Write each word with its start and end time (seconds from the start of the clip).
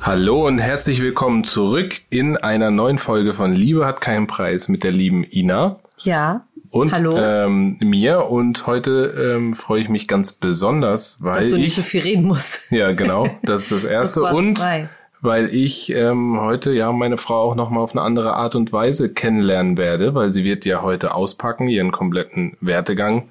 Hallo 0.00 0.46
und 0.46 0.58
herzlich 0.58 1.02
willkommen 1.02 1.44
zurück 1.44 2.00
in 2.08 2.38
einer 2.38 2.70
neuen 2.70 2.96
Folge 2.96 3.34
von 3.34 3.52
Liebe 3.52 3.84
hat 3.84 4.00
keinen 4.00 4.26
Preis 4.26 4.68
mit 4.68 4.84
der 4.84 4.92
lieben 4.92 5.24
Ina. 5.24 5.80
Ja. 5.98 6.46
Und 6.70 6.92
Hallo. 6.92 7.16
Ähm, 7.18 7.76
mir. 7.80 8.26
Und 8.26 8.66
heute 8.66 9.34
ähm, 9.36 9.54
freue 9.54 9.82
ich 9.82 9.88
mich 9.88 10.08
ganz 10.08 10.32
besonders, 10.32 11.22
weil 11.22 11.40
Dass 11.40 11.50
du 11.50 11.56
ich. 11.56 11.62
nicht 11.62 11.76
so 11.76 11.82
viel 11.82 12.02
reden 12.02 12.24
musst. 12.24 12.60
Ja, 12.70 12.92
genau. 12.92 13.28
Das 13.42 13.62
ist 13.62 13.72
das 13.72 13.84
Erste. 13.90 14.20
Das 14.20 14.32
und 14.34 14.58
frei. 14.58 14.88
weil 15.20 15.54
ich 15.54 15.90
ähm, 15.94 16.38
heute 16.40 16.72
ja 16.74 16.92
meine 16.92 17.16
Frau 17.16 17.42
auch 17.42 17.54
nochmal 17.54 17.82
auf 17.82 17.92
eine 17.92 18.02
andere 18.02 18.34
Art 18.34 18.54
und 18.54 18.72
Weise 18.72 19.12
kennenlernen 19.12 19.76
werde, 19.76 20.14
weil 20.14 20.30
sie 20.30 20.44
wird 20.44 20.64
ja 20.64 20.82
heute 20.82 21.14
auspacken, 21.14 21.68
ihren 21.68 21.90
kompletten 21.92 22.56
Wertegang 22.60 23.28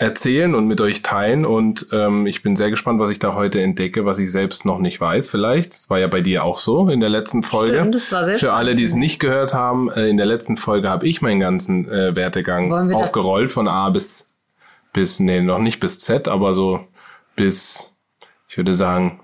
erzählen 0.00 0.54
und 0.54 0.66
mit 0.66 0.80
euch 0.80 1.02
teilen. 1.02 1.44
Und 1.44 1.86
ähm, 1.92 2.26
ich 2.26 2.42
bin 2.42 2.56
sehr 2.56 2.70
gespannt, 2.70 2.98
was 2.98 3.10
ich 3.10 3.18
da 3.18 3.34
heute 3.34 3.60
entdecke, 3.60 4.04
was 4.04 4.18
ich 4.18 4.32
selbst 4.32 4.64
noch 4.64 4.78
nicht 4.78 5.00
weiß. 5.00 5.28
Vielleicht. 5.28 5.74
Das 5.74 5.90
war 5.90 5.98
ja 6.00 6.08
bei 6.08 6.20
dir 6.20 6.44
auch 6.44 6.58
so 6.58 6.88
in 6.88 7.00
der 7.00 7.10
letzten 7.10 7.42
Folge. 7.42 7.78
Stimmt, 7.78 7.94
das 7.94 8.10
war 8.10 8.24
sehr 8.24 8.36
Für 8.36 8.52
alle, 8.54 8.74
die 8.74 8.82
es 8.82 8.94
nicht 8.94 9.20
gehört 9.20 9.54
haben, 9.54 9.90
äh, 9.90 10.08
in 10.08 10.16
der 10.16 10.26
letzten 10.26 10.56
Folge 10.56 10.88
habe 10.88 11.06
ich 11.06 11.22
meinen 11.22 11.40
ganzen 11.40 11.88
äh, 11.88 12.16
Wertegang 12.16 12.92
aufgerollt 12.92 13.50
von 13.50 13.68
A 13.68 13.90
bis 13.90 14.30
bis, 14.92 15.20
nee, 15.20 15.40
noch 15.40 15.58
nicht 15.58 15.80
bis 15.80 15.98
Z, 15.98 16.28
aber 16.28 16.54
so 16.54 16.80
bis, 17.36 17.94
ich 18.48 18.56
würde 18.56 18.74
sagen, 18.74 19.20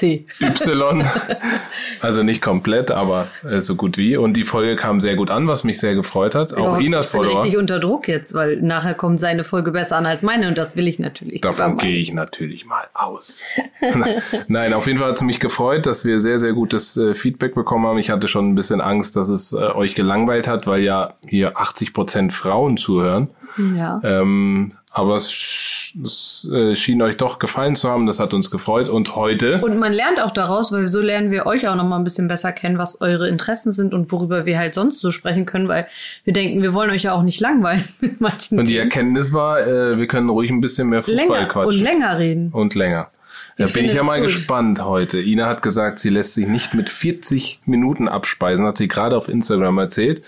C. 0.00 0.24
Y. 0.40 1.04
also 2.00 2.22
nicht 2.22 2.40
komplett, 2.40 2.90
aber 2.90 3.28
äh, 3.48 3.60
so 3.60 3.74
gut 3.74 3.98
wie. 3.98 4.16
Und 4.16 4.32
die 4.34 4.44
Folge 4.44 4.76
kam 4.76 4.98
sehr 4.98 5.14
gut 5.14 5.30
an, 5.30 5.46
was 5.46 5.62
mich 5.62 5.78
sehr 5.78 5.94
gefreut 5.94 6.34
hat. 6.34 6.54
Auch 6.54 6.78
Ja, 6.78 6.84
Inas 6.86 7.06
ich 7.06 7.12
bin 7.12 7.20
Follower. 7.20 7.42
richtig 7.42 7.58
unter 7.58 7.78
Druck 7.78 8.08
jetzt, 8.08 8.32
weil 8.32 8.56
nachher 8.62 8.94
kommt 8.94 9.20
seine 9.20 9.44
Folge 9.44 9.70
besser 9.72 9.96
an 9.96 10.06
als 10.06 10.22
meine 10.22 10.48
und 10.48 10.56
das 10.56 10.74
will 10.74 10.88
ich 10.88 10.98
natürlich. 10.98 11.42
Davon 11.42 11.76
gehe 11.76 11.98
ich 11.98 12.14
natürlich 12.14 12.64
mal 12.64 12.84
aus. 12.94 13.42
Nein, 14.48 14.72
auf 14.72 14.86
jeden 14.86 14.98
Fall 14.98 15.08
hat 15.08 15.16
es 15.16 15.22
mich 15.22 15.38
gefreut, 15.38 15.84
dass 15.84 16.04
wir 16.06 16.18
sehr, 16.18 16.40
sehr 16.40 16.54
gutes 16.54 16.96
äh, 16.96 17.14
Feedback 17.14 17.54
bekommen 17.54 17.86
haben. 17.86 17.98
Ich 17.98 18.08
hatte 18.10 18.26
schon 18.26 18.48
ein 18.48 18.54
bisschen 18.54 18.80
Angst, 18.80 19.16
dass 19.16 19.28
es 19.28 19.52
äh, 19.52 19.56
euch 19.56 19.94
gelangweilt 19.94 20.48
hat, 20.48 20.66
weil 20.66 20.82
ja 20.82 21.14
hier 21.28 21.58
80 21.58 21.92
Prozent 21.92 22.32
Frauen 22.32 22.78
zuhören. 22.78 23.28
Ja. 23.76 24.00
Ähm, 24.02 24.72
aber 24.92 25.16
es, 25.16 25.92
es 26.02 26.48
äh, 26.52 26.74
schien 26.74 27.00
euch 27.02 27.16
doch 27.16 27.38
gefallen 27.38 27.76
zu 27.76 27.88
haben. 27.88 28.06
Das 28.06 28.18
hat 28.18 28.34
uns 28.34 28.50
gefreut. 28.50 28.88
Und 28.88 29.14
heute, 29.14 29.60
Und 29.60 29.78
man 29.78 29.92
lernt 29.92 30.20
auch 30.20 30.32
daraus, 30.32 30.72
weil 30.72 30.88
so 30.88 31.00
lernen 31.00 31.30
wir 31.30 31.46
euch 31.46 31.68
auch 31.68 31.76
noch 31.76 31.86
mal 31.86 31.96
ein 31.96 32.04
bisschen 32.04 32.26
besser 32.28 32.52
kennen, 32.52 32.76
was 32.78 33.00
eure 33.00 33.28
Interessen 33.28 33.70
sind 33.72 33.94
und 33.94 34.10
worüber 34.10 34.46
wir 34.46 34.58
halt 34.58 34.74
sonst 34.74 35.00
so 35.00 35.10
sprechen 35.10 35.46
können, 35.46 35.68
weil 35.68 35.86
wir 36.24 36.32
denken, 36.32 36.62
wir 36.62 36.74
wollen 36.74 36.90
euch 36.90 37.04
ja 37.04 37.12
auch 37.12 37.22
nicht 37.22 37.40
langweilen 37.40 37.84
mit 38.00 38.20
manchen 38.20 38.58
und 38.58 38.66
die 38.66 38.72
Themen. 38.72 38.84
Erkenntnis 38.84 39.32
war, 39.32 39.60
äh, 39.66 39.96
wir 39.98 40.06
können 40.06 40.28
ruhig 40.28 40.50
ein 40.50 40.60
bisschen 40.60 40.88
mehr 40.88 41.02
Fußball 41.02 41.26
länger 41.26 41.46
quatschen. 41.46 41.68
und 41.78 41.80
länger 41.80 42.18
reden. 42.18 42.50
Und 42.52 42.74
länger. 42.74 43.10
Da 43.56 43.66
Ich 43.66 43.72
bin 43.72 43.84
ich 43.84 43.94
ja 43.94 44.02
mal 44.02 44.20
gut. 44.20 44.28
gespannt 44.28 44.82
heute. 44.84 45.20
Ina 45.20 45.46
hat 45.46 45.62
gesagt, 45.62 45.98
sie 45.98 46.08
lässt 46.08 46.34
sich 46.34 46.46
nicht 46.46 46.74
mit 46.74 46.88
40 46.88 47.60
Minuten 47.66 48.08
abspeisen, 48.08 48.64
hat 48.66 48.76
sie 48.76 48.88
gerade 48.88 49.16
auf 49.16 49.28
Instagram 49.28 49.78
erzählt. 49.78 50.22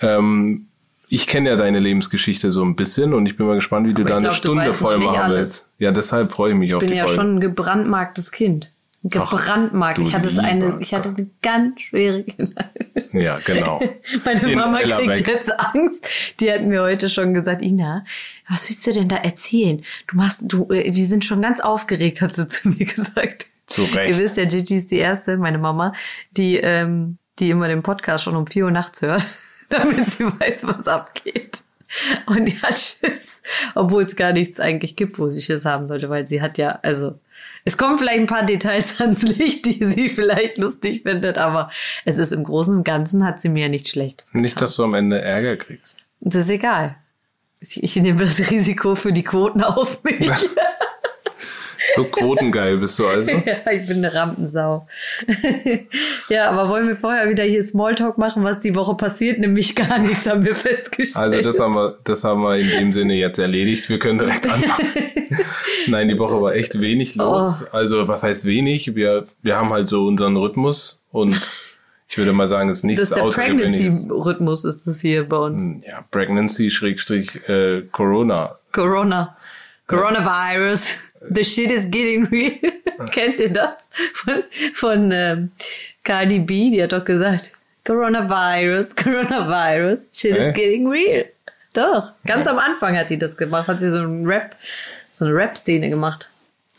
Ähm, 0.00 0.66
ich 1.08 1.26
kenne 1.26 1.50
ja 1.50 1.56
deine 1.56 1.78
Lebensgeschichte 1.78 2.50
so 2.50 2.64
ein 2.64 2.76
bisschen 2.76 3.14
und 3.14 3.26
ich 3.26 3.36
bin 3.36 3.46
mal 3.46 3.54
gespannt, 3.54 3.86
wie 3.88 3.94
du 3.94 4.02
Aber 4.02 4.10
da 4.10 4.16
eine 4.16 4.28
glaub, 4.28 4.36
Stunde 4.36 4.72
voll 4.72 4.98
machen 4.98 5.32
willst. 5.32 5.68
Ja, 5.78 5.92
deshalb 5.92 6.32
freue 6.32 6.52
ich 6.52 6.58
mich 6.58 6.74
auf 6.74 6.82
Ich 6.82 6.88
bin 6.88 6.96
ja 6.96 7.06
schon 7.08 7.36
ein 7.36 7.40
gebrandmarktes 7.40 8.32
Kind. 8.32 8.72
Gebrandmarkt. 9.10 9.98
Ich 9.98 10.14
hatte 10.14 10.42
eine, 10.42 10.78
ich 10.80 10.92
hatte 10.92 11.10
eine 11.10 11.30
ganz 11.42 11.80
schwere 11.80 12.24
Kindheit. 12.24 12.70
Ja, 13.12 13.38
genau. 13.44 13.80
Meine 14.24 14.50
In 14.50 14.58
Mama 14.58 14.80
Ellerbeck. 14.80 15.24
kriegt 15.24 15.28
jetzt 15.28 15.60
Angst. 15.60 16.08
Die 16.40 16.50
hat 16.50 16.64
mir 16.64 16.82
heute 16.82 17.08
schon 17.08 17.32
gesagt, 17.32 17.62
Ina, 17.62 18.04
was 18.48 18.68
willst 18.68 18.86
du 18.86 18.92
denn 18.92 19.08
da 19.08 19.16
erzählen? 19.16 19.82
Du 20.08 20.16
machst, 20.16 20.40
du, 20.44 20.68
äh, 20.70 20.92
wir 20.92 21.06
sind 21.06 21.24
schon 21.24 21.40
ganz 21.40 21.60
aufgeregt, 21.60 22.20
hat 22.20 22.34
sie 22.34 22.48
zu 22.48 22.68
mir 22.68 22.84
gesagt. 22.84 23.46
Zu 23.66 23.82
Recht. 23.84 24.10
Ihr 24.10 24.18
wisst 24.18 24.36
ja, 24.36 24.44
Gigi 24.44 24.76
ist 24.76 24.90
die 24.90 24.98
erste, 24.98 25.38
meine 25.38 25.58
Mama, 25.58 25.92
die, 26.32 26.56
ähm, 26.56 27.18
die 27.38 27.50
immer 27.50 27.68
den 27.68 27.82
Podcast 27.82 28.24
schon 28.24 28.36
um 28.36 28.46
vier 28.46 28.64
Uhr 28.64 28.70
nachts 28.70 29.02
hört, 29.02 29.26
damit 29.68 30.10
sie 30.10 30.24
weiß, 30.24 30.66
was 30.66 30.88
abgeht. 30.88 31.62
Und 32.26 32.46
die 32.46 32.60
hat 32.60 32.74
Schiss, 32.74 33.42
obwohl 33.74 34.04
es 34.04 34.16
gar 34.16 34.32
nichts 34.32 34.58
eigentlich 34.60 34.96
gibt, 34.96 35.18
wo 35.18 35.30
sie 35.30 35.40
Schiss 35.40 35.64
haben 35.64 35.86
sollte, 35.86 36.10
weil 36.10 36.26
sie 36.26 36.42
hat 36.42 36.58
ja, 36.58 36.78
also, 36.82 37.18
es 37.64 37.78
kommen 37.78 37.98
vielleicht 37.98 38.20
ein 38.20 38.26
paar 38.26 38.44
Details 38.44 39.00
ans 39.00 39.22
Licht, 39.22 39.66
die 39.66 39.84
sie 39.84 40.08
vielleicht 40.08 40.58
lustig 40.58 41.02
findet, 41.02 41.38
aber 41.38 41.70
es 42.04 42.18
ist 42.18 42.32
im 42.32 42.44
Großen 42.44 42.76
und 42.76 42.84
Ganzen 42.84 43.24
hat 43.24 43.40
sie 43.40 43.48
mir 43.48 43.64
ja 43.64 43.68
nichts 43.68 43.90
Schlechtes 43.90 44.28
getan. 44.28 44.42
Nicht, 44.42 44.60
dass 44.60 44.76
du 44.76 44.84
am 44.84 44.94
Ende 44.94 45.20
Ärger 45.20 45.56
kriegst. 45.56 45.98
Das 46.20 46.36
ist 46.36 46.50
egal. 46.50 46.96
Ich, 47.60 47.82
ich 47.82 47.96
nehme 47.96 48.24
das 48.24 48.50
Risiko 48.50 48.94
für 48.94 49.12
die 49.12 49.24
Quoten 49.24 49.62
auf 49.62 50.02
mich. 50.04 50.30
So 51.94 52.04
quotengeil 52.04 52.78
bist 52.78 52.98
du 52.98 53.06
also. 53.06 53.30
ja, 53.46 53.72
ich 53.72 53.86
bin 53.86 53.98
eine 53.98 54.14
Rampensau. 54.14 54.86
ja, 56.28 56.50
aber 56.50 56.68
wollen 56.68 56.88
wir 56.88 56.96
vorher 56.96 57.28
wieder 57.30 57.44
hier 57.44 57.62
Smalltalk 57.62 58.18
machen, 58.18 58.44
was 58.44 58.60
die 58.60 58.74
Woche 58.74 58.94
passiert? 58.94 59.38
Nämlich 59.38 59.74
gar 59.76 59.98
nichts, 59.98 60.26
haben 60.26 60.44
wir 60.44 60.54
festgestellt. 60.54 61.28
Also 61.28 61.42
das 61.42 61.60
haben 61.60 61.74
wir, 61.74 61.98
das 62.04 62.24
haben 62.24 62.42
wir 62.42 62.56
in 62.56 62.68
dem 62.68 62.92
Sinne 62.92 63.14
jetzt 63.14 63.38
erledigt. 63.38 63.88
Wir 63.88 63.98
können 63.98 64.18
direkt 64.18 64.46
anfangen. 64.50 64.88
Nein, 65.86 66.08
die 66.08 66.18
Woche 66.18 66.40
war 66.40 66.54
echt 66.54 66.80
wenig 66.80 67.14
los. 67.14 67.62
Oh. 67.62 67.76
Also 67.76 68.08
was 68.08 68.22
heißt 68.22 68.44
wenig? 68.44 68.94
Wir, 68.94 69.24
wir 69.42 69.56
haben 69.56 69.70
halt 69.70 69.88
so 69.88 70.06
unseren 70.06 70.36
Rhythmus 70.36 71.02
und 71.12 71.40
ich 72.08 72.18
würde 72.18 72.32
mal 72.32 72.48
sagen, 72.48 72.68
es 72.68 72.78
ist 72.78 72.84
nichts 72.84 73.10
das 73.10 73.10
ist 73.10 73.36
der. 73.36 73.44
Pregnancy-Rhythmus 73.44 74.64
ist 74.64 74.86
das 74.86 75.00
hier 75.00 75.28
bei 75.28 75.36
uns. 75.38 75.84
Ja, 75.84 76.04
Pregnancy 76.10 76.70
Schrägstrich 76.70 77.48
äh, 77.48 77.82
Corona. 77.90 78.56
Corona. 78.72 79.36
Coronavirus. 79.86 81.05
The 81.30 81.44
shit 81.44 81.70
is 81.70 81.84
getting 81.90 82.24
real. 82.26 82.58
Kennt 83.12 83.40
ihr 83.40 83.52
das? 83.52 83.90
Von, 84.14 84.42
von 84.72 85.12
ähm, 85.12 85.50
Cardi 86.04 86.38
B, 86.38 86.70
die 86.70 86.82
hat 86.82 86.92
doch 86.92 87.04
gesagt, 87.04 87.52
Coronavirus, 87.84 88.96
Coronavirus, 88.96 90.08
shit 90.12 90.34
Hä? 90.34 90.48
is 90.48 90.54
getting 90.54 90.88
real. 90.88 91.24
Doch, 91.72 92.12
ganz 92.24 92.46
am 92.46 92.58
Anfang 92.58 92.96
hat 92.96 93.08
sie 93.08 93.18
das 93.18 93.36
gemacht, 93.36 93.68
hat 93.68 93.80
sie 93.80 93.90
so 93.90 93.98
einen 93.98 94.26
Rap, 94.26 94.56
so 95.12 95.26
eine 95.26 95.34
Rap-Szene 95.34 95.90
gemacht. 95.90 96.30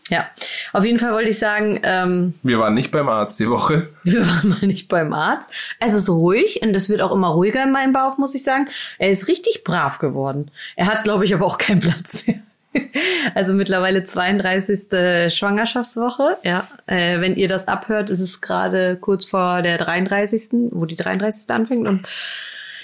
Ja, 0.09 0.29
auf 0.73 0.85
jeden 0.85 0.99
Fall 0.99 1.11
wollte 1.11 1.29
ich 1.29 1.39
sagen, 1.39 1.79
ähm, 1.83 2.33
Wir 2.41 2.59
waren 2.59 2.73
nicht 2.73 2.91
beim 2.91 3.09
Arzt 3.09 3.39
die 3.39 3.49
Woche. 3.49 3.89
wir 4.03 4.25
waren 4.25 4.49
mal 4.49 4.65
nicht 4.65 4.87
beim 4.87 5.13
Arzt. 5.13 5.49
Es 5.79 5.93
ist 5.93 6.09
ruhig 6.09 6.61
und 6.61 6.75
es 6.75 6.89
wird 6.89 7.01
auch 7.01 7.13
immer 7.13 7.29
ruhiger 7.29 7.63
in 7.63 7.71
meinem 7.71 7.93
Bauch, 7.93 8.17
muss 8.17 8.33
ich 8.33 8.43
sagen. 8.43 8.69
Er 8.99 9.09
ist 9.09 9.27
richtig 9.27 9.63
brav 9.63 9.99
geworden. 9.99 10.49
Er 10.75 10.87
hat, 10.87 11.03
glaube 11.03 11.25
ich, 11.25 11.33
aber 11.33 11.45
auch 11.45 11.57
keinen 11.57 11.81
Platz 11.81 12.25
mehr. 12.25 12.39
Also 13.35 13.53
mittlerweile 13.53 14.03
32. 14.03 15.33
Schwangerschaftswoche. 15.33 16.37
Ja, 16.43 16.67
äh, 16.87 17.19
wenn 17.19 17.35
ihr 17.35 17.47
das 17.47 17.67
abhört, 17.67 18.09
ist 18.09 18.19
es 18.19 18.41
gerade 18.41 18.97
kurz 18.99 19.25
vor 19.25 19.61
der 19.61 19.77
33., 19.77 20.69
wo 20.71 20.85
die 20.85 20.95
33. 20.95 21.49
anfängt. 21.53 21.87
Und 21.87 22.07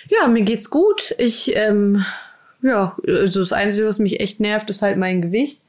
ja, 0.09 0.27
mir 0.27 0.43
geht's 0.43 0.69
gut. 0.69 1.15
Ich, 1.17 1.55
ähm, 1.55 2.05
ja, 2.61 2.95
also 3.07 3.39
das 3.39 3.53
Einzige, 3.53 3.87
was 3.87 3.99
mich 3.99 4.19
echt 4.19 4.39
nervt, 4.39 4.69
ist 4.69 4.81
halt 4.81 4.97
mein 4.97 5.21
Gewicht. 5.21 5.59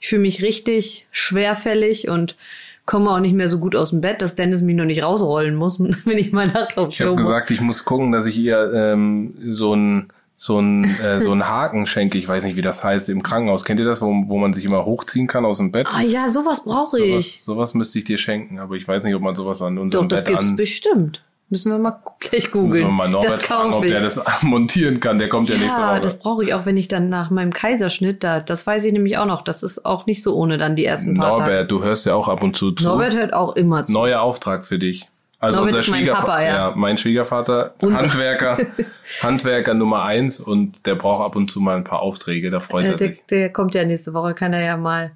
Ich 0.00 0.08
fühle 0.08 0.22
mich 0.22 0.42
richtig 0.42 1.06
schwerfällig 1.10 2.08
und 2.08 2.36
komme 2.84 3.10
auch 3.10 3.20
nicht 3.20 3.34
mehr 3.34 3.48
so 3.48 3.58
gut 3.58 3.74
aus 3.74 3.90
dem 3.90 4.00
Bett, 4.00 4.22
dass 4.22 4.36
Dennis 4.36 4.62
mich 4.62 4.76
noch 4.76 4.84
nicht 4.84 5.02
rausrollen 5.02 5.54
muss, 5.54 5.80
wenn 6.04 6.18
ich 6.18 6.32
mal 6.32 6.46
nachts 6.46 6.78
auf 6.78 6.90
Ich 6.90 7.00
habe 7.00 7.16
gesagt, 7.16 7.50
ich 7.50 7.60
muss 7.60 7.84
gucken, 7.84 8.12
dass 8.12 8.26
ich 8.26 8.38
ihr 8.38 8.72
ähm, 8.72 9.34
so 9.50 9.74
ein 9.74 10.08
so 10.38 10.58
ein 10.60 10.84
äh, 11.00 11.22
so 11.22 11.32
ein 11.32 11.48
Haken 11.48 11.86
schenke. 11.86 12.18
Ich 12.18 12.28
weiß 12.28 12.44
nicht, 12.44 12.56
wie 12.56 12.62
das 12.62 12.84
heißt 12.84 13.08
im 13.08 13.22
Krankenhaus. 13.22 13.64
Kennt 13.64 13.80
ihr 13.80 13.86
das, 13.86 14.02
wo, 14.02 14.08
wo 14.26 14.36
man 14.36 14.52
sich 14.52 14.64
immer 14.64 14.84
hochziehen 14.84 15.26
kann 15.26 15.44
aus 15.46 15.58
dem 15.58 15.72
Bett? 15.72 15.86
Ah 15.90 16.02
ja, 16.02 16.28
sowas 16.28 16.62
brauche 16.64 17.02
ich. 17.02 17.42
Sowas, 17.42 17.44
sowas 17.44 17.74
müsste 17.74 17.98
ich 17.98 18.04
dir 18.04 18.18
schenken, 18.18 18.58
aber 18.58 18.74
ich 18.76 18.86
weiß 18.86 19.04
nicht, 19.04 19.14
ob 19.14 19.22
man 19.22 19.34
sowas 19.34 19.62
an 19.62 19.78
unserem 19.78 20.08
Doch, 20.08 20.16
das 20.16 20.24
Bett 20.24 20.34
gibt's 20.34 20.48
an. 20.48 20.56
bestimmt. 20.56 21.22
Müssen 21.48 21.70
wir 21.70 21.78
mal 21.78 22.02
gleich 22.18 22.52
Müssen 22.52 22.54
wir 22.54 22.60
googeln. 22.80 22.90
mal 22.92 23.08
Norbert 23.08 23.30
Das 23.30 23.42
fragen, 23.42 23.72
ob 23.72 23.82
der 23.82 24.00
das 24.02 24.20
montieren 24.42 24.98
kann. 24.98 25.16
Der 25.18 25.28
kommt 25.28 25.48
ja, 25.48 25.56
nächste 25.56 25.80
Ja, 25.80 25.92
Woche. 25.92 26.00
das 26.00 26.18
brauche 26.18 26.44
ich 26.44 26.52
auch, 26.52 26.66
wenn 26.66 26.76
ich 26.76 26.88
dann 26.88 27.08
nach 27.08 27.30
meinem 27.30 27.52
Kaiserschnitt 27.52 28.24
da, 28.24 28.40
das 28.40 28.66
weiß 28.66 28.84
ich 28.84 28.92
nämlich 28.92 29.16
auch 29.16 29.26
noch. 29.26 29.42
Das 29.42 29.62
ist 29.62 29.86
auch 29.86 30.06
nicht 30.06 30.24
so 30.24 30.34
ohne 30.34 30.58
dann 30.58 30.74
die 30.74 30.84
ersten 30.84 31.14
paar 31.14 31.38
Tage. 31.38 31.50
Norbert, 31.52 31.70
du 31.70 31.84
hörst 31.84 32.04
ja 32.04 32.14
auch 32.16 32.26
ab 32.26 32.42
und 32.42 32.56
zu 32.56 32.72
zu. 32.72 32.84
Norbert 32.84 33.14
hört 33.14 33.32
auch 33.32 33.54
immer 33.54 33.86
zu. 33.86 33.92
Neuer 33.92 34.22
Auftrag 34.22 34.66
für 34.66 34.78
dich. 34.80 35.08
Also 35.38 35.58
Norbert 35.58 35.74
unser 35.74 35.78
ist 35.84 35.88
mein 35.90 35.98
Schwiegervater, 36.00 36.26
Papa, 36.26 36.42
ja. 36.44 36.72
mein 36.76 36.98
Schwiegervater, 36.98 37.74
Unser- 37.82 37.96
Handwerker, 37.98 38.58
Handwerker 39.22 39.74
Nummer 39.74 40.02
eins 40.04 40.40
und 40.40 40.86
der 40.86 40.94
braucht 40.94 41.24
ab 41.24 41.36
und 41.36 41.50
zu 41.50 41.60
mal 41.60 41.76
ein 41.76 41.84
paar 41.84 42.00
Aufträge. 42.00 42.50
Da 42.50 42.60
freut 42.60 42.84
Äh, 42.84 42.88
er 42.92 42.96
der, 42.96 43.08
sich. 43.08 43.22
der 43.30 43.52
kommt 43.52 43.74
ja 43.74 43.84
nächste 43.84 44.14
Woche, 44.14 44.34
kann 44.34 44.52
er 44.52 44.64
ja 44.64 44.76
mal. 44.76 45.12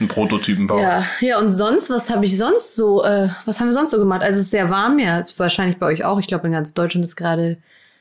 Ein 0.00 0.08
Prototypen 0.08 0.66
bauen. 0.66 0.82
Ja, 0.82 1.04
ja, 1.20 1.38
und 1.38 1.52
sonst, 1.52 1.88
was 1.88 2.10
habe 2.10 2.24
ich 2.24 2.36
sonst 2.36 2.74
so, 2.74 3.04
äh, 3.04 3.28
was 3.44 3.60
haben 3.60 3.68
wir 3.68 3.72
sonst 3.72 3.92
so 3.92 3.98
gemacht? 3.98 4.22
Also 4.22 4.40
es 4.40 4.46
ist 4.46 4.50
sehr 4.50 4.68
warm, 4.68 4.98
ja, 4.98 5.20
ist 5.20 5.38
wahrscheinlich 5.38 5.78
bei 5.78 5.86
euch 5.86 6.04
auch. 6.04 6.18
Ich 6.18 6.26
glaube, 6.26 6.48
in 6.48 6.52
ganz 6.52 6.74
Deutschland 6.74 7.04
ist 7.04 7.14
gerade 7.14 7.58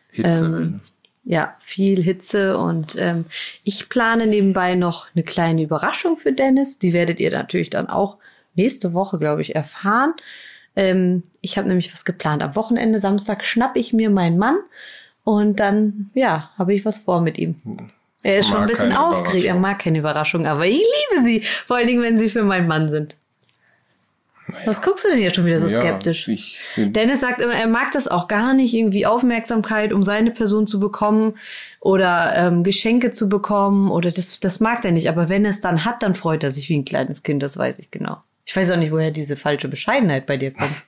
Hitzewellen. 0.10 0.82
ja 1.24 1.54
viel 1.60 2.02
Hitze 2.02 2.58
und 2.58 2.96
ähm, 2.98 3.26
ich 3.64 3.90
plane 3.90 4.26
nebenbei 4.26 4.74
noch 4.74 5.06
eine 5.14 5.24
kleine 5.24 5.62
Überraschung 5.62 6.18
für 6.18 6.32
Dennis. 6.34 6.80
Die 6.80 6.94
werdet 6.94 7.20
ihr 7.20 7.30
natürlich 7.30 7.70
dann 7.70 7.88
auch 7.90 8.18
nächste 8.56 8.94
Woche, 8.94 9.20
glaube 9.20 9.44
ich, 9.44 9.56
erfahren. 9.56 10.14
Ähm, 10.75 11.24
ich 11.42 11.58
habe 11.58 11.68
nämlich 11.68 11.94
was 11.94 12.06
geplant. 12.06 12.42
Am 12.44 12.56
Wochenende, 12.56 13.00
Samstag, 13.00 13.46
schnapp 13.46 13.75
ich 13.75 13.94
mir 13.94 14.10
meinen 14.10 14.38
Mann 14.38 14.58
und 15.24 15.60
dann, 15.60 16.10
ja, 16.14 16.52
habe 16.58 16.74
ich 16.74 16.86
was 16.86 17.00
vor 17.00 17.22
mit 17.22 17.38
ihm. 17.38 17.56
Er 18.24 18.40
ist 18.40 18.48
schon 18.48 18.58
ein 18.58 18.68
bisschen 18.68 18.94
aufgeregt. 18.94 19.46
Er 19.46 19.56
mag 19.56 19.80
keine 19.80 20.00
Überraschung, 20.00 20.48
aber 20.48 20.66
ich 20.66 20.81
liebe 20.81 21.24
sie. 21.24 21.42
Vor 21.42 21.75
allen 21.75 21.88
Dingen, 21.88 22.02
wenn 22.02 22.18
sie 22.18 22.30
für 22.30 22.44
meinen 22.44 22.68
Mann 22.68 22.90
sind. 22.90 23.16
Was 24.66 24.81
guckst 24.81 25.06
du 25.06 25.10
denn 25.10 25.20
jetzt 25.20 25.36
schon 25.36 25.46
wieder 25.46 25.60
so 25.60 25.68
Ja, 25.68 25.80
skeptisch? 25.80 26.28
Ich, 26.28 26.60
Dennis 26.76 27.22
sagt 27.22 27.40
immer, 27.40 27.54
er 27.54 27.68
mag 27.68 27.92
das 27.92 28.08
auch 28.08 28.28
gar 28.28 28.54
nicht, 28.54 28.74
irgendwie 28.74 29.06
Aufmerksamkeit, 29.06 29.94
um 29.94 30.04
seine 30.04 30.31
Person 30.31 30.68
zu 30.68 30.80
bekommen 30.80 31.36
oder 31.80 32.34
ähm, 32.36 32.64
Geschenke 32.64 33.12
zu 33.12 33.30
bekommen 33.30 33.90
oder 33.90 34.12
das, 34.12 34.40
das 34.40 34.60
mag 34.60 34.84
er 34.84 34.92
nicht. 34.92 35.08
Aber 35.08 35.30
wenn 35.30 35.46
er 35.46 35.52
es 35.52 35.62
dann 35.62 35.86
hat, 35.86 36.04
dann 36.04 36.14
freut 36.14 36.44
er 36.44 36.52
sich 36.52 36.68
wie 36.69 36.78
ein 36.78 36.86
kleines 36.86 37.24
Kind, 37.24 37.42
das 37.42 37.58
weiß 37.58 37.80
ich 37.80 37.90
genau. 37.90 38.18
Ich 38.45 38.56
weiß 38.56 38.72
auch 38.72 38.78
nicht, 38.78 38.92
woher 38.92 39.12
diese 39.12 39.38
falsche 39.38 39.68
Bescheidenheit 39.68 40.25
bei 40.25 40.38
dir 40.38 40.51
kommt. 40.51 40.84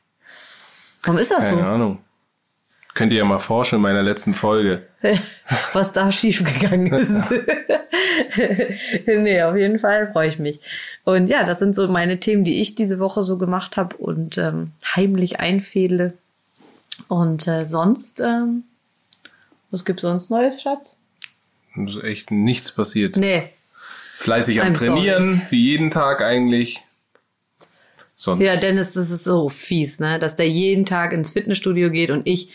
Warum 1.03 1.19
ist 1.19 1.31
das 1.31 1.49
so? 1.49 1.55
keine 1.55 1.67
Ahnung. 1.67 1.99
Könnt 2.93 3.11
ihr 3.11 3.19
ja 3.19 3.25
mal 3.25 3.39
forschen 3.39 3.75
in 3.75 3.81
meiner 3.81 4.03
letzten 4.03 4.33
Folge. 4.33 4.87
was 5.73 5.91
da 5.91 6.11
schiefgegangen 6.11 6.93
ist. 6.93 7.11
nee, 9.05 9.41
auf 9.41 9.55
jeden 9.57 9.79
Fall 9.79 10.11
freue 10.13 10.29
ich 10.29 10.39
mich. 10.39 10.61
Und 11.03 11.27
ja, 11.27 11.43
das 11.43 11.59
sind 11.59 11.75
so 11.75 11.87
meine 11.89 12.21
Themen, 12.21 12.45
die 12.45 12.61
ich 12.61 12.75
diese 12.75 12.99
Woche 12.99 13.23
so 13.23 13.37
gemacht 13.37 13.75
habe 13.75 13.97
und 13.97 14.37
ähm, 14.37 14.71
heimlich 14.95 15.41
einfädle. 15.41 16.13
Und 17.09 17.47
äh, 17.47 17.65
sonst, 17.65 18.21
ähm, 18.21 18.63
was 19.71 19.83
gibt's 19.83 20.03
sonst 20.03 20.29
Neues, 20.31 20.61
Schatz? 20.61 20.97
Es 21.75 21.95
ist 21.95 22.03
echt 22.03 22.31
nichts 22.31 22.71
passiert. 22.71 23.17
Nee. 23.17 23.49
Fleißig 24.19 24.61
am 24.61 24.67
I'm 24.67 24.77
sorry. 24.77 25.01
Trainieren, 25.01 25.41
wie 25.49 25.71
jeden 25.71 25.91
Tag 25.91 26.21
eigentlich. 26.21 26.81
Sonst. 28.15 28.43
Ja, 28.43 28.55
Dennis, 28.55 28.93
das 28.93 29.11
ist 29.11 29.23
so 29.23 29.49
fies, 29.49 29.99
ne? 29.99 30.19
Dass 30.19 30.35
der 30.35 30.49
jeden 30.49 30.85
Tag 30.85 31.13
ins 31.13 31.31
Fitnessstudio 31.31 31.89
geht 31.89 32.11
und 32.11 32.27
ich. 32.27 32.49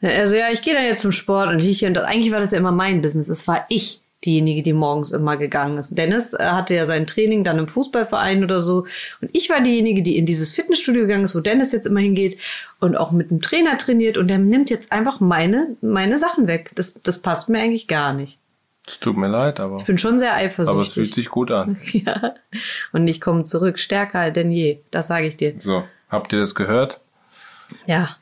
Also 0.00 0.34
ja, 0.34 0.50
ich 0.50 0.62
gehe 0.62 0.74
dann 0.74 0.84
jetzt 0.84 1.02
zum 1.02 1.12
Sport 1.12 1.48
und 1.50 1.60
ich 1.60 1.78
hier 1.78 1.88
und 1.88 1.94
das. 1.94 2.04
Eigentlich 2.04 2.32
war 2.32 2.40
das 2.40 2.50
ja 2.50 2.58
immer 2.58 2.72
mein 2.72 3.00
Business. 3.00 3.28
Es 3.28 3.46
war 3.46 3.66
ich 3.68 4.02
diejenige, 4.24 4.62
die 4.62 4.72
morgens 4.72 5.12
immer 5.12 5.36
gegangen 5.36 5.78
ist. 5.78 5.96
Dennis 5.96 6.32
äh, 6.34 6.44
hatte 6.44 6.74
ja 6.74 6.86
sein 6.86 7.06
Training 7.06 7.44
dann 7.44 7.58
im 7.58 7.68
Fußballverein 7.68 8.44
oder 8.44 8.60
so. 8.60 8.86
Und 9.20 9.30
ich 9.32 9.50
war 9.50 9.60
diejenige, 9.60 10.02
die 10.02 10.16
in 10.16 10.26
dieses 10.26 10.52
Fitnessstudio 10.52 11.02
gegangen 11.02 11.24
ist, 11.24 11.34
wo 11.34 11.40
Dennis 11.40 11.72
jetzt 11.72 11.86
immer 11.86 12.00
hingeht 12.00 12.38
und 12.80 12.96
auch 12.96 13.12
mit 13.12 13.30
einem 13.30 13.40
Trainer 13.40 13.78
trainiert. 13.78 14.16
Und 14.16 14.28
der 14.28 14.38
nimmt 14.38 14.70
jetzt 14.70 14.92
einfach 14.92 15.20
meine, 15.20 15.76
meine 15.80 16.18
Sachen 16.18 16.46
weg. 16.46 16.70
Das, 16.74 17.00
das 17.02 17.18
passt 17.18 17.48
mir 17.48 17.60
eigentlich 17.60 17.88
gar 17.88 18.12
nicht. 18.12 18.38
Es 18.86 18.98
tut 18.98 19.16
mir 19.16 19.28
leid, 19.28 19.60
aber, 19.60 19.76
Ich 19.76 19.84
bin 19.84 19.98
schon 19.98 20.18
sehr 20.18 20.34
aber 20.34 20.42
es 20.44 20.54
fühlt 20.54 20.68
eifersüchtig. 20.68 21.14
sich 21.14 21.28
gut 21.28 21.50
an. 21.50 21.76
ja. 21.92 22.34
Und 22.92 23.06
ich 23.06 23.20
komme 23.20 23.44
zurück, 23.44 23.78
stärker 23.78 24.30
denn 24.30 24.50
je. 24.50 24.80
Das 24.90 25.06
sage 25.06 25.26
ich 25.28 25.36
dir. 25.36 25.54
So, 25.58 25.84
habt 26.08 26.32
ihr 26.32 26.40
das 26.40 26.54
gehört? 26.54 27.00
Ja. 27.86 28.16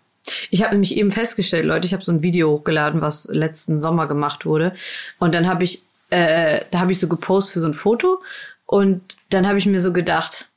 Ich 0.51 0.63
habe 0.63 0.75
nämlich 0.75 0.97
eben 0.97 1.11
festgestellt, 1.11 1.65
Leute, 1.65 1.87
ich 1.87 1.95
habe 1.95 2.05
so 2.05 2.13
ein 2.13 2.23
Video 2.23 2.51
hochgeladen, 2.51 3.01
was 3.01 3.27
letzten 3.33 3.81
Sommer 3.81 4.07
gemacht 4.07 4.45
wurde. 4.45 4.75
Und 5.19 5.35
dann 5.35 5.49
habe 5.49 5.65
ich, 5.65 5.83
äh, 6.11 6.61
da 6.71 6.81
habe 6.81 6.93
ich 6.93 7.01
so 7.01 7.09
gepostet 7.09 7.55
für 7.55 7.61
so 7.61 7.67
ein 7.67 7.75
Foto. 7.75 8.21
Und 8.67 9.17
dann 9.31 9.49
habe 9.49 9.59
ich 9.59 9.67
mir 9.67 9.81
so 9.81 9.93
gedacht, 9.93 10.49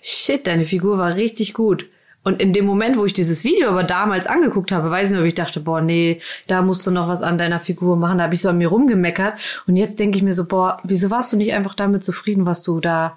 shit, 0.00 0.46
deine 0.46 0.66
Figur 0.66 0.98
war 0.98 1.16
richtig 1.16 1.52
gut. 1.52 1.86
Und 2.26 2.42
in 2.42 2.52
dem 2.52 2.64
Moment, 2.64 2.96
wo 2.96 3.04
ich 3.04 3.12
dieses 3.12 3.44
Video 3.44 3.68
aber 3.68 3.84
damals 3.84 4.26
angeguckt 4.26 4.72
habe, 4.72 4.90
weiß 4.90 5.10
ich 5.10 5.16
noch, 5.16 5.22
wie 5.22 5.28
ich 5.28 5.36
dachte, 5.36 5.60
boah, 5.60 5.80
nee, 5.80 6.20
da 6.48 6.60
musst 6.60 6.84
du 6.84 6.90
noch 6.90 7.06
was 7.06 7.22
an 7.22 7.38
deiner 7.38 7.60
Figur 7.60 7.96
machen. 7.96 8.18
Da 8.18 8.24
habe 8.24 8.34
ich 8.34 8.40
so 8.40 8.48
an 8.48 8.58
mir 8.58 8.66
rumgemeckert. 8.66 9.38
Und 9.68 9.76
jetzt 9.76 10.00
denke 10.00 10.18
ich 10.18 10.24
mir 10.24 10.34
so, 10.34 10.44
boah, 10.44 10.80
wieso 10.82 11.08
warst 11.10 11.32
du 11.32 11.36
nicht 11.36 11.52
einfach 11.52 11.76
damit 11.76 12.02
zufrieden, 12.02 12.44
was 12.44 12.64
du 12.64 12.80
da, 12.80 13.16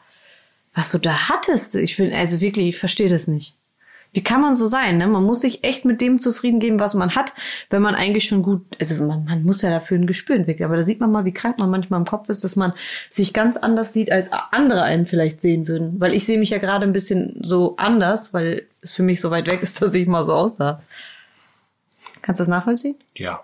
was 0.76 0.92
du 0.92 1.00
da 1.00 1.28
hattest? 1.28 1.74
Ich 1.74 1.98
bin, 1.98 2.14
also 2.14 2.40
wirklich, 2.40 2.68
ich 2.68 2.78
verstehe 2.78 3.10
das 3.10 3.28
nicht. 3.28 3.56
Wie 4.12 4.24
kann 4.24 4.42
man 4.42 4.56
so 4.56 4.66
sein? 4.66 4.98
Ne? 4.98 5.08
Man 5.08 5.24
muss 5.24 5.42
sich 5.42 5.64
echt 5.64 5.86
mit 5.86 6.02
dem 6.02 6.20
zufrieden 6.20 6.60
geben, 6.60 6.80
was 6.80 6.96
man 6.96 7.14
hat, 7.16 7.34
wenn 7.70 7.84
man 7.84 7.94
eigentlich 7.94 8.24
schon 8.24 8.42
gut, 8.42 8.66
also 8.80 9.04
man, 9.06 9.24
man 9.26 9.44
muss 9.44 9.62
ja 9.62 9.70
dafür 9.70 9.98
ein 9.98 10.08
Gespür 10.08 10.36
entwickeln. 10.36 10.66
Aber 10.66 10.78
da 10.78 10.84
sieht 10.84 11.00
man 11.00 11.12
mal, 11.12 11.26
wie 11.26 11.32
krank 11.32 11.60
man 11.60 11.70
manchmal 11.70 12.00
im 12.00 12.08
Kopf 12.08 12.28
ist, 12.30 12.44
dass 12.44 12.56
man 12.56 12.74
sich 13.12 13.34
ganz 13.34 13.56
anders 13.56 13.94
sieht, 13.94 14.12
als 14.12 14.32
andere 14.32 14.82
einen 14.82 15.06
vielleicht 15.06 15.42
sehen 15.42 15.68
würden. 15.68 16.00
Weil 16.00 16.14
ich 16.14 16.26
sehe 16.26 16.40
mich 16.40 16.50
ja 16.50 16.58
gerade 16.58 16.86
ein 16.86 16.94
bisschen 16.94 17.38
so 17.42 17.76
anders, 17.78 18.34
weil 18.34 18.66
es 18.82 18.94
für 18.94 19.04
mich 19.04 19.22
so 19.22 19.30
weit 19.30 19.46
weg 19.50 19.62
ist, 19.62 19.80
dass 19.82 19.94
ich 19.94 20.08
mal 20.08 20.24
so 20.24 20.34
aussah. 20.34 20.82
Kannst 22.24 22.40
du 22.40 22.42
das 22.42 22.50
nachvollziehen? 22.50 22.96
Ja. 23.16 23.44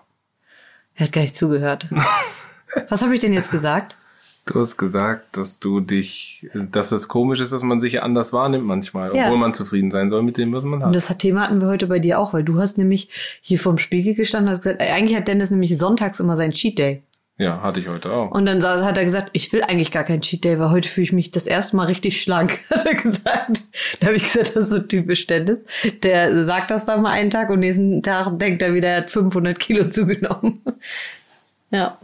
Er 0.96 1.06
hat 1.06 1.12
gar 1.12 1.22
nicht 1.22 1.36
zugehört. 1.36 1.86
was 2.88 3.02
habe 3.02 3.14
ich 3.14 3.20
denn 3.20 3.32
jetzt 3.32 3.52
gesagt? 3.52 3.96
Du 4.46 4.60
hast 4.60 4.76
gesagt, 4.76 5.36
dass 5.36 5.58
du 5.58 5.80
dich, 5.80 6.46
dass 6.54 6.92
es 6.92 7.08
komisch 7.08 7.40
ist, 7.40 7.52
dass 7.52 7.64
man 7.64 7.80
sich 7.80 8.02
anders 8.04 8.32
wahrnimmt 8.32 8.64
manchmal, 8.64 9.14
Ja. 9.14 9.24
obwohl 9.26 9.38
man 9.38 9.54
zufrieden 9.54 9.90
sein 9.90 10.08
soll 10.08 10.22
mit 10.22 10.38
dem, 10.38 10.52
was 10.52 10.62
man 10.62 10.80
Und 10.80 10.86
hat. 10.86 10.94
das 10.94 11.08
Thema 11.18 11.42
hatten 11.42 11.60
wir 11.60 11.66
heute 11.66 11.88
bei 11.88 11.98
dir 11.98 12.20
auch, 12.20 12.32
weil 12.32 12.44
du 12.44 12.60
hast 12.60 12.78
nämlich 12.78 13.08
hier 13.40 13.58
vorm 13.58 13.78
Spiegel 13.78 14.14
gestanden 14.14 14.48
und 14.48 14.52
hast 14.52 14.62
gesagt, 14.62 14.80
ey, 14.80 14.90
eigentlich 14.92 15.16
hat 15.18 15.26
Dennis 15.26 15.50
nämlich 15.50 15.76
sonntags 15.76 16.20
immer 16.20 16.36
seinen 16.36 16.52
Cheat 16.52 16.78
Day. 16.78 17.02
Ja, 17.38 17.60
hatte 17.60 17.80
ich 17.80 17.88
heute 17.88 18.12
auch. 18.12 18.30
Und 18.30 18.46
dann 18.46 18.62
hat 18.64 18.96
er 18.96 19.04
gesagt, 19.04 19.30
ich 19.32 19.52
will 19.52 19.62
eigentlich 19.62 19.90
gar 19.90 20.04
keinen 20.04 20.20
Cheat 20.22 20.44
Day, 20.44 20.58
weil 20.60 20.70
heute 20.70 20.88
fühle 20.88 21.04
ich 21.04 21.12
mich 21.12 21.32
das 21.32 21.46
erste 21.48 21.74
Mal 21.76 21.86
richtig 21.86 22.22
schlank, 22.22 22.60
hat 22.70 22.86
er 22.86 22.94
gesagt. 22.94 23.64
Da 24.00 24.06
habe 24.06 24.16
ich 24.16 24.22
gesagt, 24.22 24.54
das 24.54 24.64
ist 24.64 24.70
so 24.70 24.78
typisch 24.78 25.26
Dennis. 25.26 25.64
Der 26.04 26.46
sagt 26.46 26.70
das 26.70 26.86
dann 26.86 27.02
mal 27.02 27.10
einen 27.10 27.30
Tag 27.30 27.50
und 27.50 27.58
nächsten 27.58 28.00
Tag 28.04 28.38
denkt 28.38 28.62
er 28.62 28.74
wieder, 28.74 28.88
er 28.90 28.96
hat 28.98 29.10
500 29.10 29.58
Kilo 29.58 29.90
zugenommen. 29.90 30.62
Ja, 31.72 31.98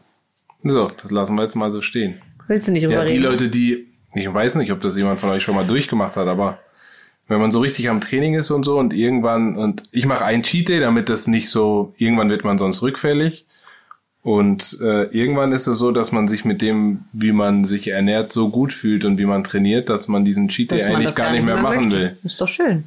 So, 0.64 0.88
das 1.00 1.12
lassen 1.12 1.36
wir 1.36 1.44
jetzt 1.44 1.54
mal 1.54 1.70
so 1.70 1.80
stehen. 1.82 2.20
Willst 2.48 2.68
du 2.68 2.72
nicht 2.72 2.84
drüber 2.84 2.94
Ja, 2.94 3.04
die 3.04 3.12
reden? 3.14 3.24
Leute, 3.24 3.48
die, 3.48 3.86
ich 4.14 4.32
weiß 4.32 4.56
nicht, 4.56 4.72
ob 4.72 4.80
das 4.80 4.96
jemand 4.96 5.20
von 5.20 5.30
euch 5.30 5.42
schon 5.42 5.54
mal 5.54 5.66
durchgemacht 5.66 6.16
hat, 6.16 6.28
aber 6.28 6.58
wenn 7.28 7.40
man 7.40 7.50
so 7.50 7.60
richtig 7.60 7.88
am 7.88 8.00
Training 8.00 8.34
ist 8.34 8.50
und 8.50 8.64
so 8.64 8.78
und 8.78 8.92
irgendwann, 8.92 9.56
und 9.56 9.84
ich 9.92 10.06
mache 10.06 10.24
einen 10.24 10.42
Cheat 10.42 10.68
Day, 10.68 10.80
damit 10.80 11.08
das 11.08 11.26
nicht 11.26 11.48
so, 11.48 11.94
irgendwann 11.96 12.28
wird 12.30 12.44
man 12.44 12.58
sonst 12.58 12.82
rückfällig. 12.82 13.46
Und 14.22 14.78
äh, 14.80 15.04
irgendwann 15.06 15.50
ist 15.50 15.66
es 15.66 15.78
so, 15.78 15.90
dass 15.90 16.12
man 16.12 16.28
sich 16.28 16.44
mit 16.44 16.62
dem, 16.62 17.06
wie 17.12 17.32
man 17.32 17.64
sich 17.64 17.88
ernährt, 17.88 18.32
so 18.32 18.50
gut 18.50 18.72
fühlt 18.72 19.04
und 19.04 19.18
wie 19.18 19.24
man 19.24 19.42
trainiert, 19.42 19.88
dass 19.88 20.06
man 20.06 20.24
diesen 20.24 20.48
Cheat 20.48 20.70
Day 20.70 20.78
Dass 20.78 20.86
eigentlich 20.86 21.06
das 21.06 21.16
gar 21.16 21.32
nicht 21.32 21.44
mehr, 21.44 21.56
machen 21.56 21.88
möchte. 21.88 21.98
will. 21.98 22.16
Ist 22.22 22.40
doch 22.40 22.46
schön. 22.48 22.84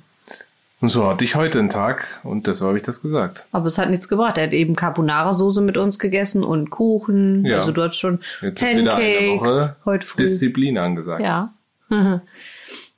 Und 0.86 0.90
so 0.90 1.08
hatte 1.10 1.24
ich 1.24 1.34
heute 1.34 1.58
einen 1.58 1.70
Tag 1.70 2.20
und 2.22 2.46
deshalb 2.46 2.68
habe 2.68 2.78
ich 2.78 2.84
das 2.84 3.02
gesagt. 3.02 3.44
Aber 3.52 3.66
es 3.66 3.80
hat 3.80 3.90
nichts 3.90 4.08
gebracht. 4.08 4.38
Er 4.38 4.44
hat 4.44 4.54
eben 4.54 4.76
Carbonara-Soße 4.76 5.62
mit 5.62 5.78
uns 5.78 5.98
gegessen 5.98 6.44
und 6.44 6.70
Kuchen. 6.70 7.44
Ja. 7.44 7.58
Also 7.58 7.72
du 7.72 7.82
hast 7.82 7.96
schon 7.96 8.20
Jetzt 8.44 8.62
ist 8.62 8.78
wieder 8.78 8.96
eine 8.96 9.16
Pancakes 9.18 9.42
Woche 9.42 9.76
heute 9.86 10.06
früh. 10.06 10.18
Disziplin 10.22 10.78
angesagt. 10.78 11.24
Ja. 11.24 11.56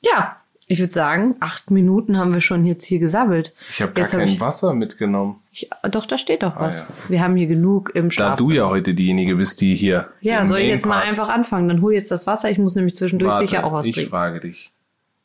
ja, 0.02 0.36
ich 0.68 0.80
würde 0.80 0.92
sagen, 0.92 1.36
acht 1.40 1.72
Minuten 1.72 2.18
haben 2.18 2.34
wir 2.34 2.42
schon 2.42 2.66
jetzt 2.66 2.84
hier 2.84 3.00
gesabbelt. 3.00 3.54
Ich 3.70 3.82
habe 3.82 3.94
gar 3.94 4.04
Jetzt 4.04 4.12
hab 4.14 4.20
kein 4.20 4.30
ich- 4.30 4.42
Wasser 4.42 4.74
mitgenommen. 4.74 5.38
Ich, 5.54 5.70
doch, 5.90 6.06
da 6.06 6.18
steht 6.18 6.44
doch 6.44 6.58
was. 6.60 6.82
Ah, 6.82 6.88
ja. 7.06 7.10
Wir 7.10 7.22
haben 7.22 7.38
hier 7.38 7.48
genug 7.48 7.92
im 7.96 8.08
Da 8.08 8.12
Schlafzimmer. 8.12 8.50
du 8.50 8.54
ja 8.54 8.68
heute 8.68 8.94
diejenige 8.96 9.38
bist, 9.38 9.62
die 9.62 9.76
hier. 9.76 10.10
ja, 10.20 10.44
soll 10.44 10.60
ich 10.60 10.68
jetzt 10.68 10.86
mal 10.86 11.00
einfach 11.04 11.30
anfangen? 11.30 11.70
Dann 11.70 11.82
hol 11.82 11.94
jetzt 11.94 12.12
das 12.12 12.28
Wasser. 12.28 12.52
Ich 12.52 12.58
muss 12.58 12.76
nämlich 12.76 12.96
zwischendurch 12.96 13.32
Warte, 13.36 13.48
sicher 13.48 13.64
auch 13.64 13.72
was 13.72 13.86
Ich 13.86 13.96
trinken. 13.96 14.10
frage 14.12 14.42
dich. 14.42 14.72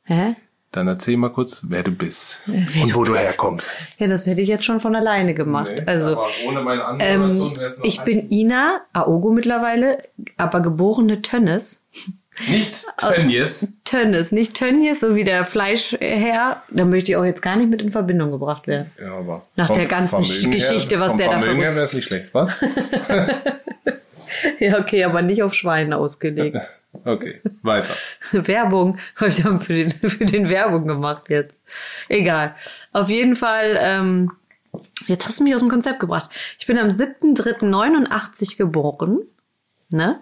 Hä? 0.04 0.36
Dann 0.72 0.88
erzähl 0.88 1.18
mal 1.18 1.28
kurz, 1.28 1.64
wer 1.68 1.82
du 1.82 1.90
bist 1.90 2.40
wer 2.46 2.82
und 2.82 2.90
du 2.90 2.94
wo 2.94 3.04
du 3.04 3.14
herkommst. 3.14 3.76
Ja, 3.98 4.06
das 4.06 4.26
hätte 4.26 4.40
ich 4.40 4.48
jetzt 4.48 4.64
schon 4.64 4.80
von 4.80 4.96
alleine 4.96 5.34
gemacht. 5.34 5.72
Nee, 5.76 5.82
also, 5.86 6.12
aber 6.12 6.28
ohne 6.46 6.62
meine 6.62 6.80
ähm, 6.80 7.22
Anmoderation 7.22 7.56
wär's 7.58 7.78
noch 7.78 7.84
ich 7.84 8.00
bin 8.00 8.30
Ina 8.30 8.80
Aogo 8.94 9.30
mittlerweile, 9.30 9.98
aber 10.38 10.60
geborene 10.60 11.20
Tönnes. 11.20 11.86
nicht 12.48 12.86
Tönnies. 12.96 13.68
Tönnes, 13.84 14.32
nicht 14.32 14.54
Tönnies, 14.54 15.00
so 15.00 15.14
wie 15.14 15.24
der 15.24 15.44
Fleischherr. 15.44 16.62
Da 16.70 16.84
möchte 16.86 17.12
ich 17.12 17.16
auch 17.16 17.24
jetzt 17.24 17.42
gar 17.42 17.56
nicht 17.56 17.68
mit 17.68 17.82
in 17.82 17.92
Verbindung 17.92 18.30
gebracht 18.30 18.66
werden. 18.66 18.90
Ja, 18.98 19.12
aber 19.18 19.46
Nach 19.56 19.66
vom 19.66 19.76
der 19.76 19.86
ganzen 19.86 20.24
Vermögen 20.24 20.52
Geschichte, 20.52 20.98
was 21.00 21.12
vom 21.12 21.18
der 21.18 21.30
da 21.32 21.38
Vermögen 21.38 21.60
her 21.60 21.74
wäre 21.74 21.84
es 21.84 21.92
nicht 21.92 22.06
schlecht, 22.06 22.32
was? 22.32 22.50
Ja, 24.58 24.78
okay, 24.78 25.04
aber 25.04 25.22
nicht 25.22 25.42
auf 25.42 25.54
Schweine 25.54 25.96
ausgelegt. 25.96 26.56
Okay, 27.04 27.40
weiter. 27.62 27.94
Werbung. 28.32 28.98
Wir 29.18 29.44
haben 29.44 29.60
für 29.60 29.74
den, 29.74 29.90
für 30.08 30.24
den 30.24 30.48
Werbung 30.48 30.86
gemacht 30.86 31.28
jetzt. 31.28 31.54
Egal. 32.08 32.54
Auf 32.92 33.08
jeden 33.08 33.36
Fall, 33.36 33.76
ähm, 33.80 34.32
jetzt 35.06 35.26
hast 35.26 35.40
du 35.40 35.44
mich 35.44 35.54
aus 35.54 35.60
dem 35.60 35.70
Konzept 35.70 36.00
gebracht. 36.00 36.30
Ich 36.58 36.66
bin 36.66 36.78
am 36.78 36.88
7.3.89 36.88 38.56
geboren. 38.56 39.20
Ne? 39.88 40.20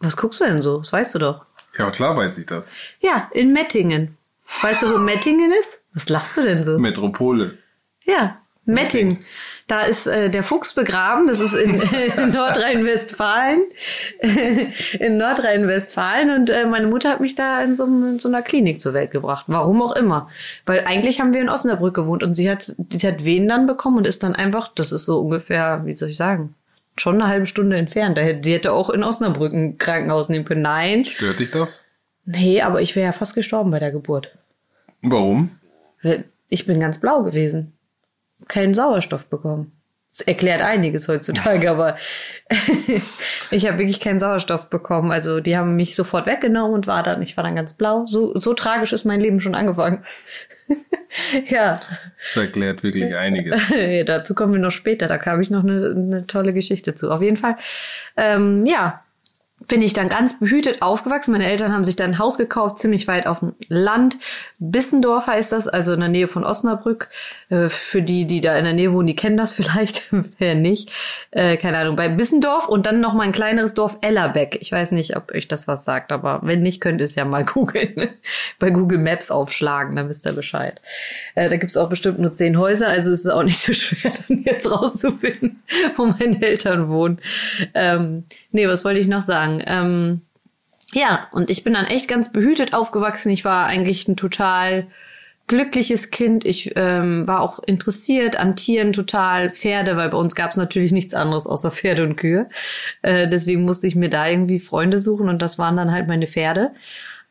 Was 0.00 0.16
guckst 0.16 0.40
du 0.40 0.44
denn 0.44 0.62
so? 0.62 0.78
Das 0.78 0.92
weißt 0.92 1.14
du 1.14 1.18
doch. 1.18 1.46
Ja, 1.78 1.90
klar 1.90 2.16
weiß 2.16 2.38
ich 2.38 2.46
das. 2.46 2.72
Ja, 3.00 3.30
in 3.32 3.52
Mettingen. 3.52 4.16
Weißt 4.62 4.82
du, 4.82 4.92
wo 4.92 4.98
Mettingen 4.98 5.52
ist? 5.60 5.80
Was 5.92 6.08
lachst 6.08 6.36
du 6.36 6.42
denn 6.42 6.64
so? 6.64 6.78
Metropole. 6.78 7.58
Ja, 8.04 8.40
Mettingen. 8.64 9.24
Da 9.70 9.82
ist 9.82 10.08
äh, 10.08 10.30
der 10.30 10.42
Fuchs 10.42 10.74
begraben. 10.74 11.28
Das 11.28 11.38
ist 11.38 11.52
in, 11.52 11.80
in 12.16 12.32
Nordrhein-Westfalen. 12.32 13.62
in 14.98 15.16
Nordrhein-Westfalen. 15.16 16.30
Und 16.30 16.50
äh, 16.50 16.66
meine 16.66 16.88
Mutter 16.88 17.10
hat 17.10 17.20
mich 17.20 17.36
da 17.36 17.62
in 17.62 17.76
so, 17.76 17.84
in 17.84 18.18
so 18.18 18.28
einer 18.28 18.42
Klinik 18.42 18.80
zur 18.80 18.94
Welt 18.94 19.12
gebracht. 19.12 19.44
Warum 19.46 19.80
auch 19.80 19.94
immer. 19.94 20.28
Weil 20.66 20.80
eigentlich 20.86 21.20
haben 21.20 21.32
wir 21.32 21.40
in 21.40 21.48
Osnabrück 21.48 21.94
gewohnt 21.94 22.24
und 22.24 22.34
sie 22.34 22.50
hat, 22.50 22.74
die 22.78 23.06
hat 23.06 23.24
Wehen 23.24 23.46
dann 23.46 23.68
bekommen 23.68 23.98
und 23.98 24.08
ist 24.08 24.24
dann 24.24 24.34
einfach, 24.34 24.74
das 24.74 24.90
ist 24.90 25.04
so 25.04 25.20
ungefähr, 25.20 25.82
wie 25.84 25.94
soll 25.94 26.08
ich 26.08 26.16
sagen, 26.16 26.56
schon 26.96 27.14
eine 27.14 27.28
halbe 27.28 27.46
Stunde 27.46 27.76
entfernt. 27.76 28.18
Die 28.44 28.52
hätte 28.52 28.72
auch 28.72 28.90
in 28.90 29.04
Osnabrück 29.04 29.52
ein 29.52 29.78
Krankenhaus 29.78 30.28
nehmen 30.28 30.44
können. 30.44 30.62
Nein, 30.62 31.04
Stört 31.04 31.38
dich 31.38 31.52
das? 31.52 31.84
Nee, 32.24 32.60
aber 32.60 32.82
ich 32.82 32.96
wäre 32.96 33.06
ja 33.06 33.12
fast 33.12 33.36
gestorben 33.36 33.70
bei 33.70 33.78
der 33.78 33.92
Geburt. 33.92 34.36
Warum? 35.00 35.60
Ich 36.48 36.66
bin 36.66 36.80
ganz 36.80 36.98
blau 36.98 37.22
gewesen. 37.22 37.72
Keinen 38.48 38.74
Sauerstoff 38.74 39.28
bekommen. 39.28 39.72
Das 40.12 40.22
erklärt 40.22 40.60
einiges 40.60 41.06
heutzutage, 41.06 41.70
aber 41.70 41.96
ich 43.52 43.66
habe 43.66 43.78
wirklich 43.78 44.00
keinen 44.00 44.18
Sauerstoff 44.18 44.68
bekommen. 44.68 45.12
Also 45.12 45.38
die 45.38 45.56
haben 45.56 45.76
mich 45.76 45.94
sofort 45.94 46.26
weggenommen 46.26 46.74
und 46.74 46.88
war 46.88 47.04
dann, 47.04 47.22
ich 47.22 47.36
war 47.36 47.44
dann 47.44 47.54
ganz 47.54 47.74
blau. 47.74 48.06
So, 48.06 48.36
so 48.36 48.52
tragisch 48.54 48.92
ist 48.92 49.04
mein 49.04 49.20
Leben 49.20 49.38
schon 49.38 49.54
angefangen. 49.54 50.04
ja. 51.48 51.80
Das 52.24 52.36
erklärt 52.36 52.82
wirklich 52.82 53.14
einiges. 53.14 53.60
Dazu 54.06 54.34
kommen 54.34 54.52
wir 54.52 54.60
noch 54.60 54.72
später. 54.72 55.06
Da 55.06 55.16
kam 55.16 55.40
ich 55.40 55.50
noch 55.50 55.62
eine, 55.62 55.94
eine 55.96 56.26
tolle 56.26 56.52
Geschichte 56.52 56.96
zu. 56.96 57.10
Auf 57.10 57.22
jeden 57.22 57.36
Fall. 57.36 57.56
Ähm, 58.16 58.66
ja, 58.66 59.04
bin 59.68 59.82
ich 59.82 59.92
dann 59.92 60.08
ganz 60.08 60.38
behütet 60.38 60.82
aufgewachsen. 60.82 61.32
Meine 61.32 61.46
Eltern 61.46 61.72
haben 61.72 61.84
sich 61.84 61.96
dann 61.96 62.12
ein 62.12 62.18
Haus 62.18 62.38
gekauft, 62.38 62.78
ziemlich 62.78 63.06
weit 63.06 63.26
auf 63.26 63.40
dem 63.40 63.54
Land. 63.68 64.16
Bissendorf 64.58 65.26
heißt 65.26 65.52
das, 65.52 65.68
also 65.68 65.92
in 65.92 66.00
der 66.00 66.08
Nähe 66.08 66.28
von 66.28 66.44
Osnabrück. 66.44 67.08
Äh, 67.50 67.68
für 67.68 68.02
die, 68.02 68.26
die 68.26 68.40
da 68.40 68.56
in 68.56 68.64
der 68.64 68.72
Nähe 68.72 68.92
wohnen, 68.92 69.06
die 69.06 69.16
kennen 69.16 69.36
das 69.36 69.54
vielleicht, 69.60 70.04
wer 70.38 70.54
nicht. 70.54 70.90
Äh, 71.30 71.56
keine 71.56 71.78
Ahnung, 71.78 71.96
bei 71.96 72.08
Bissendorf 72.08 72.68
und 72.68 72.86
dann 72.86 73.00
noch 73.00 73.14
mal 73.14 73.24
ein 73.24 73.32
kleineres 73.32 73.74
Dorf, 73.74 73.98
Ellerbeck. 74.00 74.58
Ich 74.60 74.72
weiß 74.72 74.92
nicht, 74.92 75.16
ob 75.16 75.32
euch 75.32 75.46
das 75.46 75.68
was 75.68 75.84
sagt, 75.84 76.10
aber 76.10 76.40
wenn 76.42 76.62
nicht, 76.62 76.80
könnt 76.80 77.00
ihr 77.00 77.04
es 77.04 77.14
ja 77.14 77.24
mal 77.24 77.44
googeln. 77.50 78.10
bei 78.58 78.70
Google 78.70 78.98
Maps 78.98 79.30
aufschlagen, 79.30 79.96
dann 79.96 80.08
wisst 80.08 80.26
ihr 80.26 80.32
Bescheid. 80.32 80.80
Äh, 81.34 81.48
da 81.48 81.56
gibt's 81.56 81.76
auch 81.76 81.88
bestimmt 81.88 82.18
nur 82.18 82.32
zehn 82.32 82.58
Häuser, 82.58 82.88
also 82.88 83.10
ist 83.10 83.24
es 83.24 83.30
auch 83.30 83.42
nicht 83.42 83.60
so 83.60 83.72
schwer, 83.74 84.12
dann 84.26 84.42
jetzt 84.44 84.70
rauszufinden, 84.70 85.62
wo 85.96 86.06
meine 86.06 86.40
Eltern 86.42 86.88
wohnen. 86.88 87.20
Ähm, 87.74 88.24
nee, 88.52 88.66
was 88.66 88.84
wollte 88.84 89.00
ich 89.00 89.06
noch 89.06 89.22
sagen? 89.22 89.49
Ähm, 89.64 90.20
ja, 90.92 91.28
und 91.32 91.50
ich 91.50 91.64
bin 91.64 91.74
dann 91.74 91.86
echt 91.86 92.08
ganz 92.08 92.32
behütet 92.32 92.74
aufgewachsen. 92.74 93.30
Ich 93.30 93.44
war 93.44 93.66
eigentlich 93.66 94.08
ein 94.08 94.16
total 94.16 94.86
glückliches 95.46 96.10
Kind. 96.10 96.44
Ich 96.44 96.72
ähm, 96.76 97.26
war 97.26 97.40
auch 97.40 97.58
interessiert 97.60 98.36
an 98.36 98.54
Tieren 98.54 98.92
total, 98.92 99.50
Pferde, 99.50 99.96
weil 99.96 100.08
bei 100.08 100.16
uns 100.16 100.36
gab 100.36 100.52
es 100.52 100.56
natürlich 100.56 100.92
nichts 100.92 101.12
anderes 101.12 101.46
außer 101.46 101.72
Pferde 101.72 102.04
und 102.04 102.16
Kühe. 102.16 102.48
Äh, 103.02 103.28
deswegen 103.28 103.64
musste 103.64 103.88
ich 103.88 103.96
mir 103.96 104.08
da 104.08 104.28
irgendwie 104.28 104.60
Freunde 104.60 104.98
suchen 104.98 105.28
und 105.28 105.42
das 105.42 105.58
waren 105.58 105.76
dann 105.76 105.90
halt 105.90 106.06
meine 106.06 106.28
Pferde. 106.28 106.70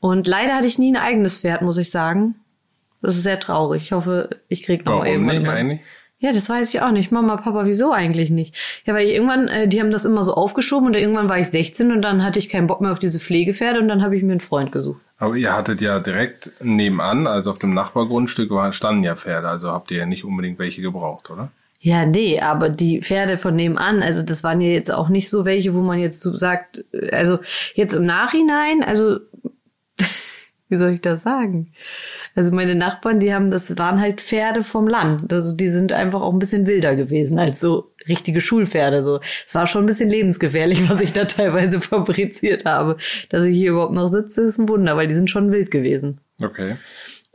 Und 0.01 0.27
leider 0.27 0.55
hatte 0.55 0.67
ich 0.67 0.77
nie 0.77 0.91
ein 0.91 1.01
eigenes 1.01 1.37
Pferd, 1.37 1.61
muss 1.61 1.77
ich 1.77 1.91
sagen. 1.91 2.35
Das 3.01 3.15
ist 3.15 3.23
sehr 3.23 3.39
traurig. 3.39 3.83
Ich 3.83 3.91
hoffe, 3.93 4.29
ich 4.49 4.63
krieg 4.63 4.85
noch 4.85 4.99
Warum 4.99 5.25
mal 5.25 5.35
irgendwann. 5.35 5.67
nicht? 5.67 5.83
Ja, 6.21 6.33
das 6.33 6.49
weiß 6.49 6.73
ich 6.73 6.81
auch 6.81 6.91
nicht. 6.91 7.11
Mama, 7.13 7.37
Papa, 7.37 7.65
wieso 7.65 7.93
eigentlich 7.93 8.29
nicht? 8.29 8.53
Ja, 8.85 8.93
weil 8.93 9.07
irgendwann, 9.07 9.47
äh, 9.47 9.67
die 9.69 9.79
haben 9.79 9.89
das 9.91 10.03
immer 10.03 10.21
so 10.23 10.33
aufgeschoben 10.33 10.87
und 10.87 10.93
irgendwann 10.95 11.29
war 11.29 11.39
ich 11.39 11.47
16 11.47 11.91
und 11.93 12.01
dann 12.01 12.23
hatte 12.23 12.39
ich 12.39 12.49
keinen 12.49 12.67
Bock 12.67 12.81
mehr 12.81 12.91
auf 12.91 12.99
diese 12.99 13.19
Pflegepferde 13.19 13.79
und 13.79 13.87
dann 13.87 14.03
habe 14.03 14.17
ich 14.17 14.23
mir 14.23 14.31
einen 14.33 14.41
Freund 14.41 14.71
gesucht. 14.71 14.99
Aber 15.17 15.35
ihr 15.35 15.55
hattet 15.55 15.79
ja 15.81 15.99
direkt 15.99 16.51
nebenan, 16.61 17.25
also 17.25 17.51
auf 17.51 17.59
dem 17.59 17.73
Nachbargrundstück, 17.73 18.49
war- 18.51 18.71
standen 18.73 19.03
ja 19.03 19.15
Pferde, 19.15 19.47
also 19.47 19.71
habt 19.71 19.91
ihr 19.91 19.99
ja 19.99 20.05
nicht 20.05 20.25
unbedingt 20.25 20.59
welche 20.59 20.81
gebraucht, 20.81 21.29
oder? 21.29 21.51
Ja, 21.81 22.05
nee, 22.05 22.41
aber 22.41 22.67
die 22.67 23.01
Pferde 23.01 23.37
von 23.37 23.55
nebenan, 23.55 24.03
also 24.03 24.21
das 24.21 24.43
waren 24.43 24.59
ja 24.59 24.67
jetzt 24.69 24.91
auch 24.91 25.07
nicht 25.07 25.29
so 25.29 25.45
welche, 25.45 25.73
wo 25.73 25.79
man 25.79 25.99
jetzt 25.99 26.19
so 26.21 26.35
sagt, 26.35 26.83
äh, 26.91 27.11
also 27.15 27.39
jetzt 27.75 27.93
im 27.93 28.05
Nachhinein, 28.05 28.83
also 28.83 29.19
wie 30.69 30.75
soll 30.75 30.91
ich 30.93 31.01
das 31.01 31.23
sagen? 31.23 31.71
Also 32.35 32.51
meine 32.51 32.75
Nachbarn, 32.75 33.19
die 33.19 33.33
haben, 33.33 33.49
das 33.51 33.75
waren 33.77 33.99
halt 33.99 34.21
Pferde 34.21 34.63
vom 34.63 34.87
Land. 34.87 35.33
Also 35.33 35.55
die 35.55 35.67
sind 35.69 35.91
einfach 35.91 36.21
auch 36.21 36.31
ein 36.31 36.39
bisschen 36.39 36.67
wilder 36.67 36.95
gewesen 36.95 37.39
als 37.39 37.59
so 37.59 37.91
richtige 38.07 38.39
Schulpferde. 38.39 39.03
So, 39.03 39.19
es 39.45 39.55
war 39.55 39.67
schon 39.67 39.83
ein 39.83 39.87
bisschen 39.87 40.09
lebensgefährlich, 40.09 40.81
was 40.89 41.01
ich 41.01 41.11
da 41.11 41.25
teilweise 41.25 41.81
fabriziert 41.81 42.65
habe. 42.65 42.97
Dass 43.29 43.43
ich 43.43 43.55
hier 43.55 43.71
überhaupt 43.71 43.93
noch 43.93 44.07
sitze, 44.07 44.41
ist 44.41 44.59
ein 44.59 44.69
Wunder, 44.69 44.95
weil 44.95 45.07
die 45.07 45.15
sind 45.15 45.29
schon 45.29 45.51
wild 45.51 45.71
gewesen. 45.71 46.21
Okay. 46.41 46.77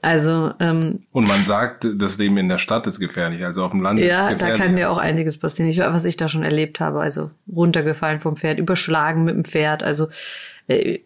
Also 0.01 0.53
ähm, 0.61 1.05
Und 1.13 1.27
man 1.27 1.47
sagt, 1.47 1.87
das 1.97 2.19
Leben 2.19 2.37
in 2.37 2.51
der 2.51 2.59
Stadt 2.59 2.87
ist 2.87 3.01
gefährlich, 3.01 3.43
also 3.43 3.65
auf 3.65 3.71
dem 3.71 3.81
Land 3.81 3.99
ist 3.99 4.07
Ja, 4.07 4.25
es 4.31 4.39
da 4.39 4.49
gefährlich. 4.49 4.61
kann 4.61 4.77
dir 4.77 4.91
auch 4.91 4.99
einiges 4.99 5.39
passieren. 5.39 5.71
Ich, 5.71 5.79
was 5.79 6.05
ich 6.05 6.19
da 6.19 6.29
schon 6.29 6.43
erlebt 6.45 6.79
habe, 6.79 7.01
also 7.01 7.31
runtergefallen 7.51 8.21
vom 8.21 8.37
Pferd, 8.37 8.59
überschlagen 8.59 9.25
mit 9.25 9.35
dem 9.35 9.45
Pferd, 9.47 9.83
also 9.83 10.09
äh, 10.69 10.99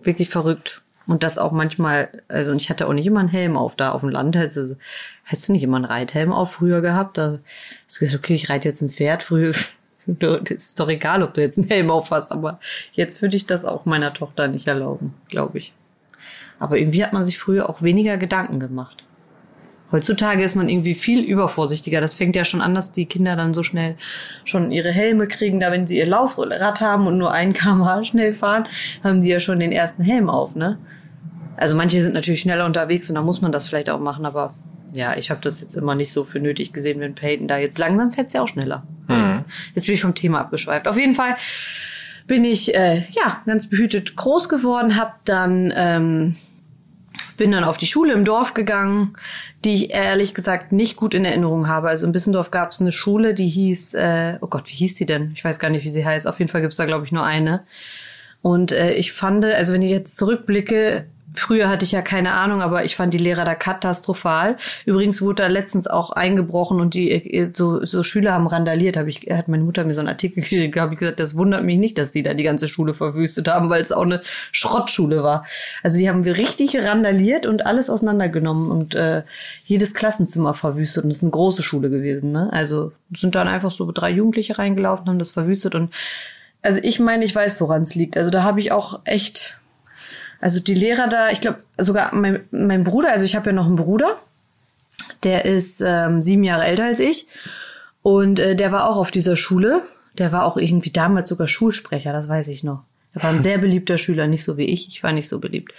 wirklich 0.00 0.28
verrückt. 0.28 0.82
Und 1.10 1.24
das 1.24 1.38
auch 1.38 1.50
manchmal, 1.50 2.08
also 2.28 2.52
ich 2.52 2.70
hatte 2.70 2.86
auch 2.86 2.92
nicht 2.92 3.04
immer 3.04 3.18
einen 3.18 3.28
Helm 3.28 3.56
auf 3.56 3.74
da 3.74 3.90
auf 3.90 4.02
dem 4.02 4.10
Land. 4.10 4.36
Also, 4.36 4.76
hast 5.24 5.48
du 5.48 5.52
nicht 5.52 5.64
immer 5.64 5.76
einen 5.76 5.84
Reithelm 5.84 6.32
auf 6.32 6.52
früher 6.52 6.82
gehabt? 6.82 7.18
Da 7.18 7.40
hast 7.84 7.96
du 7.96 8.04
gesagt, 8.04 8.24
okay, 8.24 8.34
ich 8.34 8.48
reite 8.48 8.68
jetzt 8.68 8.80
ein 8.80 8.90
Pferd. 8.90 9.24
Früher 9.24 9.52
das 10.06 10.50
ist 10.50 10.78
doch 10.78 10.88
egal, 10.88 11.24
ob 11.24 11.34
du 11.34 11.40
jetzt 11.40 11.58
einen 11.58 11.66
Helm 11.66 11.90
auf 11.90 12.12
hast, 12.12 12.30
aber 12.30 12.60
jetzt 12.92 13.22
würde 13.22 13.34
ich 13.34 13.44
das 13.44 13.64
auch 13.64 13.86
meiner 13.86 14.14
Tochter 14.14 14.46
nicht 14.46 14.68
erlauben, 14.68 15.14
glaube 15.28 15.58
ich. 15.58 15.74
Aber 16.60 16.78
irgendwie 16.78 17.02
hat 17.02 17.12
man 17.12 17.24
sich 17.24 17.40
früher 17.40 17.68
auch 17.68 17.82
weniger 17.82 18.16
Gedanken 18.16 18.60
gemacht. 18.60 19.02
Heutzutage 19.90 20.44
ist 20.44 20.54
man 20.54 20.68
irgendwie 20.68 20.94
viel 20.94 21.24
übervorsichtiger. 21.24 22.00
Das 22.00 22.14
fängt 22.14 22.36
ja 22.36 22.44
schon 22.44 22.60
an, 22.60 22.76
dass 22.76 22.92
die 22.92 23.06
Kinder 23.06 23.34
dann 23.34 23.52
so 23.52 23.64
schnell 23.64 23.96
schon 24.44 24.70
ihre 24.70 24.92
Helme 24.92 25.26
kriegen. 25.26 25.58
Da, 25.58 25.72
wenn 25.72 25.88
sie 25.88 25.98
ihr 25.98 26.06
Laufrad 26.06 26.80
haben 26.80 27.08
und 27.08 27.18
nur 27.18 27.32
ein 27.32 27.52
kmh 27.52 28.04
schnell 28.04 28.32
fahren, 28.32 28.68
haben 29.02 29.22
die 29.22 29.28
ja 29.28 29.40
schon 29.40 29.58
den 29.58 29.72
ersten 29.72 30.04
Helm 30.04 30.30
auf, 30.30 30.54
ne? 30.54 30.78
Also 31.56 31.74
manche 31.76 32.02
sind 32.02 32.14
natürlich 32.14 32.40
schneller 32.40 32.64
unterwegs 32.64 33.08
und 33.08 33.14
da 33.14 33.22
muss 33.22 33.42
man 33.42 33.52
das 33.52 33.68
vielleicht 33.68 33.90
auch 33.90 34.00
machen, 34.00 34.24
aber 34.24 34.54
ja, 34.92 35.16
ich 35.16 35.30
habe 35.30 35.40
das 35.42 35.60
jetzt 35.60 35.74
immer 35.74 35.94
nicht 35.94 36.12
so 36.12 36.24
für 36.24 36.40
nötig 36.40 36.72
gesehen, 36.72 37.00
wenn 37.00 37.14
Peyton 37.14 37.48
da 37.48 37.58
jetzt 37.58 37.78
langsam 37.78 38.10
fährt's 38.10 38.32
ja 38.32 38.42
auch 38.42 38.48
schneller. 38.48 38.82
Mhm. 39.08 39.44
Jetzt 39.74 39.86
bin 39.86 39.94
ich 39.94 40.00
vom 40.00 40.14
Thema 40.14 40.40
abgeschweift. 40.40 40.88
Auf 40.88 40.96
jeden 40.96 41.14
Fall 41.14 41.36
bin 42.26 42.44
ich 42.44 42.74
äh, 42.74 43.06
ja 43.10 43.42
ganz 43.46 43.68
behütet 43.68 44.16
groß 44.16 44.48
geworden, 44.48 44.96
hab 44.96 45.24
dann 45.24 45.72
ähm, 45.76 46.36
bin 47.36 47.52
dann 47.52 47.64
auf 47.64 47.78
die 47.78 47.86
Schule 47.86 48.12
im 48.12 48.26
Dorf 48.26 48.52
gegangen, 48.52 49.14
die 49.64 49.72
ich 49.72 49.90
ehrlich 49.90 50.34
gesagt 50.34 50.72
nicht 50.72 50.96
gut 50.96 51.14
in 51.14 51.24
Erinnerung 51.24 51.68
habe. 51.68 51.88
Also 51.88 52.04
in 52.04 52.12
Bissendorf 52.12 52.50
gab 52.50 52.72
es 52.72 52.82
eine 52.82 52.92
Schule, 52.92 53.32
die 53.32 53.48
hieß, 53.48 53.94
äh, 53.94 54.36
oh 54.42 54.46
Gott, 54.46 54.68
wie 54.68 54.74
hieß 54.74 54.96
die 54.96 55.06
denn? 55.06 55.32
Ich 55.34 55.42
weiß 55.42 55.58
gar 55.58 55.70
nicht, 55.70 55.84
wie 55.84 55.90
sie 55.90 56.04
heißt. 56.04 56.26
Auf 56.26 56.38
jeden 56.38 56.50
Fall 56.50 56.60
gibt's 56.60 56.76
da, 56.76 56.84
glaube 56.84 57.06
ich, 57.06 57.12
nur 57.12 57.24
eine. 57.24 57.64
Und 58.42 58.72
äh, 58.72 58.92
ich 58.92 59.12
fand, 59.12 59.44
also 59.46 59.72
wenn 59.72 59.80
ich 59.80 59.90
jetzt 59.90 60.16
zurückblicke, 60.16 61.06
früher 61.34 61.68
hatte 61.68 61.84
ich 61.84 61.92
ja 61.92 62.02
keine 62.02 62.32
Ahnung, 62.32 62.62
aber 62.62 62.84
ich 62.84 62.96
fand 62.96 63.14
die 63.14 63.18
Lehrer 63.18 63.44
da 63.44 63.54
katastrophal. 63.54 64.56
Übrigens 64.84 65.22
wurde 65.22 65.42
da 65.42 65.48
letztens 65.48 65.86
auch 65.86 66.10
eingebrochen 66.10 66.80
und 66.80 66.94
die 66.94 67.10
äh, 67.10 67.50
so, 67.52 67.84
so 67.84 68.02
Schüler 68.02 68.32
haben 68.32 68.46
randaliert. 68.46 68.96
Hab 68.96 69.06
ich, 69.06 69.26
hat 69.30 69.48
meine 69.48 69.62
Mutter 69.62 69.84
mir 69.84 69.94
so 69.94 70.00
einen 70.00 70.08
Artikel 70.08 70.40
geschickt, 70.42 70.76
habe 70.78 70.94
ich 70.94 71.00
gesagt, 71.00 71.20
das 71.20 71.36
wundert 71.36 71.64
mich 71.64 71.78
nicht, 71.78 71.98
dass 71.98 72.12
die 72.12 72.22
da 72.22 72.34
die 72.34 72.42
ganze 72.42 72.68
Schule 72.68 72.94
verwüstet 72.94 73.48
haben, 73.48 73.70
weil 73.70 73.80
es 73.80 73.92
auch 73.92 74.04
eine 74.04 74.22
Schrottschule 74.52 75.22
war. 75.22 75.44
Also 75.82 75.98
die 75.98 76.08
haben 76.08 76.24
wir 76.24 76.36
richtig 76.36 76.76
randaliert 76.76 77.46
und 77.46 77.66
alles 77.66 77.90
auseinandergenommen 77.90 78.70
und 78.70 78.94
äh, 78.94 79.22
jedes 79.64 79.94
Klassenzimmer 79.94 80.54
verwüstet. 80.54 81.04
Und 81.04 81.10
das 81.10 81.18
ist 81.18 81.22
eine 81.22 81.32
große 81.32 81.62
Schule 81.62 81.90
gewesen. 81.90 82.32
Ne? 82.32 82.48
Also 82.52 82.92
sind 83.14 83.34
dann 83.34 83.48
einfach 83.48 83.70
so 83.70 83.90
drei 83.92 84.10
Jugendliche 84.10 84.58
reingelaufen, 84.58 85.08
haben 85.08 85.18
das 85.18 85.32
verwüstet 85.32 85.74
und 85.74 85.90
also 86.62 86.80
ich 86.82 87.00
meine, 87.00 87.24
ich 87.24 87.34
weiß, 87.34 87.60
woran 87.60 87.82
es 87.82 87.94
liegt. 87.94 88.16
Also 88.16 88.30
da 88.30 88.42
habe 88.42 88.60
ich 88.60 88.72
auch 88.72 89.00
echt, 89.04 89.58
also 90.40 90.60
die 90.60 90.74
Lehrer 90.74 91.08
da, 91.08 91.30
ich 91.30 91.40
glaube 91.40 91.62
sogar 91.78 92.14
mein, 92.14 92.44
mein 92.50 92.84
Bruder, 92.84 93.10
also 93.12 93.24
ich 93.24 93.36
habe 93.36 93.50
ja 93.50 93.52
noch 93.52 93.66
einen 93.66 93.76
Bruder, 93.76 94.18
der 95.22 95.44
ist 95.44 95.82
ähm, 95.84 96.22
sieben 96.22 96.44
Jahre 96.44 96.64
älter 96.64 96.84
als 96.84 97.00
ich 97.00 97.26
und 98.02 98.40
äh, 98.40 98.56
der 98.56 98.72
war 98.72 98.88
auch 98.88 98.96
auf 98.96 99.10
dieser 99.10 99.36
Schule. 99.36 99.82
Der 100.18 100.32
war 100.32 100.44
auch 100.44 100.56
irgendwie 100.56 100.90
damals 100.90 101.28
sogar 101.28 101.46
Schulsprecher, 101.46 102.12
das 102.12 102.28
weiß 102.28 102.48
ich 102.48 102.64
noch. 102.64 102.82
Er 103.12 103.22
war 103.22 103.30
ein 103.30 103.42
sehr 103.42 103.58
beliebter 103.58 103.98
Schüler, 103.98 104.26
nicht 104.26 104.44
so 104.44 104.56
wie 104.56 104.64
ich. 104.64 104.88
Ich 104.88 105.02
war 105.02 105.12
nicht 105.12 105.28
so 105.28 105.38
beliebt. 105.38 105.72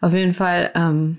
Auf 0.00 0.14
jeden 0.14 0.32
Fall 0.32 0.70
ähm, 0.74 1.18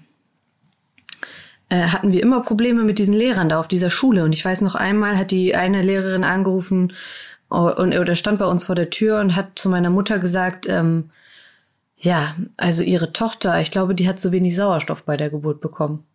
äh, 1.70 1.82
hatten 1.82 2.14
wir 2.14 2.22
immer 2.22 2.42
Probleme 2.42 2.84
mit 2.84 2.98
diesen 2.98 3.14
Lehrern 3.14 3.50
da 3.50 3.60
auf 3.60 3.68
dieser 3.68 3.90
Schule. 3.90 4.24
Und 4.24 4.34
ich 4.34 4.44
weiß 4.44 4.62
noch 4.62 4.76
einmal 4.76 5.18
hat 5.18 5.32
die 5.32 5.56
eine 5.56 5.82
Lehrerin 5.82 6.24
angerufen 6.24 6.94
oh, 7.50 7.72
und 7.76 7.98
oder 7.98 8.16
stand 8.16 8.40
bei 8.40 8.46
uns 8.46 8.64
vor 8.64 8.76
der 8.76 8.90
Tür 8.90 9.20
und 9.20 9.36
hat 9.36 9.60
zu 9.60 9.70
meiner 9.70 9.90
Mutter 9.90 10.20
gesagt, 10.20 10.68
ähm, 10.68 11.10
ja, 12.00 12.36
also 12.58 12.82
ihre 12.84 13.12
Tochter, 13.12 13.60
ich 13.62 13.72
glaube, 13.72 13.94
die 13.94 14.08
hat 14.08 14.20
zu 14.20 14.32
wenig 14.32 14.56
Sauerstoff 14.56 15.04
bei 15.04 15.18
der 15.18 15.30
Geburt 15.30 15.60
bekommen. 15.60 16.06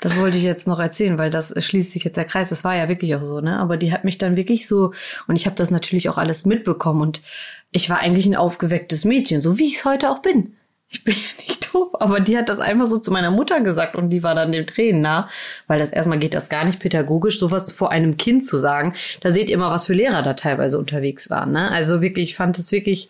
Das 0.00 0.16
wollte 0.16 0.38
ich 0.38 0.44
jetzt 0.44 0.66
noch 0.66 0.80
erzählen, 0.80 1.18
weil 1.18 1.30
das 1.30 1.54
schließt 1.56 1.92
sich 1.92 2.04
jetzt 2.04 2.16
der 2.16 2.24
Kreis. 2.24 2.50
Das 2.50 2.64
war 2.64 2.74
ja 2.76 2.88
wirklich 2.88 3.14
auch 3.14 3.22
so, 3.22 3.40
ne? 3.40 3.58
Aber 3.58 3.76
die 3.76 3.92
hat 3.92 4.04
mich 4.04 4.18
dann 4.18 4.36
wirklich 4.36 4.66
so 4.66 4.92
und 5.28 5.36
ich 5.36 5.46
habe 5.46 5.56
das 5.56 5.70
natürlich 5.70 6.08
auch 6.08 6.18
alles 6.18 6.44
mitbekommen 6.44 7.02
und 7.02 7.22
ich 7.70 7.88
war 7.88 8.00
eigentlich 8.00 8.26
ein 8.26 8.36
aufgewecktes 8.36 9.04
Mädchen, 9.04 9.40
so 9.40 9.58
wie 9.58 9.66
ich 9.66 9.76
es 9.76 9.84
heute 9.84 10.10
auch 10.10 10.20
bin. 10.20 10.54
Ich 10.88 11.04
bin 11.04 11.14
ja 11.14 11.42
nicht 11.46 11.72
doof, 11.72 11.92
aber 11.94 12.20
die 12.20 12.36
hat 12.36 12.48
das 12.48 12.58
einfach 12.58 12.86
so 12.86 12.98
zu 12.98 13.10
meiner 13.10 13.30
Mutter 13.30 13.60
gesagt 13.62 13.96
und 13.96 14.10
die 14.10 14.22
war 14.22 14.34
dann 14.34 14.52
dem 14.52 14.66
Tränen 14.66 15.00
nah, 15.00 15.28
weil 15.66 15.78
das 15.78 15.90
erstmal 15.90 16.18
geht 16.18 16.34
das 16.34 16.50
gar 16.50 16.64
nicht 16.64 16.80
pädagogisch, 16.80 17.38
sowas 17.38 17.72
vor 17.72 17.90
einem 17.90 18.16
Kind 18.16 18.44
zu 18.44 18.58
sagen. 18.58 18.94
Da 19.20 19.30
seht 19.30 19.48
ihr 19.48 19.56
mal, 19.56 19.70
was 19.70 19.86
für 19.86 19.94
Lehrer 19.94 20.22
da 20.22 20.34
teilweise 20.34 20.78
unterwegs 20.78 21.30
waren, 21.30 21.52
ne? 21.52 21.70
Also 21.70 22.02
wirklich, 22.02 22.30
ich 22.30 22.36
fand 22.36 22.58
es 22.58 22.72
wirklich 22.72 23.08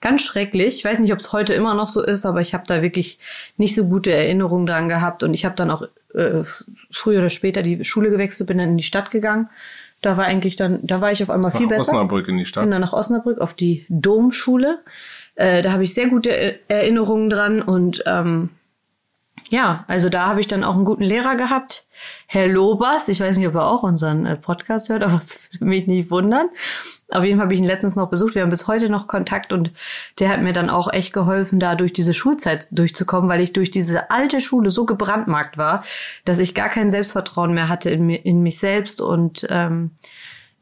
ganz 0.00 0.22
schrecklich. 0.22 0.76
Ich 0.76 0.84
weiß 0.84 1.00
nicht, 1.00 1.12
ob 1.12 1.18
es 1.18 1.32
heute 1.32 1.54
immer 1.54 1.74
noch 1.74 1.88
so 1.88 2.02
ist, 2.02 2.24
aber 2.26 2.40
ich 2.40 2.54
habe 2.54 2.64
da 2.66 2.82
wirklich 2.82 3.18
nicht 3.56 3.74
so 3.74 3.86
gute 3.86 4.12
Erinnerungen 4.12 4.66
dran 4.66 4.88
gehabt 4.88 5.22
und 5.22 5.34
ich 5.34 5.44
habe 5.44 5.56
dann 5.56 5.70
auch 5.70 5.82
äh, 6.14 6.42
früher 6.90 7.20
oder 7.20 7.30
später 7.30 7.62
die 7.62 7.84
Schule 7.84 8.10
gewechselt, 8.10 8.46
bin 8.48 8.58
dann 8.58 8.70
in 8.70 8.76
die 8.76 8.82
Stadt 8.84 9.10
gegangen. 9.10 9.48
Da 10.02 10.16
war 10.16 10.24
eigentlich 10.24 10.56
dann, 10.56 10.80
da 10.82 11.00
war 11.02 11.12
ich 11.12 11.22
auf 11.22 11.28
einmal 11.28 11.50
viel 11.50 11.62
Nach 11.62 11.76
besser. 11.76 11.92
Osnabrück 11.92 12.28
in 12.28 12.38
die 12.38 12.46
Stadt. 12.46 12.62
Bin 12.64 12.70
dann 12.70 12.80
nach 12.80 12.94
Osnabrück 12.94 13.38
auf 13.38 13.52
die 13.52 13.84
Domschule. 13.88 14.78
Äh, 15.34 15.62
da 15.62 15.72
habe 15.72 15.84
ich 15.84 15.92
sehr 15.92 16.08
gute 16.08 16.58
Erinnerungen 16.68 17.28
dran 17.28 17.60
und 17.60 18.02
ähm, 18.06 18.48
ja, 19.50 19.84
also 19.88 20.08
da 20.08 20.26
habe 20.26 20.40
ich 20.40 20.46
dann 20.46 20.62
auch 20.62 20.76
einen 20.76 20.84
guten 20.84 21.02
Lehrer 21.02 21.34
gehabt. 21.34 21.84
Herr 22.26 22.46
Lobers, 22.46 23.08
ich 23.08 23.18
weiß 23.18 23.36
nicht, 23.36 23.48
ob 23.48 23.56
er 23.56 23.66
auch 23.66 23.82
unseren 23.82 24.24
äh, 24.24 24.36
Podcast 24.36 24.88
hört, 24.88 25.02
aber 25.04 25.16
das 25.16 25.50
würde 25.52 25.64
mich 25.64 25.88
nicht 25.88 26.10
wundern. 26.10 26.48
Auf 27.10 27.24
jeden 27.24 27.38
Fall 27.38 27.46
habe 27.46 27.54
ich 27.54 27.60
ihn 27.60 27.66
letztens 27.66 27.96
noch 27.96 28.08
besucht. 28.08 28.36
Wir 28.36 28.42
haben 28.42 28.50
bis 28.50 28.68
heute 28.68 28.88
noch 28.88 29.08
Kontakt 29.08 29.52
und 29.52 29.72
der 30.20 30.28
hat 30.28 30.40
mir 30.40 30.52
dann 30.52 30.70
auch 30.70 30.92
echt 30.92 31.12
geholfen, 31.12 31.58
da 31.58 31.74
durch 31.74 31.92
diese 31.92 32.14
Schulzeit 32.14 32.68
durchzukommen, 32.70 33.28
weil 33.28 33.40
ich 33.40 33.52
durch 33.52 33.72
diese 33.72 34.12
alte 34.12 34.40
Schule 34.40 34.70
so 34.70 34.86
gebrandmarkt 34.86 35.58
war, 35.58 35.82
dass 36.24 36.38
ich 36.38 36.54
gar 36.54 36.68
kein 36.68 36.92
Selbstvertrauen 36.92 37.52
mehr 37.52 37.68
hatte 37.68 37.90
in, 37.90 38.06
mir, 38.06 38.24
in 38.24 38.44
mich 38.44 38.58
selbst 38.58 39.00
und 39.00 39.44
ähm, 39.50 39.90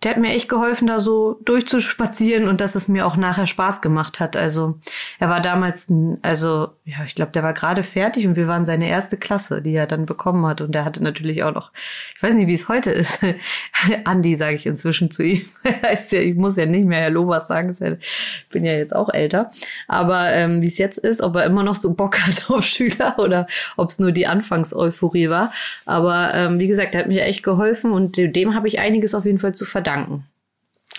der 0.05 0.12
hat 0.12 0.21
mir 0.21 0.31
echt 0.31 0.49
geholfen, 0.49 0.87
da 0.87 1.00
so 1.00 1.40
durchzuspazieren 1.45 2.47
und 2.47 2.61
dass 2.61 2.76
es 2.76 2.87
mir 2.87 3.05
auch 3.05 3.17
nachher 3.17 3.49
Spaß 3.49 3.81
gemacht 3.81 4.21
hat. 4.21 4.37
Also 4.37 4.78
er 5.19 5.28
war 5.28 5.40
damals, 5.40 5.93
also 6.23 6.69
ja, 6.85 7.02
ich 7.05 7.17
glaube, 7.17 7.33
der 7.33 7.43
war 7.43 7.52
gerade 7.52 7.83
fertig 7.83 8.25
und 8.28 8.37
wir 8.37 8.47
waren 8.47 8.64
seine 8.64 8.88
erste 8.88 9.17
Klasse, 9.17 9.61
die 9.61 9.75
er 9.75 9.88
dann 9.88 10.07
bekommen 10.07 10.47
hat. 10.47 10.61
Und 10.61 10.73
er 10.76 10.85
hatte 10.85 11.02
natürlich 11.02 11.43
auch 11.43 11.52
noch, 11.52 11.73
ich 12.14 12.23
weiß 12.23 12.35
nicht, 12.35 12.47
wie 12.47 12.55
es 12.55 12.69
heute 12.69 12.93
ist. 12.93 13.19
Andi 14.05 14.37
sage 14.37 14.55
ich 14.55 14.67
inzwischen 14.67 15.11
zu 15.11 15.25
ihm. 15.25 15.45
heißt 15.83 16.12
ja, 16.12 16.21
ich 16.21 16.37
muss 16.37 16.57
ja 16.57 16.67
nicht 16.67 16.87
mehr 16.87 17.00
Herr 17.00 17.11
Lobers 17.11 17.49
sagen, 17.49 17.71
ich 17.71 18.49
bin 18.50 18.64
ja 18.64 18.75
jetzt 18.75 18.95
auch 18.95 19.09
älter. 19.09 19.50
Aber 19.88 20.33
ähm, 20.33 20.62
wie 20.62 20.69
es 20.69 20.78
jetzt 20.78 20.99
ist, 20.99 21.23
ob 21.23 21.35
er 21.35 21.45
immer 21.45 21.64
noch 21.64 21.75
so 21.75 21.95
Bock 21.95 22.21
hat 22.25 22.49
auf 22.50 22.64
Schüler 22.64 23.19
oder 23.19 23.49
ob 23.76 23.88
es 23.88 23.99
nur 23.99 24.12
die 24.12 24.28
Anfangseuphorie 24.28 25.28
war. 25.28 25.52
Aber 25.87 26.35
ähm, 26.35 26.61
wie 26.61 26.69
gesagt, 26.69 26.95
er 26.95 27.00
hat 27.00 27.09
mir 27.09 27.25
echt 27.25 27.43
geholfen 27.43 27.90
und 27.90 28.17
dem 28.17 28.55
habe 28.55 28.69
ich 28.69 28.78
einiges 28.78 29.17
auf 29.17 29.25
jeden 29.25 29.40
Fall 29.40 29.55
zu 29.57 29.64
verdanken 29.64 29.88
verdanken. 29.88 30.25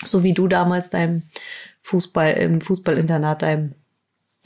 So 0.04 0.22
wie 0.22 0.32
du 0.32 0.48
damals 0.48 0.90
deinem 0.90 1.22
Fußball, 1.82 2.34
im 2.34 2.60
Fußballinternat, 2.60 3.42
deinem 3.42 3.74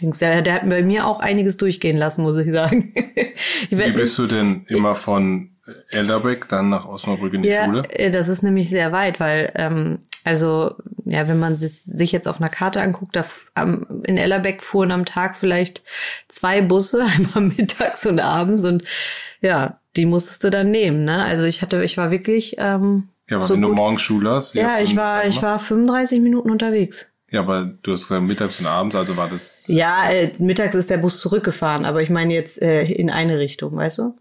Dings. 0.00 0.18
Der, 0.18 0.42
der 0.42 0.54
hat 0.54 0.68
bei 0.68 0.82
mir 0.82 1.06
auch 1.06 1.20
einiges 1.20 1.56
durchgehen 1.56 1.96
lassen, 1.96 2.22
muss 2.22 2.44
ich 2.44 2.52
sagen. 2.52 2.92
ich 3.70 3.78
wie 3.78 3.92
bist 3.92 4.18
du 4.18 4.26
denn 4.26 4.64
immer 4.68 4.94
von 4.94 5.50
Elderbeck 5.90 6.48
dann 6.48 6.68
nach 6.68 6.86
Osnabrück 6.86 7.34
in 7.34 7.42
die 7.42 7.50
ja, 7.50 7.64
Schule? 7.64 7.88
Äh, 7.90 8.10
das 8.10 8.28
ist 8.28 8.42
nämlich 8.42 8.68
sehr 8.68 8.90
weit, 8.90 9.20
weil, 9.20 9.52
ähm, 9.54 10.00
also, 10.24 10.74
ja, 11.04 11.28
wenn 11.28 11.38
man 11.38 11.56
sich 11.58 12.10
jetzt 12.10 12.26
auf 12.26 12.40
einer 12.40 12.50
Karte 12.50 12.82
anguckt, 12.82 13.14
da 13.14 13.24
am, 13.54 14.02
in 14.04 14.16
Ellerbeck 14.16 14.62
fuhren 14.62 14.90
am 14.90 15.04
Tag 15.04 15.36
vielleicht 15.36 15.82
zwei 16.28 16.60
Busse, 16.60 17.04
einmal 17.16 17.52
mittags 17.56 18.04
und 18.04 18.18
abends 18.18 18.64
und 18.64 18.82
ja, 19.40 19.78
die 19.96 20.06
musstest 20.06 20.42
du 20.42 20.50
dann 20.50 20.72
nehmen, 20.72 21.04
ne? 21.04 21.22
Also 21.24 21.44
ich 21.44 21.62
hatte, 21.62 21.84
ich 21.84 21.96
war 21.96 22.10
wirklich 22.10 22.56
ähm, 22.58 23.10
ja, 23.28 23.36
aber 23.36 23.46
so 23.46 23.54
wenn 23.54 23.62
gut. 23.62 23.70
du 23.70 23.74
morgens 23.74 24.02
Schule 24.02 24.30
hast, 24.30 24.54
wie 24.54 24.58
Ja, 24.58 24.68
hast 24.68 24.82
ich 24.82 24.96
war, 24.96 25.26
ich 25.26 25.40
war 25.42 25.58
35 25.58 26.20
Minuten 26.20 26.50
unterwegs. 26.50 27.06
Ja, 27.30 27.40
aber 27.40 27.72
du 27.82 27.92
hast 27.92 28.02
gesagt 28.02 28.22
mittags 28.22 28.60
und 28.60 28.66
abends, 28.66 28.94
also 28.94 29.16
war 29.16 29.28
das. 29.28 29.64
Ja, 29.66 30.08
äh, 30.10 30.30
mittags 30.38 30.76
ist 30.76 30.90
der 30.90 30.98
Bus 30.98 31.18
zurückgefahren, 31.20 31.84
aber 31.84 32.02
ich 32.02 32.10
meine 32.10 32.32
jetzt 32.32 32.62
äh, 32.62 32.84
in 32.84 33.10
eine 33.10 33.38
Richtung, 33.38 33.74
weißt 33.74 33.98
du? 33.98 34.14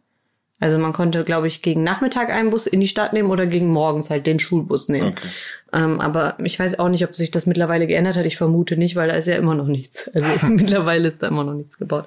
Also 0.60 0.78
man 0.78 0.94
konnte, 0.94 1.26
glaube 1.26 1.48
ich, 1.48 1.62
gegen 1.62 1.84
Nachmittag 1.84 2.30
einen 2.30 2.50
Bus 2.50 2.68
in 2.68 2.80
die 2.80 2.88
Stadt 2.88 3.12
nehmen 3.12 3.30
oder 3.32 3.46
gegen 3.46 3.68
morgens 3.68 4.10
halt 4.10 4.26
den 4.26 4.40
Schulbus 4.40 4.88
nehmen. 4.88 5.10
Okay. 5.10 5.28
Ähm, 5.74 6.00
aber 6.00 6.38
ich 6.42 6.58
weiß 6.58 6.80
auch 6.80 6.88
nicht, 6.88 7.04
ob 7.04 7.16
sich 7.16 7.32
das 7.32 7.46
mittlerweile 7.46 7.86
geändert 7.86 8.16
hat. 8.16 8.26
Ich 8.26 8.38
vermute 8.38 8.78
nicht, 8.78 8.96
weil 8.96 9.10
da 9.10 9.16
ist 9.16 9.28
ja 9.28 9.36
immer 9.36 9.56
noch 9.56 9.68
nichts. 9.68 10.10
Also 10.14 10.26
mittlerweile 10.48 11.08
ist 11.10 11.22
da 11.22 11.28
immer 11.28 11.44
noch 11.44 11.54
nichts 11.54 11.78
gebaut. 11.78 12.06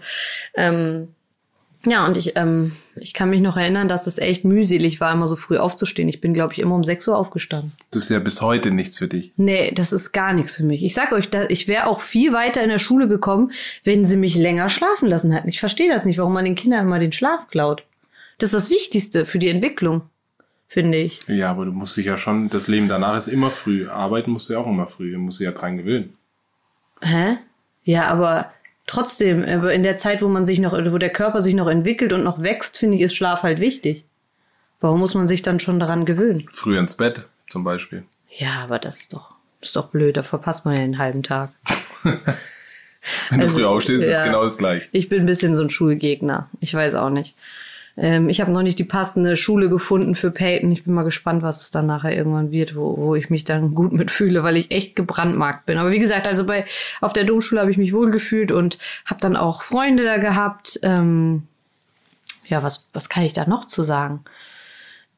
Ähm, 0.54 1.08
ja, 1.86 2.06
und 2.06 2.16
ich, 2.16 2.36
ähm, 2.36 2.72
ich 2.96 3.14
kann 3.14 3.30
mich 3.30 3.40
noch 3.40 3.56
erinnern, 3.56 3.88
dass 3.88 4.06
es 4.06 4.18
echt 4.18 4.44
mühselig 4.44 5.00
war, 5.00 5.12
immer 5.12 5.28
so 5.28 5.36
früh 5.36 5.56
aufzustehen. 5.56 6.08
Ich 6.08 6.20
bin, 6.20 6.32
glaube 6.32 6.52
ich, 6.52 6.60
immer 6.60 6.74
um 6.74 6.84
6 6.84 7.08
Uhr 7.08 7.16
aufgestanden. 7.16 7.72
Das 7.90 8.04
ist 8.04 8.08
ja 8.10 8.18
bis 8.18 8.40
heute 8.42 8.70
nichts 8.70 8.98
für 8.98 9.08
dich. 9.08 9.32
Nee, 9.36 9.72
das 9.72 9.92
ist 9.92 10.12
gar 10.12 10.32
nichts 10.32 10.56
für 10.56 10.64
mich. 10.64 10.84
Ich 10.84 10.94
sag 10.94 11.12
euch, 11.12 11.28
ich 11.48 11.68
wäre 11.68 11.86
auch 11.86 12.00
viel 12.00 12.32
weiter 12.32 12.62
in 12.62 12.68
der 12.68 12.78
Schule 12.78 13.08
gekommen, 13.08 13.52
wenn 13.84 14.04
sie 14.04 14.16
mich 14.16 14.34
länger 14.34 14.68
schlafen 14.68 15.08
lassen 15.08 15.30
hätten. 15.30 15.48
Ich 15.48 15.60
verstehe 15.60 15.90
das 15.90 16.04
nicht, 16.04 16.18
warum 16.18 16.32
man 16.32 16.44
den 16.44 16.56
Kindern 16.56 16.86
immer 16.86 16.98
den 16.98 17.12
Schlaf 17.12 17.48
klaut. 17.48 17.84
Das 18.38 18.48
ist 18.48 18.54
das 18.54 18.70
Wichtigste 18.70 19.24
für 19.24 19.38
die 19.38 19.48
Entwicklung, 19.48 20.02
finde 20.68 20.98
ich. 20.98 21.20
Ja, 21.28 21.50
aber 21.50 21.64
du 21.64 21.72
musst 21.72 21.96
dich 21.96 22.06
ja 22.06 22.16
schon, 22.16 22.50
das 22.50 22.68
Leben 22.68 22.88
danach 22.88 23.16
ist 23.16 23.28
immer 23.28 23.50
früh. 23.50 23.88
Arbeiten 23.88 24.30
musst 24.30 24.48
du 24.48 24.54
ja 24.54 24.58
auch 24.58 24.66
immer 24.66 24.88
früh. 24.88 25.12
Du 25.12 25.18
musst 25.18 25.40
dich 25.40 25.46
ja 25.46 25.52
dran 25.52 25.78
gewöhnen. 25.78 26.16
Hä? 27.00 27.38
Ja, 27.84 28.08
aber 28.08 28.52
trotzdem, 28.86 29.42
in 29.44 29.82
der 29.82 29.96
Zeit, 29.96 30.22
wo 30.22 30.28
man 30.28 30.44
sich 30.44 30.58
noch, 30.58 30.72
wo 30.72 30.98
der 30.98 31.10
Körper 31.10 31.40
sich 31.40 31.54
noch 31.54 31.68
entwickelt 31.68 32.12
und 32.12 32.24
noch 32.24 32.42
wächst, 32.42 32.78
finde 32.78 32.96
ich, 32.96 33.02
ist 33.02 33.14
Schlaf 33.16 33.42
halt 33.42 33.60
wichtig. 33.60 34.04
Warum 34.80 35.00
muss 35.00 35.14
man 35.14 35.28
sich 35.28 35.42
dann 35.42 35.60
schon 35.60 35.80
daran 35.80 36.04
gewöhnen? 36.04 36.46
Früh 36.52 36.78
ins 36.78 36.96
Bett, 36.96 37.26
zum 37.48 37.64
Beispiel. 37.64 38.04
Ja, 38.30 38.62
aber 38.62 38.78
das 38.78 39.00
ist 39.00 39.12
doch, 39.12 39.34
ist 39.60 39.76
doch 39.76 39.88
blöd, 39.88 40.16
da 40.16 40.22
verpasst 40.22 40.64
man 40.64 40.76
ja 40.76 40.82
einen 40.82 40.98
halben 40.98 41.22
Tag. 41.22 41.52
Wenn 43.30 43.40
also, 43.40 43.56
du 43.56 43.62
früh 43.62 43.64
aufstehst, 43.64 44.06
ja, 44.06 44.20
ist 44.20 44.24
genau 44.24 44.42
das 44.42 44.58
gleiche. 44.58 44.88
Ich 44.92 45.08
bin 45.08 45.20
ein 45.20 45.26
bisschen 45.26 45.54
so 45.54 45.62
ein 45.62 45.70
Schulgegner. 45.70 46.50
Ich 46.60 46.74
weiß 46.74 46.94
auch 46.96 47.10
nicht. 47.10 47.34
Ähm, 47.96 48.28
ich 48.28 48.40
habe 48.40 48.52
noch 48.52 48.62
nicht 48.62 48.78
die 48.78 48.84
passende 48.84 49.36
Schule 49.36 49.68
gefunden 49.68 50.14
für 50.14 50.30
Peyton. 50.30 50.72
Ich 50.72 50.84
bin 50.84 50.94
mal 50.94 51.02
gespannt, 51.02 51.42
was 51.42 51.62
es 51.62 51.70
dann 51.70 51.86
nachher 51.86 52.14
irgendwann 52.14 52.50
wird, 52.50 52.76
wo, 52.76 52.96
wo 52.96 53.14
ich 53.14 53.30
mich 53.30 53.44
dann 53.44 53.74
gut 53.74 53.92
mitfühle, 53.92 54.42
weil 54.42 54.56
ich 54.56 54.70
echt 54.70 54.96
gebrandmarkt 54.96 55.66
bin. 55.66 55.78
Aber 55.78 55.92
wie 55.92 55.98
gesagt, 55.98 56.26
also 56.26 56.44
bei 56.44 56.66
auf 57.00 57.12
der 57.12 57.24
Domschule 57.24 57.60
habe 57.60 57.70
ich 57.70 57.78
mich 57.78 57.92
wohl 57.92 58.10
gefühlt 58.10 58.52
und 58.52 58.78
habe 59.06 59.20
dann 59.20 59.36
auch 59.36 59.62
Freunde 59.62 60.04
da 60.04 60.18
gehabt. 60.18 60.78
Ähm, 60.82 61.44
ja, 62.46 62.62
was, 62.62 62.90
was 62.92 63.08
kann 63.08 63.24
ich 63.24 63.32
da 63.32 63.46
noch 63.46 63.66
zu 63.66 63.82
sagen? 63.82 64.20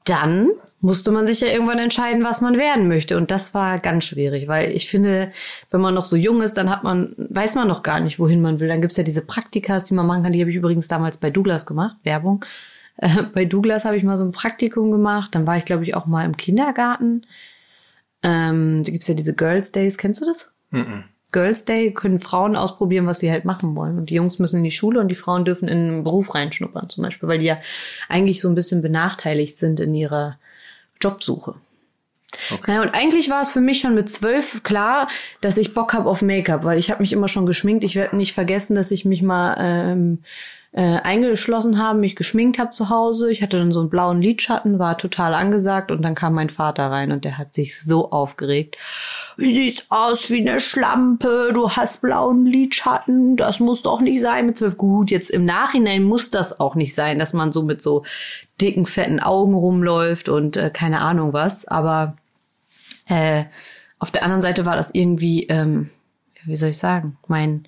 Dann 0.04 0.50
musste 0.80 1.10
man 1.10 1.26
sich 1.26 1.40
ja 1.40 1.48
irgendwann 1.48 1.78
entscheiden, 1.78 2.22
was 2.22 2.40
man 2.40 2.56
werden 2.56 2.88
möchte. 2.88 3.16
Und 3.16 3.30
das 3.30 3.52
war 3.52 3.78
ganz 3.78 4.04
schwierig, 4.04 4.46
weil 4.46 4.72
ich 4.72 4.88
finde, 4.88 5.32
wenn 5.70 5.80
man 5.80 5.94
noch 5.94 6.04
so 6.04 6.16
jung 6.16 6.40
ist, 6.40 6.54
dann 6.54 6.70
hat 6.70 6.84
man, 6.84 7.14
weiß 7.16 7.56
man 7.56 7.66
noch 7.66 7.82
gar 7.82 8.00
nicht, 8.00 8.18
wohin 8.18 8.40
man 8.40 8.60
will. 8.60 8.68
Dann 8.68 8.80
gibt's 8.80 8.96
ja 8.96 9.02
diese 9.02 9.22
Praktikas, 9.22 9.84
die 9.84 9.94
man 9.94 10.06
machen 10.06 10.22
kann. 10.22 10.32
Die 10.32 10.40
habe 10.40 10.50
ich 10.50 10.56
übrigens 10.56 10.86
damals 10.86 11.16
bei 11.16 11.30
Douglas 11.30 11.66
gemacht, 11.66 11.96
Werbung. 12.04 12.44
Äh, 13.00 13.22
bei 13.32 13.44
Douglas 13.44 13.84
habe 13.84 13.96
ich 13.96 14.02
mal 14.02 14.18
so 14.18 14.24
ein 14.24 14.32
Praktikum 14.32 14.90
gemacht. 14.90 15.32
Dann 15.32 15.46
war 15.46 15.56
ich, 15.56 15.64
glaube 15.64 15.84
ich, 15.84 15.94
auch 15.94 16.06
mal 16.06 16.24
im 16.24 16.36
Kindergarten. 16.36 17.22
Ähm, 18.24 18.82
da 18.82 18.90
gibt's 18.90 19.06
ja 19.06 19.14
diese 19.14 19.36
Girls 19.36 19.70
Days, 19.70 19.98
kennst 19.98 20.20
du 20.20 20.26
das? 20.26 20.50
Mm, 20.70 20.78
-mm. 20.78 21.02
Girls 21.30 21.64
Day 21.64 21.92
können 21.92 22.18
Frauen 22.18 22.56
ausprobieren, 22.56 23.06
was 23.06 23.20
sie 23.20 23.30
halt 23.30 23.44
machen 23.44 23.76
wollen. 23.76 23.98
Und 23.98 24.10
die 24.10 24.14
Jungs 24.14 24.40
müssen 24.40 24.56
in 24.56 24.64
die 24.64 24.72
Schule 24.72 24.98
und 24.98 25.12
die 25.12 25.14
Frauen 25.14 25.44
dürfen 25.44 25.68
in 25.68 25.78
einen 25.78 26.02
Beruf 26.02 26.34
reinschnuppern, 26.34 26.88
zum 26.88 27.04
Beispiel, 27.04 27.28
weil 27.28 27.38
die 27.38 27.46
ja 27.46 27.58
eigentlich 28.08 28.40
so 28.40 28.48
ein 28.48 28.56
bisschen 28.56 28.82
benachteiligt 28.82 29.58
sind 29.58 29.78
in 29.78 29.94
ihrer 29.94 30.38
Jobsuche. 31.00 31.54
Okay. 32.50 32.62
Naja, 32.66 32.82
und 32.82 32.90
eigentlich 32.90 33.30
war 33.30 33.40
es 33.40 33.50
für 33.50 33.60
mich 33.60 33.80
schon 33.80 33.94
mit 33.94 34.10
zwölf 34.10 34.62
klar, 34.62 35.08
dass 35.40 35.56
ich 35.56 35.74
Bock 35.74 35.94
habe 35.94 36.08
auf 36.08 36.20
Make-up, 36.20 36.62
weil 36.62 36.78
ich 36.78 36.90
habe 36.90 37.02
mich 37.02 37.12
immer 37.12 37.28
schon 37.28 37.46
geschminkt. 37.46 37.84
Ich 37.84 37.94
werde 37.94 38.16
nicht 38.16 38.34
vergessen, 38.34 38.74
dass 38.74 38.90
ich 38.90 39.04
mich 39.04 39.22
mal 39.22 39.56
ähm, 39.58 40.22
äh, 40.72 41.00
eingeschlossen 41.00 41.78
habe, 41.78 41.98
mich 41.98 42.14
geschminkt 42.14 42.58
habe 42.58 42.72
zu 42.72 42.90
Hause. 42.90 43.30
Ich 43.30 43.42
hatte 43.42 43.58
dann 43.58 43.72
so 43.72 43.80
einen 43.80 43.88
blauen 43.88 44.20
Lidschatten, 44.20 44.78
war 44.78 44.98
total 44.98 45.34
angesagt 45.34 45.90
und 45.90 46.02
dann 46.02 46.14
kam 46.14 46.34
mein 46.34 46.50
Vater 46.50 46.90
rein 46.90 47.10
und 47.10 47.24
der 47.24 47.38
hat 47.38 47.54
sich 47.54 47.80
so 47.80 48.10
aufgeregt. 48.10 48.76
Du 49.38 49.44
siehst 49.44 49.86
aus 49.88 50.30
wie 50.30 50.46
eine 50.46 50.60
Schlampe, 50.60 51.52
du 51.54 51.70
hast 51.70 52.02
blauen 52.02 52.44
Lidschatten, 52.44 53.36
das 53.36 53.60
muss 53.60 53.82
doch 53.82 54.00
nicht 54.00 54.20
sein 54.20 54.46
mit 54.46 54.58
zwölf. 54.58 54.76
Gut, 54.76 55.10
jetzt 55.10 55.30
im 55.30 55.46
Nachhinein 55.46 56.02
muss 56.02 56.30
das 56.30 56.60
auch 56.60 56.74
nicht 56.74 56.94
sein, 56.94 57.18
dass 57.18 57.32
man 57.32 57.52
so 57.52 57.62
mit 57.62 57.80
so 57.80 58.04
dicken, 58.60 58.84
fetten 58.84 59.20
Augen 59.20 59.54
rumläuft 59.54 60.28
und 60.28 60.56
äh, 60.56 60.70
keine 60.70 61.00
Ahnung 61.00 61.32
was. 61.32 61.66
Aber 61.66 62.16
äh, 63.08 63.44
auf 63.98 64.10
der 64.10 64.22
anderen 64.22 64.42
Seite 64.42 64.66
war 64.66 64.76
das 64.76 64.94
irgendwie, 64.94 65.44
ähm, 65.44 65.88
wie 66.44 66.56
soll 66.56 66.70
ich 66.70 66.78
sagen, 66.78 67.16
mein, 67.26 67.66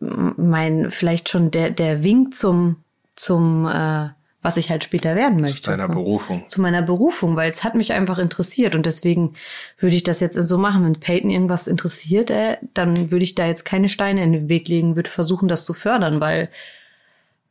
mein 0.00 0.90
vielleicht 0.90 1.28
schon 1.28 1.50
der, 1.50 1.70
der 1.70 2.04
Wink 2.04 2.34
zum, 2.34 2.76
zum 3.14 3.66
äh, 3.66 4.08
was 4.46 4.56
ich 4.56 4.70
halt 4.70 4.84
später 4.84 5.16
werden 5.16 5.40
möchte. 5.40 5.60
Zu 5.60 5.70
deiner 5.70 5.88
Berufung. 5.88 6.48
Zu 6.48 6.60
meiner 6.60 6.80
Berufung, 6.80 7.34
weil 7.34 7.50
es 7.50 7.64
hat 7.64 7.74
mich 7.74 7.92
einfach 7.92 8.18
interessiert 8.18 8.76
und 8.76 8.86
deswegen 8.86 9.32
würde 9.78 9.96
ich 9.96 10.04
das 10.04 10.20
jetzt 10.20 10.36
so 10.36 10.56
machen. 10.56 10.84
Wenn 10.84 11.00
Peyton 11.00 11.30
irgendwas 11.30 11.66
interessiert, 11.66 12.30
äh, 12.30 12.58
dann 12.72 13.10
würde 13.10 13.24
ich 13.24 13.34
da 13.34 13.44
jetzt 13.44 13.64
keine 13.64 13.88
Steine 13.88 14.22
in 14.22 14.32
den 14.32 14.48
Weg 14.48 14.68
legen, 14.68 14.94
würde 14.94 15.10
versuchen, 15.10 15.48
das 15.48 15.64
zu 15.64 15.74
fördern, 15.74 16.20
weil 16.20 16.48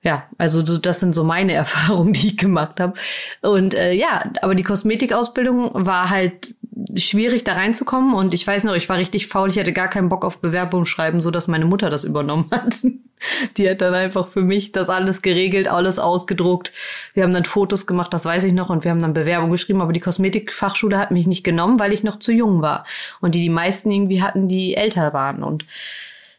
ja, 0.05 0.29
also 0.38 0.63
so, 0.63 0.77
das 0.77 1.01
sind 1.01 1.13
so 1.13 1.25
meine 1.25 1.51
Erfahrungen, 1.63 2.13
die 2.13 2.27
ich 2.27 2.38
gemacht 2.38 2.79
habe. 2.79 2.93
Und 3.41 3.73
äh, 3.73 3.91
ja, 3.91 4.31
aber 4.41 4.55
die 4.55 4.63
Kosmetikausbildung 4.63 5.71
war 5.73 6.10
halt 6.10 6.55
schwierig 6.95 7.43
da 7.43 7.53
reinzukommen. 7.53 8.13
Und 8.13 8.33
ich 8.33 8.45
weiß 8.45 8.63
noch, 8.65 8.73
ich 8.73 8.89
war 8.89 8.97
richtig 8.97 9.27
faul, 9.27 9.49
ich 9.49 9.57
hatte 9.57 9.73
gar 9.73 9.88
keinen 9.88 10.09
Bock 10.09 10.25
auf 10.25 10.41
Bewerbung 10.41 10.85
schreiben, 10.85 11.21
so 11.21 11.31
dass 11.31 11.47
meine 11.47 11.65
Mutter 11.65 11.89
das 11.89 12.03
übernommen 12.03 12.47
hat. 12.51 12.75
Die 13.57 13.69
hat 13.69 13.81
dann 13.81 13.93
einfach 13.93 14.27
für 14.27 14.41
mich 14.41 14.71
das 14.71 14.89
alles 14.89 15.21
geregelt, 15.21 15.67
alles 15.67 15.99
ausgedruckt. 15.99 16.73
Wir 17.13 17.23
haben 17.23 17.33
dann 17.33 17.45
Fotos 17.45 17.88
gemacht, 17.88 18.13
das 18.13 18.25
weiß 18.25 18.43
ich 18.43 18.53
noch. 18.53 18.69
Und 18.69 18.83
wir 18.83 18.91
haben 18.91 19.01
dann 19.01 19.13
Bewerbung 19.13 19.51
geschrieben, 19.51 19.81
aber 19.81 19.93
die 19.93 20.01
Kosmetikfachschule 20.01 20.97
hat 20.97 21.11
mich 21.11 21.27
nicht 21.27 21.43
genommen, 21.43 21.79
weil 21.79 21.93
ich 21.93 22.03
noch 22.03 22.19
zu 22.19 22.31
jung 22.31 22.61
war. 22.61 22.85
Und 23.21 23.35
die 23.35 23.41
die 23.41 23.49
meisten 23.49 23.89
irgendwie 23.89 24.21
hatten, 24.21 24.47
die 24.47 24.75
älter 24.75 25.13
waren. 25.13 25.43
Und 25.43 25.65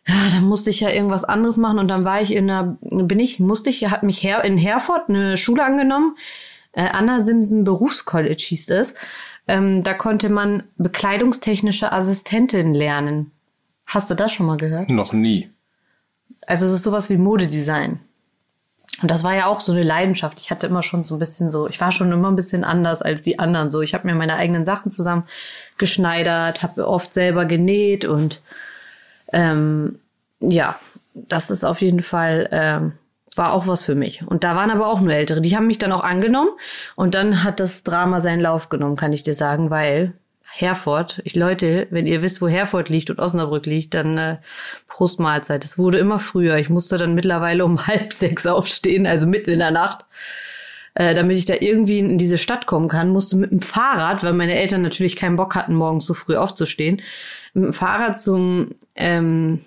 ja, 0.06 0.14
dann 0.30 0.44
musste 0.44 0.70
ich 0.70 0.80
ja 0.80 0.90
irgendwas 0.90 1.24
anderes 1.24 1.56
machen. 1.56 1.78
Und 1.78 1.88
dann 1.88 2.04
war 2.04 2.20
ich 2.20 2.34
in 2.34 2.50
einer, 2.50 2.76
bin 2.82 3.18
ich, 3.18 3.40
musste 3.40 3.70
ich, 3.70 3.84
hat 3.86 4.02
mich 4.02 4.22
her, 4.22 4.44
in 4.44 4.58
Herford 4.58 5.08
eine 5.08 5.36
Schule 5.36 5.64
angenommen, 5.64 6.16
äh, 6.72 6.88
Anna 6.92 7.22
Simsen 7.22 7.64
Berufscollege 7.64 8.42
hieß 8.42 8.70
es. 8.70 8.94
Ähm, 9.48 9.82
da 9.82 9.94
konnte 9.94 10.28
man 10.28 10.64
bekleidungstechnische 10.76 11.92
Assistentin 11.92 12.74
lernen. 12.74 13.30
Hast 13.86 14.10
du 14.10 14.14
das 14.14 14.32
schon 14.32 14.46
mal 14.46 14.56
gehört? 14.56 14.88
Noch 14.88 15.12
nie. 15.12 15.50
Also 16.46 16.66
es 16.66 16.72
ist 16.72 16.82
sowas 16.82 17.10
wie 17.10 17.16
Modedesign. 17.16 18.00
Und 19.02 19.10
das 19.10 19.24
war 19.24 19.34
ja 19.34 19.46
auch 19.46 19.60
so 19.60 19.72
eine 19.72 19.82
Leidenschaft. 19.82 20.40
Ich 20.40 20.50
hatte 20.50 20.66
immer 20.66 20.82
schon 20.82 21.04
so 21.04 21.16
ein 21.16 21.18
bisschen 21.18 21.50
so, 21.50 21.68
ich 21.68 21.80
war 21.80 21.92
schon 21.92 22.10
immer 22.10 22.30
ein 22.30 22.36
bisschen 22.36 22.64
anders 22.64 23.02
als 23.02 23.22
die 23.22 23.38
anderen. 23.38 23.68
So, 23.68 23.82
ich 23.82 23.94
habe 23.94 24.06
mir 24.06 24.14
meine 24.14 24.36
eigenen 24.36 24.64
Sachen 24.64 24.90
zusammen 24.90 25.24
geschneidert, 25.76 26.62
habe 26.62 26.88
oft 26.88 27.12
selber 27.12 27.44
genäht 27.44 28.04
und 28.06 28.40
ähm, 29.32 29.98
ja, 30.40 30.78
das 31.14 31.50
ist 31.50 31.64
auf 31.64 31.82
jeden 31.82 32.02
Fall 32.02 32.48
ähm, 32.52 32.92
war 33.36 33.52
auch 33.52 33.66
was 33.66 33.84
für 33.84 33.94
mich. 33.94 34.22
Und 34.26 34.44
da 34.44 34.56
waren 34.56 34.70
aber 34.70 34.88
auch 34.88 35.00
nur 35.00 35.12
Ältere. 35.12 35.40
Die 35.40 35.56
haben 35.56 35.66
mich 35.66 35.78
dann 35.78 35.92
auch 35.92 36.04
angenommen 36.04 36.50
und 36.94 37.14
dann 37.14 37.44
hat 37.44 37.60
das 37.60 37.82
Drama 37.82 38.20
seinen 38.20 38.40
Lauf 38.40 38.68
genommen, 38.68 38.96
kann 38.96 39.12
ich 39.12 39.22
dir 39.22 39.34
sagen, 39.34 39.70
weil 39.70 40.14
Herford, 40.58 41.20
ich 41.24 41.34
Leute, 41.34 41.86
wenn 41.90 42.06
ihr 42.06 42.22
wisst, 42.22 42.40
wo 42.40 42.48
Herford 42.48 42.88
liegt 42.88 43.10
und 43.10 43.18
Osnabrück 43.18 43.66
liegt, 43.66 43.92
dann 43.92 44.16
äh, 44.16 44.36
Prost 44.88 45.20
Mahlzeit. 45.20 45.64
Es 45.64 45.76
wurde 45.76 45.98
immer 45.98 46.18
früher. 46.18 46.56
Ich 46.56 46.70
musste 46.70 46.96
dann 46.96 47.14
mittlerweile 47.14 47.64
um 47.64 47.86
halb 47.86 48.12
sechs 48.12 48.46
aufstehen, 48.46 49.06
also 49.06 49.26
mitten 49.26 49.50
in 49.50 49.58
der 49.58 49.70
Nacht. 49.70 50.06
Äh, 50.94 51.14
damit 51.14 51.36
ich 51.36 51.44
da 51.44 51.54
irgendwie 51.60 51.98
in 51.98 52.16
diese 52.16 52.38
Stadt 52.38 52.64
kommen 52.64 52.88
kann, 52.88 53.10
musste 53.10 53.36
mit 53.36 53.50
dem 53.50 53.60
Fahrrad, 53.60 54.24
weil 54.24 54.32
meine 54.32 54.54
Eltern 54.54 54.80
natürlich 54.80 55.14
keinen 55.14 55.36
Bock 55.36 55.54
hatten, 55.54 55.74
morgens 55.74 56.06
so 56.06 56.14
früh 56.14 56.36
aufzustehen, 56.36 57.02
mit 57.52 57.64
dem 57.64 57.72
Fahrrad 57.74 58.18
zum, 58.18 58.76
ähm, 58.94 59.60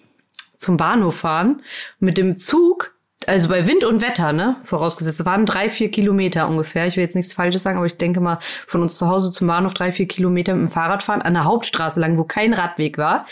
zum 0.57 0.77
Bahnhof 0.77 1.17
fahren, 1.17 1.61
mit 1.99 2.17
dem 2.17 2.39
Zug 2.39 2.95
also 3.29 3.47
bei 3.47 3.67
Wind 3.67 3.83
und 3.83 4.01
Wetter, 4.01 4.33
ne, 4.33 4.57
vorausgesetzt, 4.63 5.25
waren 5.25 5.45
drei, 5.45 5.69
vier 5.69 5.91
Kilometer 5.91 6.47
ungefähr. 6.47 6.87
Ich 6.87 6.97
will 6.97 7.03
jetzt 7.03 7.15
nichts 7.15 7.33
Falsches 7.33 7.63
sagen, 7.63 7.77
aber 7.77 7.85
ich 7.85 7.97
denke 7.97 8.19
mal, 8.19 8.39
von 8.67 8.81
uns 8.81 8.97
zu 8.97 9.07
Hause 9.07 9.31
zum 9.31 9.47
Bahnhof 9.47 9.73
drei, 9.73 9.91
vier 9.91 10.07
Kilometer 10.07 10.53
mit 10.53 10.67
dem 10.67 10.71
Fahrrad 10.71 11.03
fahren, 11.03 11.21
an 11.21 11.33
der 11.33 11.45
Hauptstraße 11.45 11.99
lang, 11.99 12.17
wo 12.17 12.23
kein 12.23 12.53
Radweg 12.53 12.97
war, 12.97 13.25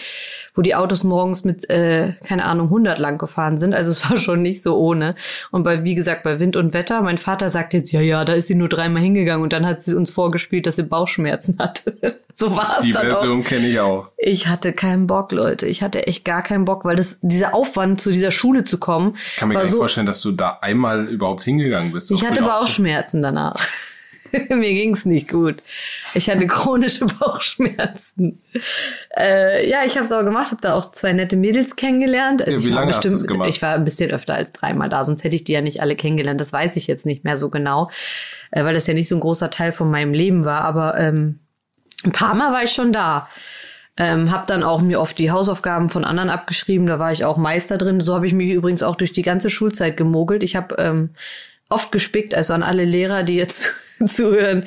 wo 0.56 0.62
die 0.62 0.76
Autos 0.76 1.04
morgens 1.04 1.44
mit, 1.44 1.70
äh, 1.70 2.14
keine 2.26 2.46
Ahnung, 2.46 2.68
100 2.68 3.00
lang 3.00 3.18
gefahren 3.18 3.58
sind. 3.58 3.74
Also 3.74 3.92
es 3.92 4.10
war 4.10 4.18
schon 4.18 4.42
nicht 4.42 4.62
so 4.62 4.78
ohne. 4.78 5.16
Und 5.52 5.64
bei, 5.64 5.84
wie 5.84 5.96
gesagt, 5.96 6.24
bei 6.24 6.40
Wind 6.40 6.56
und 6.56 6.74
Wetter, 6.74 7.02
mein 7.02 7.18
Vater 7.18 7.50
sagt 7.50 7.74
jetzt, 7.74 7.92
ja, 7.92 8.02
ja, 8.02 8.24
da 8.24 8.34
ist 8.34 8.48
sie 8.48 8.56
nur 8.56 8.70
dreimal 8.70 9.02
hingegangen 9.02 9.44
und 9.44 9.54
dann 9.54 9.66
hat 9.66 9.82
sie 9.82 9.96
uns 9.96 10.12
vorgespielt, 10.12 10.68
dass 10.68 10.76
sie 10.76 10.84
Bauchschmerzen 10.84 11.58
hatte. 11.60 12.20
So 12.40 12.56
war 12.56 12.78
es 12.78 12.86
Die 12.86 12.92
dann 12.92 13.08
Version 13.08 13.44
kenne 13.44 13.68
ich 13.68 13.80
auch. 13.80 14.10
Ich 14.16 14.46
hatte 14.46 14.72
keinen 14.72 15.08
Bock, 15.08 15.32
Leute. 15.32 15.66
Ich 15.66 15.82
hatte 15.82 16.06
echt 16.06 16.24
gar 16.24 16.44
keinen 16.44 16.66
Bock, 16.66 16.86
weil 16.86 16.96
das, 16.96 17.18
dieser 17.24 17.56
Aufwand, 17.56 18.00
zu 18.00 18.12
dieser 18.12 18.30
Schule 18.30 18.64
zu 18.64 18.78
kommen, 18.78 19.18
Ich 19.32 19.38
kann 19.38 19.48
mir 19.48 19.56
gar 19.56 19.64
nicht 19.64 19.72
so 19.72 19.78
vorstellen, 19.78 20.06
dass 20.06 20.22
du 20.22 20.32
da 20.32 20.60
einmal 20.62 21.08
überhaupt 21.08 21.44
hingegangen 21.44 21.92
bist. 21.92 22.12
ich 22.12 22.24
hatte 22.24 22.44
aber 22.44 22.60
auch 22.60 22.68
Schmerzen 22.68 23.24
danach. 23.24 23.60
Mir 24.50 24.74
ging's 24.74 25.06
nicht 25.06 25.30
gut. 25.30 25.64
Ich 26.14 26.30
hatte 26.30 26.46
chronische 26.46 27.06
Bauchschmerzen. 27.20 28.44
Äh, 29.18 29.68
ja, 29.68 29.84
ich 29.86 29.96
habe 29.96 30.04
es 30.04 30.12
aber 30.12 30.24
gemacht, 30.24 30.52
habe 30.52 30.62
da 30.62 30.76
auch 30.76 30.92
zwei 30.92 31.14
nette 31.14 31.38
Mädels 31.38 31.76
kennengelernt. 31.76 32.46
Also 32.46 32.60
Ja, 32.60 32.64
wie 32.66 32.68
ich 32.68 32.74
war 32.76 32.82
lange 32.82 32.90
hast 32.90 32.98
bestimmt, 33.02 33.22
du's 33.22 33.28
gemacht? 33.28 33.50
Ich 33.50 33.62
war 33.64 33.74
ein 33.74 33.84
bisschen 33.86 34.12
öfter 34.12 34.36
als 34.36 34.52
dreimal 34.52 34.90
da, 34.90 35.06
sonst 35.06 35.24
hätte 35.24 35.36
ich 35.36 35.44
die 35.44 35.54
ja 35.54 35.62
nicht 35.62 35.82
alle 35.82 35.96
kennengelernt. 35.96 36.40
Das 36.40 36.54
weiß 36.54 36.76
ich 36.76 36.86
jetzt 36.86 37.06
nicht 37.08 37.24
mehr 37.24 37.38
so 37.40 37.50
genau, 37.50 37.90
äh, 38.52 38.64
weil 38.64 38.76
das 38.76 38.86
ja 38.86 38.94
nicht 38.94 39.08
so 39.08 39.16
ein 39.16 39.22
großer 39.22 39.50
Teil 39.50 39.72
von 39.72 39.90
meinem 39.90 40.14
Leben 40.14 40.46
war. 40.46 40.62
Aber 40.62 41.00
ähm, 41.00 41.40
ein 42.04 42.12
paar 42.12 42.36
Mal 42.36 42.52
war 42.52 42.64
ich 42.64 42.72
schon 42.72 42.92
da. 42.92 43.30
Ähm, 44.00 44.32
hab 44.32 44.46
dann 44.46 44.64
auch 44.64 44.82
mir 44.82 45.00
oft 45.00 45.18
die 45.18 45.32
Hausaufgaben 45.32 45.90
von 45.90 46.06
anderen 46.06 46.30
abgeschrieben. 46.30 46.86
Da 46.86 47.00
war 47.00 47.12
ich 47.12 47.26
auch 47.26 47.38
Meister 47.38 47.78
drin. 47.78 48.00
So 48.00 48.14
habe 48.14 48.28
ich 48.28 48.34
mich 48.34 48.52
übrigens 48.52 48.84
auch 48.84 48.96
durch 48.96 49.12
die 49.12 49.24
ganze 49.24 49.50
Schulzeit 49.50 49.98
gemogelt. 49.98 50.44
Ich 50.44 50.56
habe 50.56 50.76
ähm, 50.78 51.10
oft 51.70 51.92
gespickt, 51.92 52.36
also 52.36 52.54
an 52.54 52.62
alle 52.62 52.86
Lehrer, 52.86 53.24
die 53.24 53.36
jetzt 53.36 53.70
zuhören. 54.08 54.66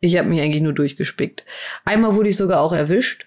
Ich 0.00 0.18
habe 0.18 0.28
mich 0.28 0.40
eigentlich 0.42 0.62
nur 0.62 0.74
durchgespickt. 0.74 1.44
Einmal 1.86 2.14
wurde 2.14 2.28
ich 2.28 2.36
sogar 2.36 2.60
auch 2.60 2.72
erwischt. 2.72 3.26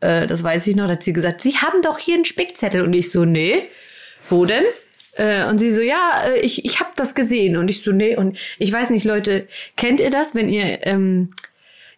Äh, 0.00 0.26
das 0.26 0.42
weiß 0.42 0.66
ich 0.66 0.74
noch. 0.74 0.86
Da 0.86 0.94
hat 0.94 1.04
sie 1.04 1.12
gesagt, 1.12 1.40
Sie 1.40 1.56
haben 1.58 1.80
doch 1.82 1.98
hier 1.98 2.16
einen 2.16 2.24
Spickzettel. 2.24 2.82
Und 2.82 2.92
ich 2.94 3.12
so, 3.12 3.24
nee. 3.24 3.62
Wo 4.28 4.44
denn? 4.44 4.64
Äh, 5.16 5.44
und 5.44 5.58
sie 5.58 5.70
so, 5.70 5.82
ja, 5.82 6.24
äh, 6.26 6.40
ich, 6.40 6.64
ich 6.64 6.80
habe 6.80 6.90
das 6.96 7.14
gesehen. 7.14 7.56
Und 7.56 7.68
ich 7.68 7.82
so, 7.82 7.92
nee. 7.92 8.16
Und 8.16 8.38
ich 8.58 8.72
weiß 8.72 8.90
nicht, 8.90 9.04
Leute, 9.04 9.46
kennt 9.76 10.00
ihr 10.00 10.10
das, 10.10 10.34
wenn 10.34 10.48
ihr 10.48 10.84
ähm, 10.84 11.32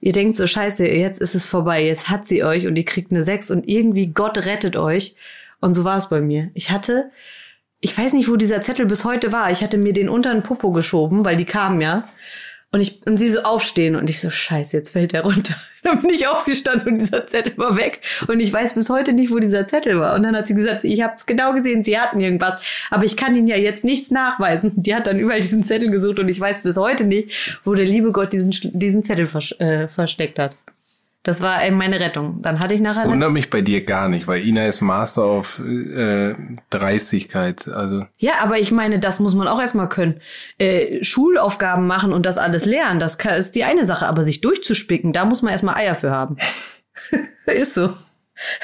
ihr 0.00 0.12
denkt 0.12 0.36
so, 0.36 0.46
scheiße, 0.46 0.86
jetzt 0.86 1.20
ist 1.20 1.34
es 1.34 1.46
vorbei, 1.46 1.84
jetzt 1.84 2.08
hat 2.08 2.26
sie 2.26 2.44
euch 2.44 2.66
und 2.66 2.76
ihr 2.76 2.84
kriegt 2.84 3.10
eine 3.10 3.22
6 3.22 3.50
und 3.50 3.68
irgendwie 3.68 4.08
Gott 4.08 4.38
rettet 4.46 4.76
euch. 4.76 5.16
Und 5.60 5.74
so 5.74 5.84
war 5.84 5.96
es 5.96 6.08
bei 6.08 6.20
mir. 6.20 6.50
Ich 6.54 6.70
hatte, 6.70 7.10
ich 7.80 7.96
weiß 7.96 8.12
nicht, 8.12 8.28
wo 8.28 8.36
dieser 8.36 8.60
Zettel 8.60 8.86
bis 8.86 9.04
heute 9.04 9.32
war. 9.32 9.50
Ich 9.50 9.62
hatte 9.62 9.78
mir 9.78 9.92
den 9.92 10.08
unter 10.08 10.32
den 10.32 10.42
Popo 10.42 10.70
geschoben, 10.72 11.24
weil 11.24 11.36
die 11.36 11.44
kamen 11.44 11.80
ja. 11.80 12.08
Und 12.76 12.82
ich, 12.82 13.00
und 13.06 13.16
sie 13.16 13.30
so 13.30 13.40
aufstehen 13.40 13.96
und 13.96 14.10
ich 14.10 14.20
so, 14.20 14.28
scheiße, 14.28 14.76
jetzt 14.76 14.90
fällt 14.90 15.12
der 15.14 15.22
runter. 15.22 15.54
Dann 15.82 16.02
bin 16.02 16.10
ich 16.10 16.28
aufgestanden 16.28 16.86
und 16.92 16.98
dieser 16.98 17.26
Zettel 17.26 17.56
war 17.56 17.78
weg. 17.78 18.02
Und 18.28 18.38
ich 18.38 18.52
weiß 18.52 18.74
bis 18.74 18.90
heute 18.90 19.14
nicht, 19.14 19.30
wo 19.30 19.38
dieser 19.38 19.64
Zettel 19.64 19.98
war. 19.98 20.14
Und 20.14 20.24
dann 20.24 20.36
hat 20.36 20.46
sie 20.46 20.54
gesagt, 20.54 20.84
ich 20.84 21.00
habe 21.00 21.14
es 21.16 21.24
genau 21.24 21.54
gesehen, 21.54 21.84
sie 21.84 21.98
hatten 21.98 22.20
irgendwas. 22.20 22.58
Aber 22.90 23.04
ich 23.04 23.16
kann 23.16 23.34
ihnen 23.34 23.46
ja 23.46 23.56
jetzt 23.56 23.82
nichts 23.82 24.10
nachweisen. 24.10 24.72
Die 24.76 24.94
hat 24.94 25.06
dann 25.06 25.18
überall 25.18 25.40
diesen 25.40 25.64
Zettel 25.64 25.90
gesucht 25.90 26.18
und 26.18 26.28
ich 26.28 26.38
weiß 26.38 26.64
bis 26.64 26.76
heute 26.76 27.04
nicht, 27.04 27.60
wo 27.64 27.72
der 27.72 27.86
liebe 27.86 28.12
Gott 28.12 28.34
diesen, 28.34 28.52
diesen 28.74 29.04
Zettel 29.04 29.26
vers 29.26 29.52
äh, 29.58 29.88
versteckt 29.88 30.38
hat. 30.38 30.54
Das 31.26 31.40
war 31.40 31.66
eben 31.66 31.76
meine 31.76 31.98
Rettung. 31.98 32.40
Dann 32.40 32.60
hatte 32.60 32.74
ich 32.74 32.80
Das 32.80 32.98
nachher. 32.98 33.10
wundert 33.10 33.32
mich 33.32 33.50
bei 33.50 33.60
dir 33.60 33.84
gar 33.84 34.08
nicht, 34.08 34.28
weil 34.28 34.46
Ina 34.46 34.64
ist 34.66 34.80
Master 34.80 35.24
auf 35.24 35.58
äh, 35.58 36.34
Dreistigkeit. 36.70 37.66
Also 37.66 38.06
Ja, 38.16 38.34
aber 38.42 38.60
ich 38.60 38.70
meine, 38.70 39.00
das 39.00 39.18
muss 39.18 39.34
man 39.34 39.48
auch 39.48 39.60
erstmal 39.60 39.88
können. 39.88 40.20
Äh, 40.58 41.02
Schulaufgaben 41.02 41.88
machen 41.88 42.12
und 42.12 42.26
das 42.26 42.38
alles 42.38 42.64
lernen, 42.64 43.00
das 43.00 43.18
kann, 43.18 43.34
ist 43.38 43.56
die 43.56 43.64
eine 43.64 43.84
Sache, 43.84 44.06
aber 44.06 44.22
sich 44.22 44.40
durchzuspicken, 44.40 45.12
da 45.12 45.24
muss 45.24 45.42
man 45.42 45.50
erstmal 45.50 45.74
Eier 45.74 45.96
für 45.96 46.12
haben. 46.12 46.36
ist 47.46 47.74
so. 47.74 47.92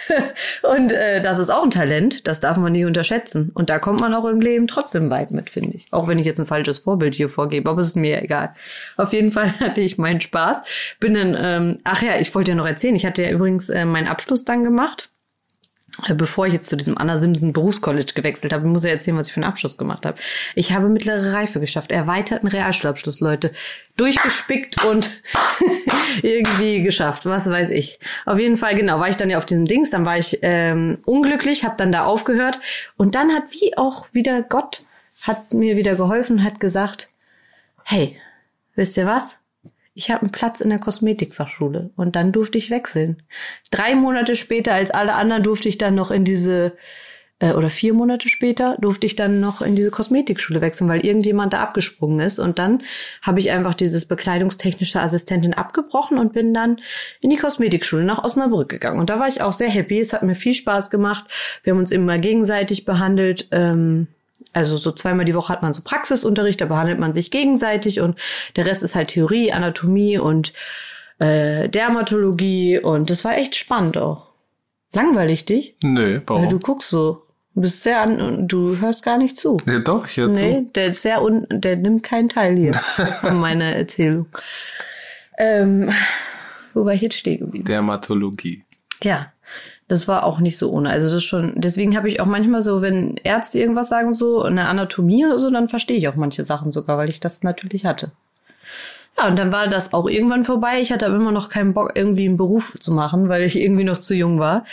und 0.62 0.92
äh, 0.92 1.20
das 1.20 1.38
ist 1.38 1.50
auch 1.50 1.62
ein 1.62 1.70
Talent, 1.70 2.26
das 2.26 2.40
darf 2.40 2.56
man 2.56 2.72
nie 2.72 2.84
unterschätzen. 2.84 3.50
Und 3.54 3.70
da 3.70 3.78
kommt 3.78 4.00
man 4.00 4.14
auch 4.14 4.24
im 4.26 4.40
Leben 4.40 4.66
trotzdem 4.66 5.10
weit 5.10 5.30
mit, 5.30 5.50
finde 5.50 5.76
ich. 5.76 5.86
Auch 5.90 6.08
wenn 6.08 6.18
ich 6.18 6.26
jetzt 6.26 6.40
ein 6.40 6.46
falsches 6.46 6.80
Vorbild 6.80 7.14
hier 7.14 7.28
vorgebe, 7.28 7.68
aber 7.70 7.80
es 7.80 7.88
ist 7.88 7.96
mir 7.96 8.22
egal. 8.22 8.54
Auf 8.96 9.12
jeden 9.12 9.30
Fall 9.30 9.52
hatte 9.60 9.80
ich 9.80 9.98
meinen 9.98 10.20
Spaß. 10.20 10.62
Bin 11.00 11.14
dann, 11.14 11.36
ähm, 11.38 11.78
ach 11.84 12.02
ja, 12.02 12.18
ich 12.18 12.34
wollte 12.34 12.52
ja 12.52 12.56
noch 12.56 12.66
erzählen, 12.66 12.94
ich 12.94 13.06
hatte 13.06 13.22
ja 13.22 13.30
übrigens 13.30 13.68
äh, 13.68 13.84
meinen 13.84 14.08
Abschluss 14.08 14.44
dann 14.44 14.64
gemacht 14.64 15.10
bevor 16.14 16.46
ich 16.46 16.54
jetzt 16.54 16.68
zu 16.68 16.76
diesem 16.76 16.96
Anna 16.96 17.18
Simpson 17.18 17.52
Berufscollege 17.52 18.14
gewechselt 18.14 18.52
habe, 18.52 18.66
muss 18.66 18.84
ja 18.84 18.90
erzählen, 18.90 19.16
was 19.16 19.28
ich 19.28 19.34
für 19.34 19.40
einen 19.40 19.50
Abschluss 19.50 19.76
gemacht 19.76 20.06
habe. 20.06 20.18
Ich 20.54 20.72
habe 20.72 20.88
mittlere 20.88 21.32
Reife 21.32 21.60
geschafft, 21.60 21.90
erweiterten 21.90 22.48
Realschulabschluss, 22.48 23.20
Leute. 23.20 23.52
Durchgespickt 23.96 24.84
und 24.84 25.10
irgendwie 26.22 26.82
geschafft, 26.82 27.26
was 27.26 27.48
weiß 27.48 27.70
ich. 27.70 28.00
Auf 28.24 28.38
jeden 28.38 28.56
Fall, 28.56 28.74
genau, 28.74 29.00
war 29.00 29.08
ich 29.08 29.16
dann 29.16 29.30
ja 29.30 29.38
auf 29.38 29.46
diesem 29.46 29.66
Dings, 29.66 29.90
dann 29.90 30.06
war 30.06 30.16
ich 30.16 30.38
ähm, 30.42 30.98
unglücklich, 31.04 31.64
habe 31.64 31.76
dann 31.76 31.92
da 31.92 32.06
aufgehört 32.06 32.58
und 32.96 33.14
dann 33.14 33.30
hat 33.32 33.52
wie 33.52 33.76
auch 33.76 34.06
wieder 34.12 34.42
Gott 34.42 34.82
hat 35.22 35.52
mir 35.52 35.76
wieder 35.76 35.94
geholfen, 35.94 36.42
hat 36.42 36.58
gesagt, 36.60 37.08
hey, 37.84 38.18
wisst 38.74 38.96
ihr 38.96 39.06
was? 39.06 39.36
Ich 39.94 40.10
habe 40.10 40.22
einen 40.22 40.32
Platz 40.32 40.60
in 40.60 40.70
der 40.70 40.78
Kosmetikfachschule 40.78 41.90
und 41.96 42.16
dann 42.16 42.32
durfte 42.32 42.58
ich 42.58 42.70
wechseln. 42.70 43.22
Drei 43.70 43.94
Monate 43.94 44.36
später 44.36 44.72
als 44.72 44.90
alle 44.90 45.14
anderen 45.14 45.42
durfte 45.42 45.68
ich 45.68 45.78
dann 45.78 45.94
noch 45.94 46.10
in 46.10 46.24
diese 46.24 46.72
äh, 47.42 47.52
oder 47.52 47.68
vier 47.68 47.92
Monate 47.92 48.28
später 48.28 48.76
durfte 48.80 49.04
ich 49.04 49.16
dann 49.16 49.40
noch 49.40 49.60
in 49.60 49.74
diese 49.76 49.90
Kosmetikschule 49.90 50.60
wechseln, 50.60 50.88
weil 50.88 51.04
irgendjemand 51.04 51.52
da 51.52 51.60
abgesprungen 51.60 52.20
ist. 52.20 52.38
Und 52.38 52.58
dann 52.58 52.82
habe 53.20 53.40
ich 53.40 53.50
einfach 53.50 53.74
dieses 53.74 54.06
bekleidungstechnische 54.06 55.00
Assistentin 55.00 55.52
abgebrochen 55.52 56.18
und 56.18 56.32
bin 56.32 56.54
dann 56.54 56.78
in 57.20 57.30
die 57.30 57.36
Kosmetikschule 57.36 58.04
nach 58.04 58.22
Osnabrück 58.22 58.68
gegangen. 58.68 59.00
Und 59.00 59.10
da 59.10 59.18
war 59.18 59.28
ich 59.28 59.42
auch 59.42 59.52
sehr 59.52 59.70
happy. 59.70 59.98
Es 59.98 60.12
hat 60.12 60.22
mir 60.22 60.36
viel 60.36 60.54
Spaß 60.54 60.88
gemacht. 60.90 61.24
Wir 61.64 61.72
haben 61.72 61.80
uns 61.80 61.90
immer 61.90 62.18
gegenseitig 62.18 62.84
behandelt. 62.84 63.48
Ähm, 63.50 64.06
also 64.52 64.76
so 64.76 64.92
zweimal 64.92 65.24
die 65.24 65.34
Woche 65.34 65.52
hat 65.52 65.62
man 65.62 65.72
so 65.72 65.82
Praxisunterricht, 65.82 66.60
da 66.60 66.66
behandelt 66.66 66.98
man 66.98 67.12
sich 67.12 67.30
gegenseitig 67.30 68.00
und 68.00 68.18
der 68.56 68.66
Rest 68.66 68.82
ist 68.82 68.94
halt 68.94 69.08
Theorie, 69.08 69.52
Anatomie 69.52 70.18
und 70.18 70.52
äh, 71.18 71.68
Dermatologie 71.68 72.78
und 72.78 73.10
das 73.10 73.24
war 73.24 73.36
echt 73.36 73.54
spannend 73.56 73.96
auch. 73.96 74.28
Langweilig 74.92 75.44
dich? 75.46 75.74
nö, 75.82 76.16
Weil 76.16 76.22
warum? 76.26 76.48
du 76.48 76.58
guckst 76.58 76.90
so. 76.90 77.22
Du 77.54 77.60
bist 77.60 77.82
sehr 77.82 78.00
an 78.00 78.18
und 78.20 78.48
du 78.48 78.78
hörst 78.78 79.04
gar 79.04 79.18
nicht 79.18 79.36
zu. 79.36 79.58
ja, 79.66 79.78
doch, 79.78 80.06
ich 80.06 80.16
höre 80.16 80.28
Nee, 80.28 80.64
zu. 80.66 80.72
der 80.74 80.86
ist 80.86 81.02
sehr 81.02 81.22
un 81.22 81.46
der 81.50 81.76
nimmt 81.76 82.02
keinen 82.02 82.28
Teil 82.30 82.56
hier 82.56 82.72
an 83.22 83.40
meiner 83.40 83.64
Erzählung. 83.66 84.26
Ähm, 85.38 85.90
wo 86.74 86.84
war 86.84 86.94
ich 86.94 87.02
jetzt 87.02 87.18
stehen 87.18 87.40
geblieben? 87.40 87.64
Dermatologie. 87.66 88.64
Ja, 89.02 89.32
das 89.92 90.08
war 90.08 90.24
auch 90.24 90.38
nicht 90.38 90.56
so 90.56 90.70
ohne. 90.70 90.88
Also 90.88 91.06
das 91.06 91.16
ist 91.16 91.24
schon, 91.24 91.52
deswegen 91.54 91.94
habe 91.96 92.08
ich 92.08 92.18
auch 92.20 92.26
manchmal 92.26 92.62
so, 92.62 92.80
wenn 92.80 93.18
Ärzte 93.24 93.58
irgendwas 93.58 93.90
sagen, 93.90 94.14
so 94.14 94.42
eine 94.42 94.66
Anatomie 94.66 95.26
oder 95.26 95.38
so, 95.38 95.50
dann 95.50 95.68
verstehe 95.68 95.98
ich 95.98 96.08
auch 96.08 96.16
manche 96.16 96.44
Sachen 96.44 96.72
sogar, 96.72 96.96
weil 96.96 97.10
ich 97.10 97.20
das 97.20 97.42
natürlich 97.42 97.84
hatte. 97.84 98.10
Ja, 99.18 99.28
und 99.28 99.38
dann 99.38 99.52
war 99.52 99.68
das 99.68 99.92
auch 99.92 100.08
irgendwann 100.08 100.44
vorbei. 100.44 100.80
Ich 100.80 100.92
hatte 100.92 101.04
aber 101.04 101.16
immer 101.16 101.30
noch 101.30 101.50
keinen 101.50 101.74
Bock, 101.74 101.92
irgendwie 101.94 102.26
einen 102.26 102.38
Beruf 102.38 102.74
zu 102.80 102.90
machen, 102.90 103.28
weil 103.28 103.42
ich 103.42 103.60
irgendwie 103.60 103.84
noch 103.84 103.98
zu 103.98 104.14
jung 104.14 104.38
war. 104.38 104.64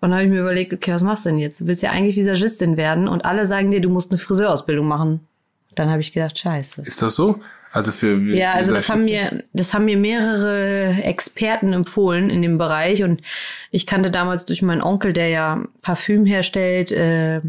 Und 0.00 0.10
dann 0.10 0.14
habe 0.14 0.24
ich 0.24 0.30
mir 0.30 0.40
überlegt, 0.40 0.72
okay, 0.72 0.92
was 0.92 1.02
machst 1.02 1.24
du 1.24 1.30
denn 1.30 1.40
jetzt? 1.40 1.60
Du 1.60 1.66
willst 1.66 1.82
ja 1.82 1.90
eigentlich 1.90 2.14
Visagistin 2.14 2.76
werden 2.76 3.08
und 3.08 3.24
alle 3.24 3.46
sagen 3.46 3.72
dir, 3.72 3.80
du 3.80 3.88
musst 3.88 4.12
eine 4.12 4.18
Friseurausbildung 4.18 4.86
machen. 4.86 5.26
Dann 5.74 5.90
habe 5.90 6.00
ich 6.00 6.12
gedacht, 6.12 6.38
scheiße. 6.38 6.82
Ist 6.82 7.02
das 7.02 7.16
so? 7.16 7.40
Also 7.72 7.92
für 7.92 8.18
Ja, 8.34 8.52
also 8.52 8.74
das 8.74 8.88
haben 8.88 9.04
mir, 9.04 9.44
das 9.52 9.72
haben 9.72 9.84
mir 9.84 9.96
mehrere 9.96 11.02
Experten 11.02 11.72
empfohlen 11.72 12.28
in 12.28 12.42
dem 12.42 12.58
Bereich 12.58 13.04
und 13.04 13.22
ich 13.70 13.86
kannte 13.86 14.10
damals 14.10 14.44
durch 14.44 14.62
meinen 14.62 14.82
Onkel, 14.82 15.12
der 15.12 15.28
ja 15.28 15.64
Parfüm 15.80 16.26
herstellt, 16.26 16.90
äh, 16.90 17.40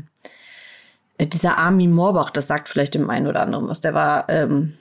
dieser 1.19 1.57
Armin 1.57 1.91
Morbach, 1.91 2.29
das 2.29 2.47
sagt 2.47 2.69
vielleicht 2.69 2.93
dem 2.93 3.09
einen 3.09 3.27
oder 3.27 3.41
anderen 3.41 3.67
was. 3.67 3.81
Der 3.81 3.93
war, 3.93 4.29
ähm, 4.29 4.73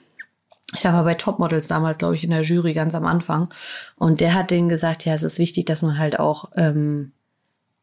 der 0.83 0.93
war 0.93 1.03
bei 1.03 1.15
Topmodels 1.15 1.67
damals, 1.67 1.97
glaube 1.97 2.15
ich, 2.15 2.23
in 2.23 2.31
der 2.31 2.43
Jury 2.43 2.73
ganz 2.73 2.93
am 2.93 3.05
Anfang 3.05 3.51
und 3.95 4.21
der 4.21 4.35
hat 4.35 4.51
denen 4.51 4.69
gesagt, 4.69 5.05
ja, 5.05 5.13
es 5.15 5.23
ist 5.23 5.39
wichtig, 5.39 5.65
dass 5.65 5.81
man 5.81 5.97
halt 5.97 6.19
auch 6.19 6.51
ähm, 6.55 7.13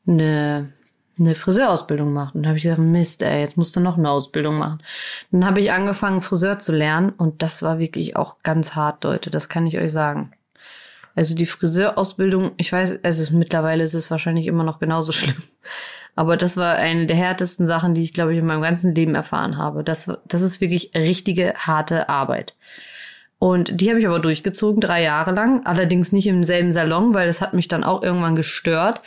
eine 0.07 0.73
eine 1.19 1.35
Friseurausbildung 1.35 2.13
macht. 2.13 2.35
Und 2.35 2.43
da 2.43 2.49
habe 2.49 2.59
ich 2.59 2.65
gesagt, 2.65 2.81
Mist, 2.81 3.23
ey, 3.23 3.41
jetzt 3.41 3.57
musst 3.57 3.75
du 3.77 3.81
noch 3.81 3.99
eine 3.99 4.11
Ausbildung 4.11 4.59
machen. 4.59 4.83
Dann 5.31 5.45
habe 5.45 5.61
ich 5.61 5.73
angefangen, 5.73 6.21
Friseur 6.21 6.59
zu 6.59 6.73
lernen 6.73 7.11
und 7.11 7.43
das 7.43 7.63
war 7.63 7.79
wirklich 7.79 8.17
auch 8.17 8.37
ganz 8.43 8.75
hart, 8.75 9.05
Leute, 9.05 9.31
das 9.31 9.49
kann 9.49 9.67
ich 9.67 9.79
euch 9.79 9.93
sagen. 9.93 10.33
Also 11.15 11.35
die 11.35 11.47
Friseurausbildung, 11.47 12.53
ich 12.59 12.73
weiß, 12.73 13.01
also 13.03 13.37
mittlerweile 13.37 13.83
ist 13.83 13.95
es 13.95 14.11
wahrscheinlich 14.11 14.47
immer 14.47 14.65
noch 14.65 14.79
genauso 14.79 15.13
schlimm. 15.13 15.43
Aber 16.15 16.37
das 16.37 16.57
war 16.57 16.75
eine 16.75 17.07
der 17.07 17.17
härtesten 17.17 17.67
Sachen, 17.67 17.95
die 17.95 18.03
ich, 18.03 18.13
glaube 18.13 18.33
ich, 18.33 18.39
in 18.39 18.47
meinem 18.47 18.63
ganzen 18.63 18.95
Leben 18.95 19.15
erfahren 19.15 19.57
habe. 19.57 19.85
Das, 19.85 20.11
das 20.27 20.41
ist 20.41 20.61
wirklich 20.61 20.91
richtige, 20.95 21.55
harte 21.55 22.09
Arbeit. 22.09 22.55
Und 23.39 23.81
die 23.81 23.89
habe 23.89 24.01
ich 24.01 24.07
aber 24.07 24.19
durchgezogen, 24.19 24.81
drei 24.81 25.03
Jahre 25.03 25.31
lang. 25.31 25.65
Allerdings 25.65 26.11
nicht 26.11 26.27
im 26.27 26.43
selben 26.43 26.73
Salon, 26.73 27.15
weil 27.15 27.29
das 27.29 27.41
hat 27.41 27.55
mich 27.55 27.69
dann 27.69 27.85
auch 27.85 28.03
irgendwann 28.03 28.35
gestört. 28.35 29.01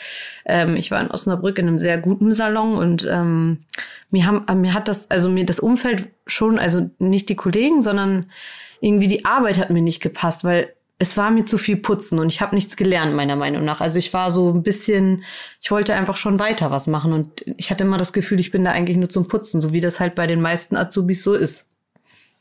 Ähm, 0.46 0.78
ich 0.78 0.90
war 0.90 1.02
in 1.02 1.12
Osnabrück 1.12 1.58
in 1.60 1.68
einem 1.68 1.80
sehr 1.80 1.98
guten 1.98 2.32
Salon 2.32 2.76
und 2.76 3.08
ähm, 3.12 3.64
mir, 4.10 4.26
haben, 4.26 4.46
mir 4.62 4.74
hat 4.74 4.88
das, 4.88 5.12
also 5.12 5.30
mir 5.30 5.46
das 5.46 5.60
Umfeld 5.60 6.08
schon, 6.28 6.60
also 6.60 6.90
nicht 6.98 7.28
die 7.28 7.36
Kollegen, 7.36 7.82
sondern 7.82 8.32
irgendwie 8.80 9.10
die 9.10 9.26
Arbeit 9.26 9.60
hat 9.60 9.70
mir 9.70 9.82
nicht 9.82 10.02
gepasst, 10.02 10.46
weil 10.46 10.74
es 10.98 11.18
war 11.18 11.32
mir 11.32 11.46
zu 11.46 11.58
viel 11.58 11.78
Putzen 11.78 12.20
und 12.20 12.32
ich 12.32 12.42
habe 12.42 12.56
nichts 12.56 12.78
gelernt, 12.78 13.16
meiner 13.16 13.36
Meinung 13.36 13.66
nach. 13.66 13.82
Also 13.82 13.98
ich 13.98 14.14
war 14.14 14.30
so 14.30 14.54
ein 14.54 14.62
bisschen, 14.62 15.24
ich 15.60 15.72
wollte 15.72 15.96
einfach 15.96 16.16
schon 16.16 16.38
weiter 16.40 16.70
was 16.70 16.86
machen 16.86 17.12
und 17.12 17.44
ich 17.58 17.72
hatte 17.72 17.84
immer 17.84 17.98
das 17.98 18.14
Gefühl, 18.14 18.40
ich 18.40 18.52
bin 18.52 18.64
da 18.64 18.72
eigentlich 18.72 18.98
nur 18.98 19.10
zum 19.10 19.28
Putzen, 19.28 19.62
so 19.62 19.74
wie 19.74 19.80
das 19.80 20.00
halt 20.00 20.14
bei 20.14 20.28
den 20.28 20.42
meisten 20.42 20.78
Azubis 20.78 21.24
so 21.24 21.34
ist. 21.34 21.68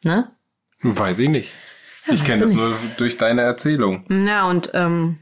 Ne? 0.04 0.30
Weiß 0.82 1.18
ich 1.18 1.30
nicht. 1.30 1.50
Ich 2.12 2.24
kenne 2.24 2.40
das 2.40 2.52
nur 2.52 2.76
durch 2.96 3.16
deine 3.16 3.42
Erzählung. 3.42 4.04
Ja, 4.08 4.48
und 4.48 4.70
ähm, 4.74 5.18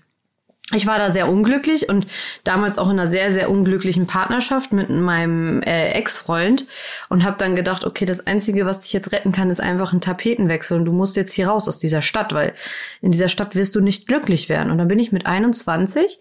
ich 0.74 0.86
war 0.86 0.98
da 0.98 1.10
sehr 1.10 1.28
unglücklich 1.28 1.88
und 1.88 2.06
damals 2.44 2.76
auch 2.76 2.90
in 2.90 2.98
einer 2.98 3.06
sehr, 3.06 3.32
sehr 3.32 3.50
unglücklichen 3.50 4.06
Partnerschaft 4.06 4.74
mit 4.74 4.90
meinem 4.90 5.62
äh, 5.62 5.92
Ex-Freund 5.92 6.66
und 7.08 7.24
habe 7.24 7.38
dann 7.38 7.56
gedacht, 7.56 7.86
okay, 7.86 8.04
das 8.04 8.26
Einzige, 8.26 8.66
was 8.66 8.80
dich 8.80 8.92
jetzt 8.92 9.10
retten 9.12 9.32
kann, 9.32 9.48
ist 9.48 9.60
einfach 9.60 9.94
ein 9.94 10.02
Tapetenwechsel 10.02 10.76
und 10.76 10.84
du 10.84 10.92
musst 10.92 11.16
jetzt 11.16 11.32
hier 11.32 11.48
raus 11.48 11.68
aus 11.68 11.78
dieser 11.78 12.02
Stadt, 12.02 12.34
weil 12.34 12.52
in 13.00 13.12
dieser 13.12 13.28
Stadt 13.28 13.54
wirst 13.54 13.76
du 13.76 13.80
nicht 13.80 14.08
glücklich 14.08 14.50
werden. 14.50 14.70
Und 14.70 14.76
dann 14.76 14.88
bin 14.88 14.98
ich 14.98 15.10
mit 15.10 15.24
21 15.24 16.18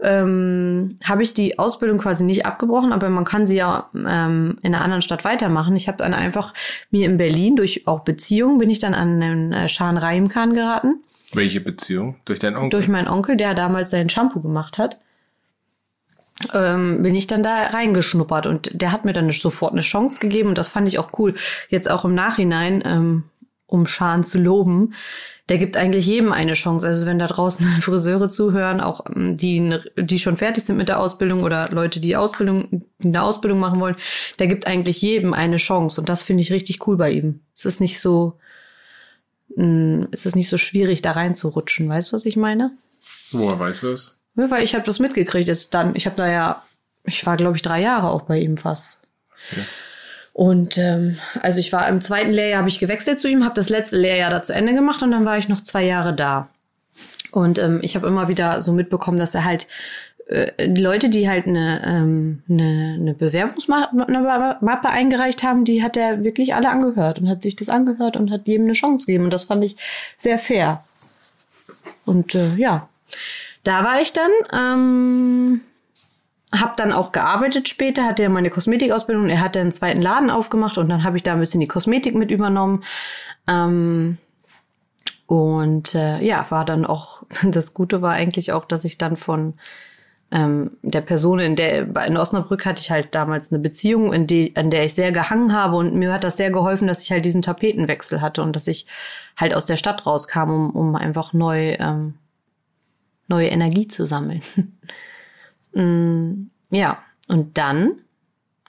ähm, 0.00 0.98
habe 1.04 1.22
ich 1.22 1.34
die 1.34 1.58
Ausbildung 1.58 1.98
quasi 1.98 2.24
nicht 2.24 2.46
abgebrochen, 2.46 2.92
aber 2.92 3.08
man 3.10 3.24
kann 3.24 3.46
sie 3.46 3.56
ja 3.56 3.90
ähm, 3.94 4.58
in 4.62 4.74
einer 4.74 4.84
anderen 4.84 5.02
Stadt 5.02 5.24
weitermachen. 5.24 5.74
Ich 5.76 5.88
habe 5.88 5.98
dann 5.98 6.14
einfach 6.14 6.54
mir 6.90 7.06
in 7.06 7.16
Berlin 7.16 7.56
durch 7.56 7.86
auch 7.86 8.00
Beziehungen 8.00 8.58
bin 8.58 8.70
ich 8.70 8.78
dann 8.78 8.94
an 8.94 9.20
den 9.20 9.52
äh, 9.52 9.68
Schan 9.68 9.96
Rahim 9.96 10.28
Khan 10.28 10.54
geraten 10.54 11.02
Welche 11.32 11.60
Beziehung? 11.60 12.16
Durch 12.24 12.38
deinen 12.38 12.56
Onkel? 12.56 12.70
durch 12.70 12.88
meinen 12.88 13.08
Onkel, 13.08 13.36
der 13.36 13.54
damals 13.54 13.90
sein 13.90 14.08
Shampoo 14.08 14.40
gemacht 14.40 14.78
hat, 14.78 14.98
ähm, 16.54 17.02
bin 17.02 17.16
ich 17.16 17.26
dann 17.26 17.42
da 17.42 17.66
reingeschnuppert 17.66 18.46
und 18.46 18.70
der 18.80 18.92
hat 18.92 19.04
mir 19.04 19.12
dann 19.12 19.30
sofort 19.32 19.72
eine 19.72 19.80
Chance 19.80 20.20
gegeben 20.20 20.50
und 20.50 20.58
das 20.58 20.68
fand 20.68 20.86
ich 20.86 20.98
auch 21.00 21.10
cool. 21.18 21.34
Jetzt 21.68 21.90
auch 21.90 22.04
im 22.04 22.14
Nachhinein, 22.14 22.82
ähm, 22.86 23.24
um 23.66 23.86
Schan 23.86 24.22
zu 24.22 24.38
loben, 24.38 24.94
der 25.48 25.58
gibt 25.58 25.76
eigentlich 25.76 26.06
jedem 26.06 26.32
eine 26.32 26.52
Chance. 26.52 26.86
Also 26.86 27.06
wenn 27.06 27.18
da 27.18 27.26
draußen 27.26 27.66
Friseure 27.80 28.28
zuhören, 28.28 28.80
auch 28.80 29.04
ähm, 29.14 29.36
die, 29.36 29.78
die 29.96 30.18
schon 30.18 30.36
fertig 30.36 30.64
sind 30.64 30.76
mit 30.76 30.88
der 30.88 31.00
Ausbildung 31.00 31.42
oder 31.42 31.70
Leute, 31.70 32.00
die 32.00 32.16
Ausbildung, 32.16 32.84
die 32.98 33.08
eine 33.08 33.22
Ausbildung 33.22 33.58
machen 33.58 33.80
wollen, 33.80 33.96
der 34.38 34.46
gibt 34.46 34.66
eigentlich 34.66 35.00
jedem 35.00 35.32
eine 35.32 35.56
Chance 35.56 36.00
und 36.00 36.08
das 36.08 36.22
finde 36.22 36.42
ich 36.42 36.52
richtig 36.52 36.86
cool 36.86 36.96
bei 36.96 37.10
ihm. 37.10 37.40
Es 37.56 37.64
ist 37.64 37.80
nicht 37.80 38.00
so, 38.00 38.38
es 39.56 40.26
ist 40.26 40.36
nicht 40.36 40.48
so 40.48 40.58
schwierig, 40.58 41.02
da 41.02 41.12
reinzurutschen. 41.12 41.88
Weißt 41.88 42.12
du, 42.12 42.16
was 42.16 42.26
ich 42.26 42.36
meine? 42.36 42.70
Woher 43.32 43.58
weißt 43.58 43.82
du 43.82 43.90
das? 43.90 44.18
Ja, 44.36 44.50
weil 44.50 44.62
ich 44.62 44.74
habe 44.74 44.84
das 44.84 45.00
mitgekriegt 45.00 45.48
jetzt 45.48 45.74
dann. 45.74 45.96
Ich 45.96 46.06
habe 46.06 46.16
da 46.16 46.30
ja, 46.30 46.62
ich 47.04 47.26
war 47.26 47.36
glaube 47.36 47.56
ich 47.56 47.62
drei 47.62 47.80
Jahre 47.80 48.10
auch 48.10 48.22
bei 48.22 48.38
ihm 48.38 48.56
fast. 48.56 48.96
Okay. 49.50 49.64
Und 50.38 50.78
ähm, 50.78 51.18
also 51.42 51.58
ich 51.58 51.72
war 51.72 51.88
im 51.88 52.00
zweiten 52.00 52.30
Lehrjahr 52.30 52.60
habe 52.60 52.68
ich 52.68 52.78
gewechselt 52.78 53.18
zu 53.18 53.26
ihm, 53.26 53.44
habe 53.44 53.56
das 53.56 53.70
letzte 53.70 53.96
Lehrjahr 53.96 54.30
da 54.30 54.40
zu 54.40 54.54
Ende 54.54 54.72
gemacht 54.72 55.02
und 55.02 55.10
dann 55.10 55.24
war 55.24 55.36
ich 55.36 55.48
noch 55.48 55.64
zwei 55.64 55.84
Jahre 55.84 56.14
da. 56.14 56.48
Und 57.32 57.58
ähm, 57.58 57.80
ich 57.82 57.96
habe 57.96 58.06
immer 58.06 58.28
wieder 58.28 58.62
so 58.62 58.72
mitbekommen, 58.72 59.18
dass 59.18 59.34
er 59.34 59.44
halt 59.44 59.66
äh, 60.28 60.66
Leute, 60.66 61.08
die 61.08 61.28
halt 61.28 61.48
eine, 61.48 61.82
ähm, 61.84 62.44
eine, 62.48 62.98
eine 63.00 63.14
Bewerbungsmappe 63.14 64.88
eingereicht 64.88 65.42
haben, 65.42 65.64
die 65.64 65.82
hat 65.82 65.96
er 65.96 66.22
wirklich 66.22 66.54
alle 66.54 66.70
angehört 66.70 67.18
und 67.18 67.28
hat 67.28 67.42
sich 67.42 67.56
das 67.56 67.68
angehört 67.68 68.16
und 68.16 68.30
hat 68.30 68.46
jedem 68.46 68.66
eine 68.66 68.74
Chance 68.74 69.06
gegeben. 69.06 69.24
Und 69.24 69.32
das 69.32 69.42
fand 69.42 69.64
ich 69.64 69.74
sehr 70.16 70.38
fair. 70.38 70.84
Und 72.04 72.36
äh, 72.36 72.54
ja, 72.54 72.88
da 73.64 73.82
war 73.82 74.00
ich 74.00 74.12
dann. 74.12 74.30
Ähm, 74.52 75.62
hab 76.52 76.76
dann 76.76 76.92
auch 76.92 77.12
gearbeitet 77.12 77.68
später, 77.68 78.04
hatte 78.04 78.22
ja 78.22 78.28
meine 78.28 78.50
Kosmetikausbildung. 78.50 79.28
Er 79.28 79.40
hat 79.40 79.56
einen 79.56 79.72
zweiten 79.72 80.00
Laden 80.00 80.30
aufgemacht 80.30 80.78
und 80.78 80.88
dann 80.88 81.04
habe 81.04 81.16
ich 81.16 81.22
da 81.22 81.32
ein 81.32 81.40
bisschen 81.40 81.60
die 81.60 81.66
Kosmetik 81.66 82.14
mit 82.14 82.30
übernommen. 82.30 82.84
Ähm, 83.46 84.18
und 85.26 85.94
äh, 85.94 86.20
ja, 86.24 86.46
war 86.48 86.64
dann 86.64 86.86
auch, 86.86 87.22
das 87.42 87.74
Gute 87.74 88.00
war 88.00 88.12
eigentlich 88.12 88.52
auch, 88.52 88.64
dass 88.64 88.84
ich 88.84 88.96
dann 88.96 89.16
von 89.16 89.54
ähm, 90.30 90.72
der 90.82 91.00
Person, 91.02 91.38
in 91.38 91.56
der 91.56 92.06
in 92.06 92.16
Osnabrück 92.16 92.66
hatte 92.66 92.80
ich 92.80 92.90
halt 92.90 93.14
damals 93.14 93.52
eine 93.52 93.60
Beziehung, 93.60 94.12
in 94.12 94.26
die, 94.26 94.54
an 94.56 94.70
der 94.70 94.84
ich 94.84 94.94
sehr 94.94 95.12
gehangen 95.12 95.52
habe 95.52 95.76
und 95.76 95.94
mir 95.94 96.12
hat 96.12 96.24
das 96.24 96.36
sehr 96.36 96.50
geholfen, 96.50 96.86
dass 96.88 97.02
ich 97.02 97.10
halt 97.10 97.24
diesen 97.24 97.42
Tapetenwechsel 97.42 98.20
hatte 98.20 98.42
und 98.42 98.54
dass 98.54 98.66
ich 98.66 98.86
halt 99.36 99.54
aus 99.54 99.64
der 99.66 99.76
Stadt 99.76 100.06
rauskam, 100.06 100.50
um, 100.50 100.70
um 100.70 100.96
einfach 100.96 101.32
neu, 101.32 101.76
ähm, 101.78 102.14
neue 103.26 103.48
Energie 103.48 103.88
zu 103.88 104.06
sammeln. 104.06 104.42
Mm, 105.72 106.50
ja, 106.70 106.98
und 107.28 107.58
dann, 107.58 108.00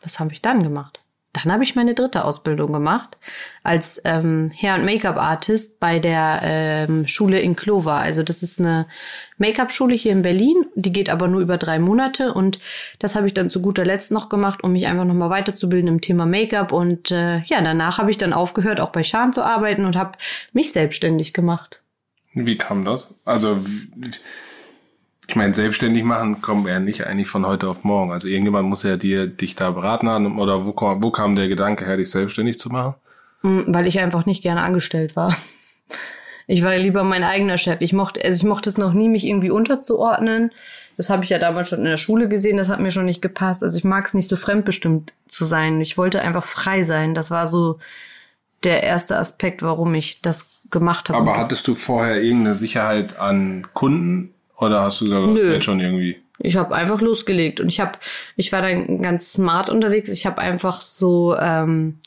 was 0.01 0.19
habe 0.19 0.33
ich 0.33 0.41
dann 0.41 0.63
gemacht? 0.63 0.99
Dann 1.31 1.51
habe 1.51 1.63
ich 1.63 1.75
meine 1.75 1.93
dritte 1.93 2.25
Ausbildung 2.25 2.73
gemacht 2.73 3.17
als 3.61 4.01
ähm, 4.03 4.51
Hair- 4.55 4.75
und 4.75 4.85
Make-up-Artist 4.85 5.79
bei 5.79 5.99
der 5.99 6.39
ähm, 6.43 7.05
Schule 7.05 7.39
in 7.39 7.55
Clover. 7.55 7.93
Also 7.93 8.23
das 8.23 8.41
ist 8.41 8.59
eine 8.59 8.87
Make-up-Schule 9.37 9.93
hier 9.93 10.11
in 10.11 10.23
Berlin. 10.23 10.65
Die 10.73 10.91
geht 10.91 11.07
aber 11.07 11.27
nur 11.27 11.41
über 11.41 11.57
drei 11.57 11.77
Monate 11.77 12.33
und 12.33 12.57
das 12.97 13.15
habe 13.15 13.27
ich 13.27 13.35
dann 13.35 13.51
zu 13.51 13.61
guter 13.61 13.85
Letzt 13.85 14.11
noch 14.11 14.27
gemacht, 14.29 14.63
um 14.63 14.73
mich 14.73 14.87
einfach 14.87 15.05
nochmal 15.05 15.29
weiterzubilden 15.29 15.87
im 15.87 16.01
Thema 16.01 16.25
Make-up. 16.25 16.71
Und 16.71 17.11
äh, 17.11 17.41
ja, 17.43 17.61
danach 17.61 17.99
habe 17.99 18.09
ich 18.09 18.17
dann 18.17 18.33
aufgehört, 18.33 18.79
auch 18.79 18.91
bei 18.91 19.03
Schan 19.03 19.31
zu 19.31 19.43
arbeiten 19.43 19.85
und 19.85 19.95
habe 19.95 20.17
mich 20.51 20.71
selbstständig 20.71 21.33
gemacht. 21.33 21.79
Wie 22.33 22.57
kam 22.57 22.85
das? 22.85 23.13
Also, 23.23 23.59
ich 25.29 25.35
meine, 25.35 25.53
selbstständig 25.53 26.03
machen 26.03 26.41
kommt 26.41 26.67
ja 26.67 26.79
nicht 26.79 27.05
eigentlich 27.05 27.27
von 27.29 27.45
heute 27.45 27.67
auf 27.69 27.83
morgen. 27.83 28.11
Also 28.11 28.27
irgendjemand 28.27 28.67
muss 28.67 28.81
ja 28.83 28.97
dir 28.97 29.27
dich 29.27 29.55
da 29.55 29.69
beraten 29.71 30.09
haben 30.09 30.39
oder 30.39 30.65
wo, 30.65 30.73
kam- 30.73 31.03
wo 31.03 31.11
kam 31.11 31.35
der 31.35 31.47
Gedanke 31.47 31.85
her, 31.85 31.97
dich 31.97 32.09
selbstständig 32.09 32.57
zu 32.57 32.69
machen? 32.69 32.95
Mm, 33.43 33.61
Weil 33.67 33.85
ich 33.87 33.99
einfach 33.99 34.25
nicht 34.25 34.41
gerne 34.43 34.61
angestellt 34.63 35.15
war. 35.15 35.37
Ich 36.51 36.63
war 36.63 36.75
lieber 36.75 37.03
mein 37.03 37.23
eigener 37.23 37.59
Chef. 37.59 37.77
Ich 37.81 37.93
mochte, 37.93 38.23
also 38.23 38.35
ich 38.37 38.43
mochte 38.49 38.71
es 38.71 38.79
noch 38.79 38.91
nie, 38.93 39.07
mich 39.07 39.23
irgendwie 39.23 39.51
unterzuordnen. 39.51 40.49
Das 40.97 41.11
habe 41.11 41.23
ich 41.23 41.29
ja 41.29 41.37
damals 41.37 41.69
schon 41.69 41.77
in 41.77 41.85
der 41.85 41.97
Schule 41.97 42.27
gesehen, 42.27 42.57
das 42.57 42.69
hat 42.69 42.79
mir 42.79 42.89
schon 42.89 43.05
nicht 43.05 43.21
gepasst. 43.21 43.63
Also 43.63 43.77
ich 43.77 43.83
mag 43.83 44.05
es 44.07 44.15
nicht 44.15 44.27
so 44.27 44.35
fremdbestimmt 44.35 45.13
zu 45.27 45.45
sein. 45.45 45.79
Ich 45.79 45.95
wollte 45.95 46.23
einfach 46.23 46.43
frei 46.45 46.81
sein. 46.81 47.13
Das 47.13 47.29
war 47.29 47.45
so 47.45 47.77
der 48.63 48.81
erste 48.81 49.17
Aspekt, 49.17 49.61
warum 49.61 49.93
ich 49.93 50.23
das 50.23 50.59
gemacht 50.71 51.09
habe. 51.09 51.19
Aber 51.19 51.37
hattest 51.37 51.67
du 51.67 51.75
vorher 51.75 52.19
irgendeine 52.19 52.55
Sicherheit 52.55 53.19
an 53.19 53.67
Kunden 53.75 54.33
oder 54.59 54.81
hast 54.81 55.01
du 55.01 55.05
gesagt, 55.05 55.27
das 55.35 55.43
wird 55.43 55.65
schon 55.65 55.79
irgendwie? 55.79 56.17
Ich 56.39 56.55
habe 56.55 56.73
einfach 56.73 57.01
losgelegt 57.01 57.59
und 57.59 57.67
ich 57.67 57.79
habe, 57.79 57.93
ich 58.35 58.51
war 58.51 58.61
dann 58.61 59.01
ganz 59.01 59.33
smart 59.33 59.69
unterwegs. 59.69 60.09
Ich 60.09 60.25
habe 60.25 60.39
einfach 60.39 60.79
so 60.79 61.35
ähm, 61.37 61.99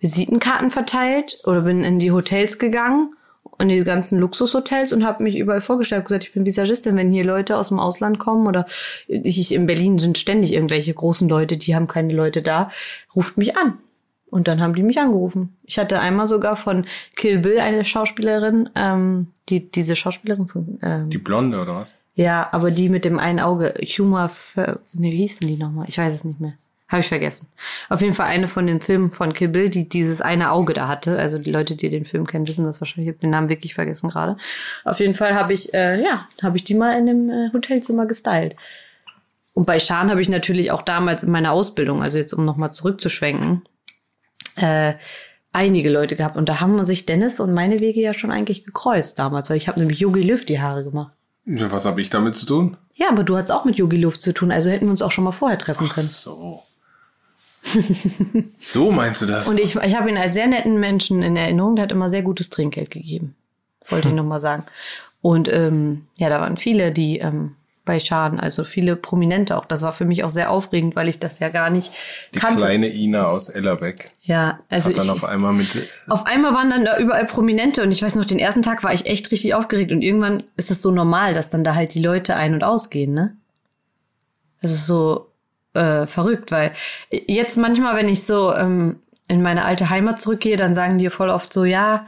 Visitenkarten 0.00 0.70
verteilt 0.70 1.38
oder 1.44 1.62
bin 1.62 1.84
in 1.84 1.98
die 1.98 2.10
Hotels 2.10 2.58
gegangen, 2.58 3.14
in 3.60 3.68
die 3.68 3.82
ganzen 3.84 4.18
Luxushotels 4.18 4.92
und 4.92 5.04
habe 5.04 5.22
mich 5.22 5.36
überall 5.36 5.60
vorgestellt, 5.60 6.06
gesagt, 6.06 6.24
ich 6.24 6.32
bin 6.32 6.44
Visagistin, 6.44 6.96
wenn 6.96 7.10
hier 7.10 7.24
Leute 7.24 7.56
aus 7.56 7.68
dem 7.68 7.78
Ausland 7.78 8.18
kommen 8.18 8.46
oder 8.46 8.66
ich 9.06 9.52
in 9.52 9.66
Berlin 9.66 9.98
sind 9.98 10.18
ständig 10.18 10.52
irgendwelche 10.52 10.94
großen 10.94 11.28
Leute, 11.28 11.56
die 11.56 11.74
haben 11.74 11.86
keine 11.86 12.14
Leute 12.14 12.42
da, 12.42 12.70
ruft 13.14 13.38
mich 13.38 13.56
an. 13.56 13.78
Und 14.30 14.46
dann 14.46 14.60
haben 14.60 14.74
die 14.74 14.82
mich 14.82 14.98
angerufen. 14.98 15.56
Ich 15.64 15.78
hatte 15.78 16.00
einmal 16.00 16.28
sogar 16.28 16.56
von 16.56 16.86
Kill 17.16 17.38
Bill 17.38 17.60
eine 17.60 17.84
Schauspielerin, 17.84 18.68
ähm, 18.74 19.28
die 19.48 19.70
diese 19.70 19.96
Schauspielerin 19.96 20.48
von 20.48 20.78
ähm, 20.82 21.10
Die 21.10 21.18
Blonde 21.18 21.60
oder 21.60 21.76
was? 21.76 21.94
ja, 22.14 22.48
aber 22.50 22.72
die 22.72 22.88
mit 22.88 23.04
dem 23.04 23.18
einen 23.18 23.38
Auge, 23.38 23.74
Humor, 23.80 24.30
ne, 24.56 24.78
wie 24.92 25.16
hießen 25.16 25.46
die 25.46 25.56
nochmal? 25.56 25.86
Ich 25.88 25.98
weiß 25.98 26.12
es 26.12 26.24
nicht 26.24 26.40
mehr. 26.40 26.54
Habe 26.88 27.00
ich 27.00 27.08
vergessen. 27.08 27.48
Auf 27.90 28.00
jeden 28.00 28.14
Fall 28.14 28.26
eine 28.26 28.48
von 28.48 28.66
den 28.66 28.80
Filmen 28.80 29.12
von 29.12 29.34
Kill 29.34 29.48
Bill, 29.48 29.68
die 29.68 29.88
dieses 29.88 30.20
eine 30.20 30.50
Auge 30.50 30.72
da 30.72 30.88
hatte. 30.88 31.18
Also 31.18 31.38
die 31.38 31.50
Leute, 31.52 31.76
die 31.76 31.90
den 31.90 32.06
Film 32.06 32.26
kennen, 32.26 32.48
wissen 32.48 32.64
das 32.64 32.80
wahrscheinlich. 32.80 33.08
Ich 33.08 33.14
habe 33.14 33.20
den 33.20 33.30
Namen 33.30 33.50
wirklich 33.50 33.74
vergessen 33.74 34.08
gerade. 34.08 34.36
Auf 34.84 34.98
jeden 34.98 35.14
Fall 35.14 35.34
habe 35.34 35.52
ich, 35.52 35.72
äh, 35.74 36.02
ja, 36.02 36.26
habe 36.42 36.56
ich 36.56 36.64
die 36.64 36.74
mal 36.74 36.98
in 36.98 37.08
einem 37.08 37.30
äh, 37.30 37.52
Hotelzimmer 37.52 38.06
gestylt. 38.06 38.56
Und 39.52 39.66
bei 39.66 39.78
Schan 39.78 40.10
habe 40.10 40.20
ich 40.20 40.28
natürlich 40.28 40.70
auch 40.70 40.82
damals 40.82 41.22
in 41.22 41.30
meiner 41.30 41.52
Ausbildung, 41.52 42.02
also 42.02 42.16
jetzt 42.16 42.32
um 42.32 42.44
nochmal 42.44 42.72
zurückzuschwenken, 42.72 43.62
äh, 44.60 44.94
einige 45.52 45.90
Leute 45.90 46.16
gehabt. 46.16 46.36
Und 46.36 46.48
da 46.48 46.60
haben 46.60 46.84
sich 46.84 47.06
Dennis 47.06 47.40
und 47.40 47.54
meine 47.54 47.80
Wege 47.80 48.00
ja 48.00 48.14
schon 48.14 48.30
eigentlich 48.30 48.64
gekreuzt 48.64 49.18
damals, 49.18 49.50
weil 49.50 49.56
ich 49.56 49.68
habe 49.68 49.80
nämlich 49.80 49.98
Yogi 49.98 50.22
Löw 50.22 50.44
die 50.44 50.60
Haare 50.60 50.84
gemacht. 50.84 51.12
Ja, 51.46 51.70
Was 51.72 51.86
habe 51.86 52.00
ich 52.00 52.10
damit 52.10 52.36
zu 52.36 52.46
tun? 52.46 52.76
Ja, 52.94 53.08
aber 53.08 53.24
du 53.24 53.36
hattest 53.36 53.52
auch 53.52 53.64
mit 53.64 53.76
Yogi 53.76 53.96
Luft 53.96 54.20
zu 54.20 54.34
tun, 54.34 54.50
also 54.50 54.68
hätten 54.70 54.86
wir 54.86 54.90
uns 54.90 55.02
auch 55.02 55.12
schon 55.12 55.24
mal 55.24 55.32
vorher 55.32 55.58
treffen 55.58 55.88
können. 55.88 56.08
So. 56.08 56.62
so 58.58 58.90
meinst 58.90 59.22
du 59.22 59.26
das? 59.26 59.46
Und 59.48 59.58
ich, 59.60 59.76
ich 59.76 59.96
habe 59.96 60.10
ihn 60.10 60.16
als 60.18 60.34
sehr 60.34 60.46
netten 60.46 60.78
Menschen 60.78 61.22
in 61.22 61.36
Erinnerung, 61.36 61.76
der 61.76 61.84
hat 61.84 61.92
immer 61.92 62.10
sehr 62.10 62.22
gutes 62.22 62.50
Trinkgeld 62.50 62.90
gegeben. 62.90 63.34
Wollte 63.88 64.08
ich 64.08 64.14
noch 64.14 64.24
mal 64.24 64.40
sagen. 64.40 64.64
Und 65.22 65.48
ähm, 65.48 66.06
ja, 66.16 66.28
da 66.28 66.40
waren 66.40 66.56
viele, 66.56 66.92
die 66.92 67.18
ähm, 67.18 67.54
bei 67.88 67.98
Schaden, 67.98 68.38
also 68.38 68.62
viele 68.62 68.94
Prominente 68.94 69.56
auch. 69.56 69.64
Das 69.64 69.82
war 69.82 69.92
für 69.92 70.04
mich 70.04 70.22
auch 70.22 70.30
sehr 70.30 70.50
aufregend, 70.52 70.94
weil 70.94 71.08
ich 71.08 71.18
das 71.18 71.40
ja 71.40 71.48
gar 71.48 71.70
nicht 71.70 71.90
Die 72.34 72.38
kannte. 72.38 72.58
kleine 72.58 72.88
Ina 72.88 73.26
aus 73.26 73.48
Ellerbeck 73.48 74.12
ja, 74.22 74.60
also 74.68 74.90
ich, 74.90 75.00
auf 75.10 75.24
einmal 75.24 75.54
mit. 75.54 75.68
auf 76.06 76.26
einmal 76.26 76.52
waren 76.52 76.68
dann 76.68 76.84
da 76.84 76.98
überall 76.98 77.24
Prominente 77.24 77.82
und 77.82 77.90
ich 77.90 78.02
weiß 78.02 78.14
noch, 78.14 78.26
den 78.26 78.38
ersten 78.38 78.60
Tag 78.60 78.84
war 78.84 78.92
ich 78.92 79.06
echt 79.06 79.30
richtig 79.30 79.54
aufgeregt 79.54 79.90
und 79.90 80.02
irgendwann 80.02 80.44
ist 80.58 80.70
es 80.70 80.82
so 80.82 80.90
normal, 80.90 81.32
dass 81.32 81.48
dann 81.48 81.64
da 81.64 81.74
halt 81.74 81.94
die 81.94 82.02
Leute 82.02 82.36
ein- 82.36 82.52
und 82.52 82.62
ausgehen, 82.62 83.14
ne? 83.14 83.34
Das 84.60 84.70
ist 84.70 84.86
so 84.86 85.28
äh, 85.72 86.06
verrückt, 86.06 86.52
weil 86.52 86.72
jetzt 87.10 87.56
manchmal, 87.56 87.96
wenn 87.96 88.08
ich 88.08 88.24
so 88.24 88.54
ähm, 88.54 88.96
in 89.28 89.40
meine 89.40 89.64
alte 89.64 89.88
Heimat 89.88 90.20
zurückgehe, 90.20 90.58
dann 90.58 90.74
sagen 90.74 90.98
die 90.98 91.08
voll 91.08 91.30
oft 91.30 91.50
so, 91.50 91.64
ja, 91.64 92.06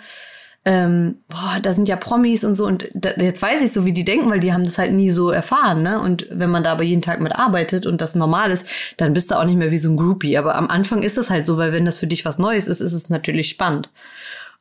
ähm, 0.70 1.16
boah, 1.26 1.59
da 1.61 1.74
sind 1.74 1.88
ja 1.88 1.96
Promis 1.96 2.44
und 2.44 2.54
so 2.54 2.64
und 2.64 2.88
da, 2.94 3.11
jetzt 3.16 3.42
weiß 3.42 3.61
ich 3.61 3.72
so, 3.72 3.87
wie 3.87 3.92
die 3.92 4.04
denken, 4.04 4.30
weil 4.30 4.38
die 4.38 4.52
haben 4.52 4.62
das 4.62 4.78
halt 4.78 4.92
nie 4.92 5.11
so 5.11 5.30
erfahren, 5.30 5.83
ne? 5.83 6.00
Und 6.00 6.28
wenn 6.30 6.48
man 6.48 6.62
da 6.62 6.70
aber 6.70 6.85
jeden 6.85 7.02
Tag 7.02 7.20
mit 7.20 7.35
arbeitet 7.35 7.87
und 7.87 8.00
das 8.00 8.14
normal 8.14 8.52
ist, 8.52 8.68
dann 8.96 9.12
bist 9.12 9.33
du 9.33 9.35
auch 9.35 9.42
nicht 9.42 9.56
mehr 9.56 9.72
wie 9.72 9.78
so 9.78 9.90
ein 9.90 9.96
Groupie. 9.96 10.38
Aber 10.38 10.54
am 10.54 10.68
Anfang 10.68 11.02
ist 11.02 11.18
das 11.18 11.28
halt 11.28 11.44
so, 11.44 11.56
weil 11.56 11.72
wenn 11.72 11.85
das 11.85 11.98
für 11.98 12.06
dich 12.06 12.24
was 12.24 12.38
Neues 12.38 12.68
ist, 12.68 12.78
ist 12.78 12.92
es 12.92 13.11
natürlich 13.11 13.48
spannend. 13.48 13.90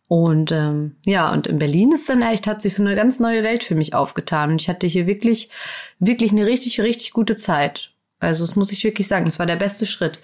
Und 0.08 0.52
ähm, 0.52 0.96
ja, 1.06 1.32
und 1.32 1.46
in 1.46 1.60
Berlin 1.60 1.92
ist 1.92 2.10
dann 2.10 2.24
echt, 2.24 2.48
hat 2.48 2.64
sich 2.64 2.74
so 2.74 2.82
eine 2.82 2.96
ganz 2.96 3.20
neue 3.20 3.44
Welt 3.44 3.64
für 3.64 3.76
mich 3.76 3.94
aufgetan. 3.94 4.50
Und 4.50 4.64
ich 4.64 4.68
hatte 4.68 4.88
hier 4.88 5.06
wirklich, 5.06 5.52
wirklich 6.00 6.32
eine 6.32 6.48
richtig, 6.48 6.82
richtig 6.82 7.12
gute 7.12 7.36
Zeit. 7.36 7.92
Also 8.20 8.48
das 8.48 8.56
muss 8.56 8.72
ich 8.72 8.84
wirklich 8.84 9.08
sagen, 9.08 9.28
es 9.28 9.38
war 9.38 9.46
der 9.46 9.58
beste 9.58 9.86
Schritt. 9.86 10.18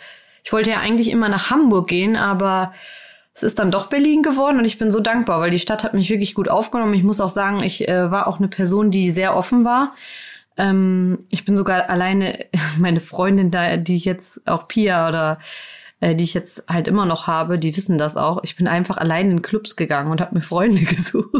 Ich 0.43 0.51
wollte 0.51 0.71
ja 0.71 0.79
eigentlich 0.79 1.11
immer 1.11 1.29
nach 1.29 1.51
Hamburg 1.51 1.87
gehen, 1.87 2.15
aber 2.15 2.73
es 3.35 3.43
ist 3.43 3.59
dann 3.59 3.69
doch 3.69 3.87
Berlin 3.87 4.23
geworden 4.23 4.59
und 4.59 4.65
ich 4.65 4.77
bin 4.77 4.91
so 4.91 5.01
dankbar, 5.01 5.41
weil 5.41 5.51
die 5.51 5.59
Stadt 5.59 5.83
hat 5.83 5.93
mich 5.93 6.09
wirklich 6.09 6.35
gut 6.35 6.49
aufgenommen. 6.49 6.93
Ich 6.93 7.03
muss 7.03 7.19
auch 7.19 7.29
sagen, 7.29 7.61
ich 7.61 7.87
äh, 7.87 8.09
war 8.09 8.27
auch 8.27 8.39
eine 8.39 8.47
Person, 8.47 8.91
die 8.91 9.11
sehr 9.11 9.35
offen 9.35 9.65
war. 9.65 9.93
Ähm, 10.55 11.25
ich 11.29 11.43
bin 11.43 11.57
sogar 11.57 11.89
alleine, 11.89 12.45
meine 12.79 13.01
Freundin 13.01 13.51
da, 13.51 13.75
die 13.75 13.97
ich 13.97 14.05
jetzt 14.05 14.47
auch 14.47 14.69
Pia 14.69 15.09
oder 15.09 15.39
äh, 15.99 16.15
die 16.15 16.23
ich 16.23 16.33
jetzt 16.33 16.63
halt 16.69 16.87
immer 16.87 17.05
noch 17.05 17.27
habe, 17.27 17.59
die 17.59 17.75
wissen 17.75 17.97
das 17.97 18.15
auch. 18.15 18.39
Ich 18.43 18.55
bin 18.55 18.67
einfach 18.67 18.95
alleine 18.95 19.31
in 19.31 19.41
Clubs 19.41 19.75
gegangen 19.75 20.11
und 20.11 20.21
habe 20.21 20.33
mir 20.33 20.41
Freunde 20.41 20.81
gesucht. 20.85 21.33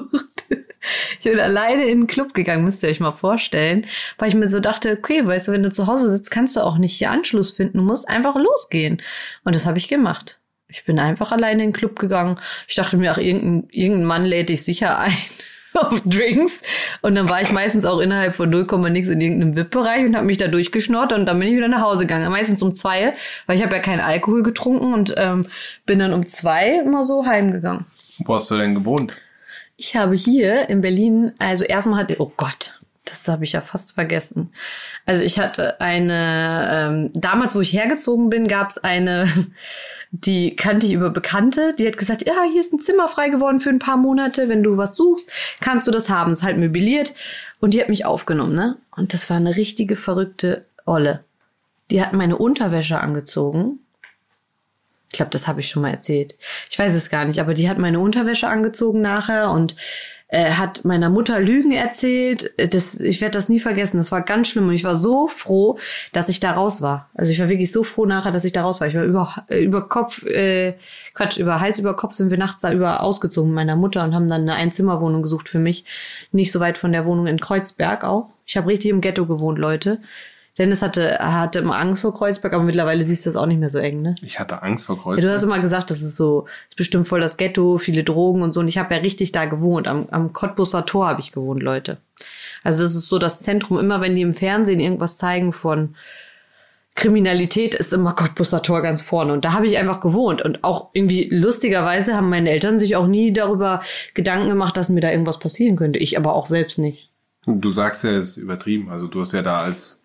Ich 1.19 1.23
bin 1.23 1.39
alleine 1.39 1.85
in 1.85 2.01
den 2.01 2.07
Club 2.07 2.33
gegangen, 2.33 2.65
müsst 2.65 2.83
ihr 2.83 2.89
euch 2.89 2.99
mal 2.99 3.11
vorstellen, 3.11 3.85
weil 4.17 4.27
ich 4.27 4.35
mir 4.35 4.49
so 4.49 4.59
dachte, 4.59 4.97
okay, 4.99 5.25
weißt 5.25 5.47
du, 5.47 5.53
wenn 5.53 5.63
du 5.63 5.71
zu 5.71 5.87
Hause 5.87 6.09
sitzt, 6.09 6.29
kannst 6.29 6.57
du 6.57 6.61
auch 6.61 6.77
nicht 6.77 6.97
hier 6.97 7.09
Anschluss 7.09 7.51
finden, 7.51 7.77
du 7.77 7.83
musst 7.85 8.09
einfach 8.09 8.35
losgehen. 8.35 9.01
Und 9.45 9.55
das 9.55 9.65
habe 9.65 9.77
ich 9.77 9.87
gemacht. 9.87 10.39
Ich 10.67 10.85
bin 10.85 10.99
einfach 10.99 11.31
alleine 11.31 11.63
in 11.63 11.69
den 11.69 11.73
Club 11.73 11.99
gegangen. 11.99 12.37
Ich 12.67 12.75
dachte 12.75 12.97
mir, 12.97 13.11
ach, 13.11 13.17
irgendein, 13.17 13.67
irgendein 13.71 14.05
Mann 14.05 14.25
lädt 14.25 14.49
dich 14.49 14.63
sicher 14.63 14.97
ein 14.97 15.15
auf 15.73 16.01
Drinks. 16.05 16.61
Und 17.01 17.15
dann 17.15 17.29
war 17.29 17.41
ich 17.41 17.51
meistens 17.51 17.85
auch 17.85 17.99
innerhalb 17.99 18.35
von 18.35 18.49
0, 18.49 18.65
nix 18.89 19.09
in 19.09 19.21
irgendeinem 19.21 19.55
VIP-Bereich 19.55 20.05
und 20.05 20.15
habe 20.15 20.25
mich 20.25 20.37
da 20.37 20.47
durchgeschnort 20.47 21.13
und 21.13 21.25
dann 21.25 21.39
bin 21.39 21.49
ich 21.49 21.55
wieder 21.55 21.67
nach 21.67 21.81
Hause 21.81 22.03
gegangen. 22.05 22.31
Meistens 22.31 22.61
um 22.61 22.73
zwei, 22.73 23.13
weil 23.45 23.57
ich 23.57 23.63
habe 23.63 23.75
ja 23.75 23.81
keinen 23.81 24.01
Alkohol 24.01 24.43
getrunken 24.43 24.93
und 24.93 25.13
ähm, 25.17 25.45
bin 25.85 25.99
dann 25.99 26.13
um 26.13 26.25
zwei 26.25 26.79
immer 26.79 27.05
so 27.05 27.25
heimgegangen. 27.25 27.85
Wo 28.19 28.35
hast 28.35 28.49
du 28.49 28.57
denn 28.57 28.73
gewohnt? 28.73 29.13
Ich 29.77 29.95
habe 29.95 30.15
hier 30.15 30.69
in 30.69 30.81
Berlin, 30.81 31.33
also 31.37 31.65
erstmal 31.65 31.99
hatte, 31.99 32.15
oh 32.19 32.31
Gott, 32.37 32.79
das 33.03 33.27
habe 33.27 33.43
ich 33.43 33.51
ja 33.51 33.61
fast 33.61 33.93
vergessen. 33.93 34.53
Also 35.05 35.23
ich 35.23 35.37
hatte 35.37 35.81
eine, 35.81 36.69
ähm, 36.71 37.11
damals, 37.13 37.55
wo 37.55 37.61
ich 37.61 37.73
hergezogen 37.73 38.29
bin, 38.29 38.47
gab 38.47 38.69
es 38.69 38.77
eine, 38.77 39.27
die 40.11 40.55
kannte 40.55 40.85
ich 40.85 40.93
über 40.93 41.09
Bekannte, 41.09 41.73
die 41.77 41.87
hat 41.87 41.97
gesagt, 41.97 42.25
ja, 42.25 42.43
hier 42.51 42.61
ist 42.61 42.73
ein 42.73 42.79
Zimmer 42.79 43.07
frei 43.07 43.29
geworden 43.29 43.59
für 43.59 43.69
ein 43.69 43.79
paar 43.79 43.97
Monate, 43.97 44.47
wenn 44.49 44.63
du 44.63 44.77
was 44.77 44.95
suchst, 44.95 45.29
kannst 45.59 45.87
du 45.87 45.91
das 45.91 46.09
haben, 46.09 46.31
ist 46.31 46.43
halt 46.43 46.57
möbliert. 46.57 47.13
Und 47.59 47.73
die 47.73 47.81
hat 47.81 47.89
mich 47.89 48.05
aufgenommen, 48.05 48.55
ne? 48.55 48.77
Und 48.95 49.13
das 49.13 49.29
war 49.29 49.37
eine 49.37 49.55
richtige 49.55 49.95
verrückte 49.95 50.65
Olle. 50.85 51.23
Die 51.91 52.01
hat 52.01 52.13
meine 52.13 52.37
Unterwäsche 52.37 52.99
angezogen. 52.99 53.79
Ich 55.09 55.17
glaube, 55.17 55.31
das 55.31 55.47
habe 55.47 55.61
ich 55.61 55.69
schon 55.69 55.81
mal 55.81 55.91
erzählt. 55.91 56.35
Ich 56.69 56.77
weiß 56.77 56.93
es 56.93 57.09
gar 57.09 57.25
nicht, 57.25 57.39
aber 57.39 57.53
die 57.53 57.69
hat 57.69 57.77
meine 57.77 57.99
Unterwäsche 57.99 58.47
angezogen 58.47 59.01
nachher 59.01 59.51
und 59.51 59.75
äh, 60.27 60.51
hat 60.51 60.85
meiner 60.85 61.09
Mutter 61.09 61.39
Lügen 61.39 61.71
erzählt. 61.71 62.51
Das, 62.57 62.99
ich 62.99 63.21
werde 63.21 63.37
das 63.37 63.47
nie 63.47 63.59
vergessen. 63.59 63.97
Das 63.97 64.11
war 64.11 64.21
ganz 64.21 64.47
schlimm 64.47 64.67
und 64.67 64.73
ich 64.73 64.83
war 64.83 64.95
so 64.95 65.27
froh, 65.27 65.77
dass 66.13 66.29
ich 66.29 66.39
da 66.39 66.51
raus 66.51 66.81
war. 66.81 67.09
Also 67.13 67.31
ich 67.31 67.39
war 67.39 67.49
wirklich 67.49 67.71
so 67.71 67.83
froh 67.83 68.05
nachher, 68.05 68.31
dass 68.31 68.45
ich 68.45 68.51
da 68.51 68.63
raus 68.63 68.81
war. 68.81 68.87
Ich 68.87 68.95
war 68.95 69.03
über, 69.03 69.45
äh, 69.49 69.63
über 69.63 69.87
Kopf, 69.87 70.25
äh, 70.25 70.75
Quatsch, 71.13 71.37
über 71.37 71.59
Hals 71.59 71.79
über 71.79 71.95
Kopf 71.95 72.13
sind 72.13 72.31
wir 72.31 72.37
nachts 72.37 72.63
da 72.63 72.71
über 72.71 73.03
ausgezogen 73.03 73.51
mit 73.51 73.55
meiner 73.55 73.75
Mutter 73.75 74.03
und 74.03 74.15
haben 74.15 74.29
dann 74.29 74.41
eine 74.41 74.55
Einzimmerwohnung 74.55 75.21
gesucht 75.21 75.47
für 75.47 75.59
mich. 75.59 75.85
Nicht 76.31 76.51
so 76.51 76.59
weit 76.59 76.77
von 76.77 76.91
der 76.91 77.05
Wohnung 77.05 77.27
in 77.27 77.39
Kreuzberg 77.39 78.03
auch. 78.03 78.29
Ich 78.47 78.57
habe 78.57 78.67
richtig 78.67 78.91
im 78.91 79.01
Ghetto 79.01 79.25
gewohnt, 79.25 79.59
Leute. 79.59 79.99
Dennis 80.57 80.81
hatte, 80.81 81.17
hatte 81.19 81.59
immer 81.59 81.77
Angst 81.77 82.01
vor 82.01 82.13
Kreuzberg, 82.13 82.53
aber 82.53 82.63
mittlerweile 82.63 83.03
siehst 83.03 83.25
du 83.25 83.29
das 83.29 83.35
auch 83.35 83.45
nicht 83.45 83.59
mehr 83.59 83.69
so 83.69 83.77
eng, 83.77 84.01
ne? 84.01 84.15
Ich 84.21 84.39
hatte 84.39 84.61
Angst 84.63 84.85
vor 84.85 84.95
Ja, 84.95 85.01
Kreuzberg. 85.03 85.29
du 85.29 85.33
hast 85.33 85.43
immer 85.43 85.59
gesagt, 85.59 85.89
das 85.91 86.01
ist 86.01 86.15
so, 86.15 86.45
ist 86.69 86.77
bestimmt 86.77 87.07
voll 87.07 87.19
das 87.19 87.35
Ghetto, 87.35 87.77
viele 87.77 88.03
Drogen 88.05 88.41
und 88.41 88.53
so. 88.53 88.61
Und 88.61 88.69
ich 88.69 88.77
habe 88.77 88.93
ja 88.95 89.01
richtig 89.01 89.33
da 89.33 89.45
gewohnt. 89.45 89.87
Am, 89.87 90.07
am 90.11 90.31
Cottbusser 90.31 90.85
Tor 90.85 91.07
habe 91.09 91.19
ich 91.19 91.33
gewohnt, 91.33 91.61
Leute. 91.61 91.97
Also 92.63 92.83
das 92.83 92.95
ist 92.95 93.09
so 93.09 93.19
das 93.19 93.41
Zentrum. 93.41 93.77
Immer 93.79 93.99
wenn 93.99 94.15
die 94.15 94.21
im 94.21 94.33
Fernsehen 94.33 94.79
irgendwas 94.79 95.17
zeigen 95.17 95.51
von 95.51 95.95
Kriminalität, 96.95 97.75
ist 97.75 97.91
immer 97.91 98.13
Cottbusser 98.13 98.61
Tor 98.61 98.81
ganz 98.81 99.01
vorne. 99.01 99.33
Und 99.33 99.43
da 99.43 99.51
habe 99.51 99.65
ich 99.65 99.77
einfach 99.77 99.99
gewohnt. 99.99 100.41
Und 100.41 100.63
auch 100.63 100.91
irgendwie 100.93 101.27
lustigerweise 101.29 102.15
haben 102.15 102.29
meine 102.29 102.49
Eltern 102.49 102.77
sich 102.77 102.95
auch 102.95 103.07
nie 103.07 103.33
darüber 103.33 103.81
Gedanken 104.13 104.47
gemacht, 104.47 104.77
dass 104.77 104.87
mir 104.87 105.01
da 105.01 105.11
irgendwas 105.11 105.39
passieren 105.39 105.75
könnte. 105.75 105.99
Ich 105.99 106.17
aber 106.17 106.33
auch 106.33 106.45
selbst 106.45 106.79
nicht. 106.79 107.09
Du 107.45 107.69
sagst 107.69 108.05
ja, 108.05 108.11
es 108.11 108.31
ist 108.31 108.37
übertrieben. 108.37 108.89
Also 108.89 109.07
du 109.07 109.19
hast 109.19 109.33
ja 109.33 109.41
da 109.41 109.59
als, 109.59 110.04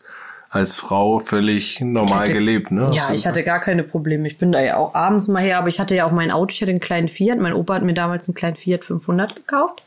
als 0.50 0.76
Frau 0.76 1.20
völlig 1.20 1.80
normal 1.80 2.20
hatte- 2.20 2.32
gelebt, 2.32 2.70
ne? 2.72 2.90
Ja, 2.92 3.10
ich 3.14 3.26
hatte 3.26 3.42
gar 3.44 3.60
keine 3.60 3.84
Probleme. 3.84 4.26
Ich 4.28 4.36
bin 4.36 4.50
da 4.52 4.60
ja 4.60 4.76
auch 4.76 4.94
abends 4.94 5.28
mal 5.28 5.40
her, 5.42 5.58
aber 5.58 5.68
ich 5.68 5.78
hatte 5.80 5.94
ja 5.94 6.06
auch 6.06 6.10
mein 6.12 6.30
Auto. 6.32 6.50
Ich 6.52 6.60
hatte 6.60 6.70
einen 6.72 6.80
kleinen 6.80 7.08
Fiat. 7.08 7.38
Mein 7.38 7.52
Opa 7.54 7.74
hat 7.74 7.84
mir 7.84 7.94
damals 7.94 8.28
einen 8.28 8.34
kleinen 8.34 8.56
Fiat 8.56 8.84
500 8.84 9.36
gekauft. 9.36 9.82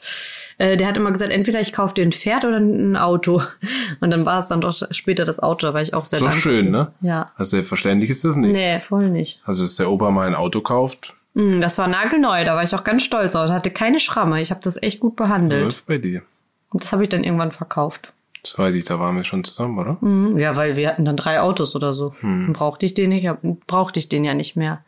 Äh, 0.57 0.77
Der 0.77 0.87
hat 0.87 0.95
immer 0.95 1.11
gesagt, 1.11 1.31
entweder 1.31 1.59
ich 1.59 1.73
kaufe 1.73 1.93
dir 1.95 2.03
ein 2.05 2.11
Pferd 2.13 2.45
oder 2.45 2.57
ein 2.57 2.95
Auto. 2.95 3.41
Und 3.99 4.09
dann 4.11 4.25
war 4.25 4.39
es 4.39 4.47
dann 4.47 4.61
doch 4.61 4.81
später 4.91 5.25
das 5.25 5.39
Auto. 5.41 5.67
Da 5.67 5.73
war 5.73 5.81
ich 5.81 5.93
auch 5.93 6.05
sehr 6.05 6.19
So 6.19 6.25
dankbar. 6.25 6.41
schön, 6.41 6.71
ne? 6.71 6.91
Ja. 7.01 7.31
Also 7.35 7.51
selbstverständlich 7.51 8.09
ist 8.09 8.23
das 8.23 8.37
nicht. 8.37 8.53
Nee, 8.53 8.79
voll 8.79 9.09
nicht. 9.09 9.41
Also, 9.43 9.63
dass 9.63 9.75
der 9.75 9.91
Opa 9.91 10.11
mal 10.11 10.27
ein 10.27 10.35
Auto 10.35 10.61
kauft, 10.61 11.13
Mm, 11.35 11.61
Das 11.61 11.79
war 11.79 11.87
nagelneu. 11.87 12.45
Da 12.45 12.55
war 12.55 12.61
ich 12.61 12.75
auch 12.75 12.83
ganz 12.83 13.01
stolz 13.03 13.33
auf. 13.35 13.49
Hatte 13.49 13.71
keine 13.71 13.99
Schramme. 13.99 14.39
Ich 14.39 14.51
habe 14.51 14.61
das 14.63 14.81
echt 14.83 14.99
gut 14.99 15.15
behandelt. 15.15 15.63
läuft 15.63 15.87
bei 15.87 15.97
dir. 15.97 16.21
Und 16.69 16.83
das 16.83 16.93
habe 16.93 17.01
ich 17.01 17.09
dann 17.09 17.23
irgendwann 17.23 17.51
verkauft. 17.51 18.13
Das 18.43 18.57
weiß 18.57 18.75
ich, 18.75 18.85
da 18.85 18.99
waren 18.99 19.15
wir 19.15 19.23
schon 19.23 19.43
zusammen, 19.43 19.79
oder? 19.79 19.97
Mhm. 20.01 20.37
Ja, 20.37 20.55
weil 20.55 20.75
wir 20.75 20.89
hatten 20.89 21.05
dann 21.05 21.17
drei 21.17 21.39
Autos 21.39 21.75
oder 21.75 21.93
so. 21.93 22.13
Dann 22.21 22.53
brauchte 22.53 22.85
ich 22.85 22.93
den 22.93 23.09
nicht, 23.09 23.27
brauchte 23.67 23.99
ich 23.99 24.09
den 24.09 24.25
ja 24.25 24.33
nicht 24.33 24.57
mehr. 24.57 24.83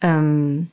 Ähm, 0.00 0.68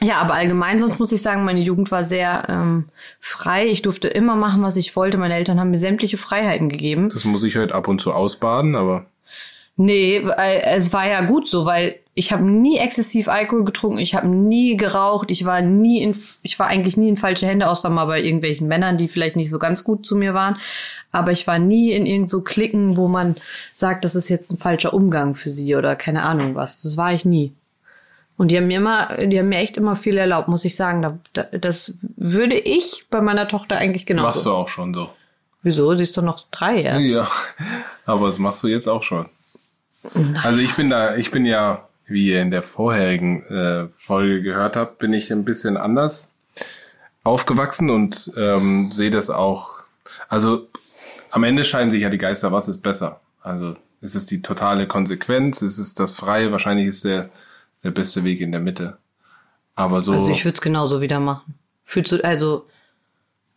ja, 0.00 0.18
aber 0.18 0.34
allgemein, 0.34 0.78
sonst 0.78 1.00
muss 1.00 1.10
ich 1.10 1.20
sagen, 1.20 1.44
meine 1.44 1.60
Jugend 1.60 1.90
war 1.90 2.04
sehr 2.04 2.44
ähm, 2.48 2.84
frei. 3.20 3.66
Ich 3.66 3.82
durfte 3.82 4.06
immer 4.06 4.36
machen, 4.36 4.62
was 4.62 4.76
ich 4.76 4.94
wollte. 4.94 5.18
Meine 5.18 5.34
Eltern 5.34 5.58
haben 5.58 5.70
mir 5.70 5.78
sämtliche 5.78 6.16
Freiheiten 6.16 6.68
gegeben. 6.68 7.08
Das 7.08 7.24
muss 7.24 7.42
ich 7.42 7.56
halt 7.56 7.72
ab 7.72 7.88
und 7.88 8.00
zu 8.00 8.12
ausbaden, 8.12 8.76
aber 8.76 9.06
Nee, 9.80 10.18
es 10.18 10.92
war 10.92 11.06
ja 11.06 11.20
gut 11.20 11.46
so, 11.46 11.64
weil 11.64 12.00
ich 12.14 12.32
habe 12.32 12.44
nie 12.44 12.78
exzessiv 12.78 13.28
Alkohol 13.28 13.64
getrunken, 13.64 13.98
ich 13.98 14.16
habe 14.16 14.26
nie 14.26 14.76
geraucht, 14.76 15.30
ich 15.30 15.44
war 15.44 15.60
nie 15.60 16.02
in 16.02 16.16
ich 16.42 16.58
war 16.58 16.66
eigentlich 16.66 16.96
nie 16.96 17.08
in 17.08 17.16
falsche 17.16 17.46
Hände 17.46 17.68
außer 17.68 17.88
mal 17.88 18.06
bei 18.06 18.20
irgendwelchen 18.20 18.66
Männern, 18.66 18.96
die 18.96 19.06
vielleicht 19.06 19.36
nicht 19.36 19.50
so 19.50 19.60
ganz 19.60 19.84
gut 19.84 20.04
zu 20.04 20.16
mir 20.16 20.34
waren, 20.34 20.56
aber 21.12 21.30
ich 21.30 21.46
war 21.46 21.60
nie 21.60 21.92
in 21.92 22.06
irgend 22.06 22.28
so 22.28 22.42
Klicken, 22.42 22.96
wo 22.96 23.06
man 23.06 23.36
sagt, 23.72 24.04
das 24.04 24.16
ist 24.16 24.28
jetzt 24.28 24.50
ein 24.50 24.58
falscher 24.58 24.92
Umgang 24.92 25.36
für 25.36 25.50
sie 25.50 25.76
oder 25.76 25.94
keine 25.94 26.24
Ahnung 26.24 26.56
was. 26.56 26.82
Das 26.82 26.96
war 26.96 27.12
ich 27.12 27.24
nie. 27.24 27.52
Und 28.36 28.50
die 28.50 28.56
haben 28.56 28.66
mir 28.66 28.78
immer, 28.78 29.16
die 29.16 29.38
haben 29.38 29.48
mir 29.48 29.58
echt 29.58 29.76
immer 29.76 29.94
viel 29.94 30.18
erlaubt, 30.18 30.48
muss 30.48 30.64
ich 30.64 30.74
sagen. 30.74 31.02
Da, 31.02 31.18
da, 31.34 31.44
das 31.56 31.94
würde 32.16 32.56
ich 32.56 33.06
bei 33.10 33.20
meiner 33.20 33.46
Tochter 33.46 33.76
eigentlich 33.76 34.06
genauso. 34.06 34.26
machst 34.26 34.46
du 34.46 34.52
auch 34.52 34.68
schon 34.68 34.92
so. 34.92 35.10
Wieso? 35.62 35.94
Sie 35.94 36.02
ist 36.02 36.16
doch 36.16 36.22
noch 36.22 36.46
drei, 36.50 36.80
ja. 36.82 36.98
Ja, 36.98 37.28
aber 38.06 38.26
das 38.26 38.38
machst 38.38 38.64
du 38.64 38.66
jetzt 38.66 38.88
auch 38.88 39.04
schon. 39.04 39.26
Also 40.42 40.60
ich 40.60 40.74
bin 40.74 40.90
da, 40.90 41.16
ich 41.16 41.30
bin 41.30 41.44
ja, 41.44 41.88
wie 42.06 42.28
ihr 42.28 42.40
in 42.40 42.50
der 42.50 42.62
vorherigen 42.62 43.42
äh, 43.44 43.88
Folge 43.96 44.42
gehört 44.42 44.76
habt, 44.76 44.98
bin 44.98 45.12
ich 45.12 45.32
ein 45.32 45.44
bisschen 45.44 45.76
anders 45.76 46.30
aufgewachsen 47.24 47.90
und 47.90 48.32
ähm, 48.36 48.90
sehe 48.90 49.10
das 49.10 49.30
auch. 49.30 49.80
Also 50.28 50.68
am 51.30 51.44
Ende 51.44 51.64
scheinen 51.64 51.90
sich 51.90 52.02
ja 52.02 52.10
die 52.10 52.18
Geister, 52.18 52.52
was 52.52 52.68
ist 52.68 52.80
besser? 52.80 53.20
Also 53.42 53.76
ist 54.00 54.14
es 54.14 54.26
die 54.26 54.42
totale 54.42 54.86
Konsequenz? 54.86 55.62
Ist 55.62 55.78
es 55.78 55.94
das 55.94 56.16
Freie? 56.16 56.52
Wahrscheinlich 56.52 56.86
ist 56.86 57.04
der, 57.04 57.30
der 57.84 57.90
beste 57.90 58.24
Weg 58.24 58.40
in 58.40 58.52
der 58.52 58.60
Mitte. 58.60 58.98
Aber 59.74 60.00
so. 60.00 60.12
Also 60.12 60.30
ich 60.30 60.44
würde 60.44 60.56
es 60.56 60.60
genauso 60.60 61.00
wieder 61.00 61.20
machen. 61.20 61.54
Fühlst 61.82 62.12
du, 62.12 62.24
also, 62.24 62.66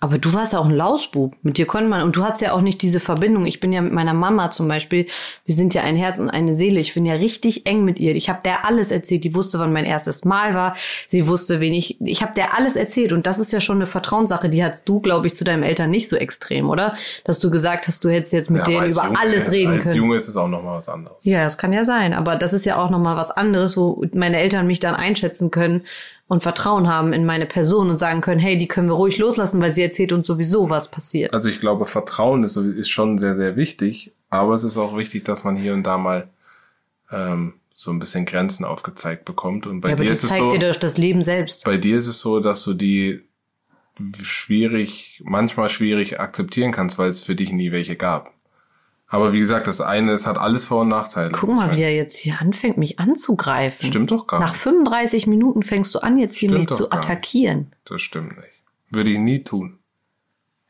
aber 0.01 0.17
du 0.17 0.33
warst 0.33 0.51
ja 0.51 0.59
auch 0.59 0.65
ein 0.65 0.75
Lausbub. 0.75 1.35
Mit 1.43 1.57
dir 1.57 1.67
konnte 1.67 1.87
man, 1.87 2.01
und 2.01 2.15
du 2.15 2.23
hast 2.23 2.41
ja 2.41 2.51
auch 2.53 2.61
nicht 2.61 2.81
diese 2.81 2.99
Verbindung. 2.99 3.45
Ich 3.45 3.59
bin 3.59 3.71
ja 3.71 3.81
mit 3.81 3.93
meiner 3.93 4.13
Mama 4.15 4.49
zum 4.51 4.67
Beispiel, 4.67 5.07
wir 5.45 5.55
sind 5.55 5.73
ja 5.73 5.83
ein 5.83 5.95
Herz 5.95 6.19
und 6.19 6.29
eine 6.29 6.55
Seele. 6.55 6.79
Ich 6.79 6.95
bin 6.95 7.05
ja 7.05 7.13
richtig 7.13 7.67
eng 7.67 7.85
mit 7.85 7.99
ihr. 7.99 8.15
Ich 8.15 8.27
habe 8.27 8.39
der 8.43 8.65
alles 8.65 8.91
erzählt. 8.91 9.23
Die 9.23 9.35
wusste, 9.35 9.59
wann 9.59 9.71
mein 9.71 9.85
erstes 9.85 10.25
Mal 10.25 10.55
war. 10.55 10.75
Sie 11.07 11.27
wusste, 11.27 11.59
wen 11.59 11.73
ich, 11.73 12.01
ich 12.01 12.21
habe 12.23 12.33
der 12.35 12.57
alles 12.57 12.75
erzählt. 12.75 13.11
Und 13.13 13.27
das 13.27 13.37
ist 13.39 13.51
ja 13.53 13.61
schon 13.61 13.77
eine 13.77 13.85
Vertrauenssache. 13.85 14.49
Die 14.49 14.63
hattest 14.63 14.89
du, 14.89 14.99
glaube 14.99 15.27
ich, 15.27 15.35
zu 15.35 15.43
deinen 15.43 15.63
Eltern 15.63 15.91
nicht 15.91 16.09
so 16.09 16.15
extrem, 16.15 16.69
oder? 16.69 16.95
Dass 17.23 17.39
du 17.39 17.51
gesagt 17.51 17.87
hast, 17.87 18.03
du 18.03 18.09
hättest 18.09 18.33
jetzt 18.33 18.49
mit 18.49 18.61
Ja, 18.61 18.65
denen 18.65 18.81
als 18.81 18.95
über 18.95 19.05
Junge- 19.05 19.19
alles 19.21 19.51
reden 19.51 19.73
als 19.73 19.83
können. 19.83 19.97
Junge 19.97 20.15
ist 20.15 20.27
es 20.27 20.35
auch 20.35 20.47
nochmal 20.47 20.77
was 20.77 20.89
anderes. 20.89 21.23
Ja, 21.23 21.43
das 21.43 21.57
kann 21.59 21.71
ja 21.73 21.83
sein. 21.83 22.13
Aber 22.13 22.35
das 22.35 22.53
ist 22.53 22.65
ja 22.65 22.83
auch 22.83 22.89
nochmal 22.89 23.17
was 23.17 23.29
anderes, 23.29 23.77
wo 23.77 24.03
meine 24.13 24.39
Eltern 24.39 24.65
mich 24.65 24.79
dann 24.79 24.95
einschätzen 24.95 25.51
können 25.51 25.83
und 26.31 26.41
Vertrauen 26.41 26.87
haben 26.87 27.11
in 27.11 27.25
meine 27.25 27.45
Person 27.45 27.89
und 27.89 27.97
sagen 27.97 28.21
können, 28.21 28.39
hey, 28.39 28.57
die 28.57 28.69
können 28.69 28.87
wir 28.87 28.93
ruhig 28.93 29.17
loslassen, 29.17 29.59
weil 29.59 29.71
sie 29.71 29.81
erzählt 29.81 30.13
uns 30.13 30.25
sowieso, 30.25 30.69
was 30.69 30.89
passiert. 30.89 31.33
Also 31.33 31.49
ich 31.49 31.59
glaube, 31.59 31.85
Vertrauen 31.85 32.45
ist, 32.45 32.55
ist 32.55 32.87
schon 32.87 33.17
sehr, 33.17 33.35
sehr 33.35 33.57
wichtig, 33.57 34.13
aber 34.29 34.53
es 34.53 34.63
ist 34.63 34.77
auch 34.77 34.95
wichtig, 34.95 35.25
dass 35.25 35.43
man 35.43 35.57
hier 35.57 35.73
und 35.73 35.83
da 35.83 35.97
mal 35.97 36.29
ähm, 37.11 37.55
so 37.73 37.91
ein 37.91 37.99
bisschen 37.99 38.25
Grenzen 38.25 38.63
aufgezeigt 38.63 39.25
bekommt. 39.25 39.67
Und 39.67 39.81
bei 39.81 39.89
ja, 39.89 39.95
aber 39.95 40.05
dir 40.05 40.11
ist 40.13 40.23
es 40.23 40.29
zeigt 40.29 40.41
so, 40.41 40.51
dir 40.51 40.71
doch 40.71 40.79
das 40.79 40.97
Leben 40.97 41.21
selbst. 41.21 41.65
bei 41.65 41.75
dir 41.75 41.97
ist 41.97 42.07
es 42.07 42.21
so, 42.21 42.39
dass 42.39 42.63
du 42.63 42.75
die 42.75 43.25
schwierig, 44.21 45.21
manchmal 45.25 45.67
schwierig 45.67 46.21
akzeptieren 46.21 46.71
kannst, 46.71 46.97
weil 46.97 47.09
es 47.09 47.19
für 47.19 47.35
dich 47.35 47.51
nie 47.51 47.73
welche 47.73 47.97
gab. 47.97 48.31
Aber 49.11 49.33
wie 49.33 49.39
gesagt, 49.39 49.67
das 49.67 49.81
eine, 49.81 50.13
es 50.13 50.25
hat 50.25 50.37
alles 50.37 50.63
Vor- 50.65 50.81
und 50.81 50.87
Nachteile. 50.87 51.31
Guck 51.31 51.49
mal, 51.49 51.75
wie 51.75 51.81
er 51.81 51.93
jetzt 51.93 52.15
hier 52.15 52.39
anfängt, 52.39 52.77
mich 52.77 52.97
anzugreifen. 52.97 53.85
Stimmt 53.85 54.09
doch 54.09 54.25
gar 54.25 54.39
Nach 54.39 54.53
nicht. 54.53 54.61
35 54.61 55.27
Minuten 55.27 55.63
fängst 55.63 55.93
du 55.93 55.99
an, 55.99 56.17
jetzt 56.17 56.35
hier 56.35 56.47
Stimmt 56.49 56.69
mich 56.69 56.77
zu 56.77 56.87
gar 56.87 56.97
nicht. 56.97 57.05
attackieren. 57.09 57.73
Das 57.83 58.01
stimmt 58.01 58.37
nicht. 58.37 58.47
Würde 58.89 59.09
ich 59.09 59.19
nie 59.19 59.43
tun. 59.43 59.79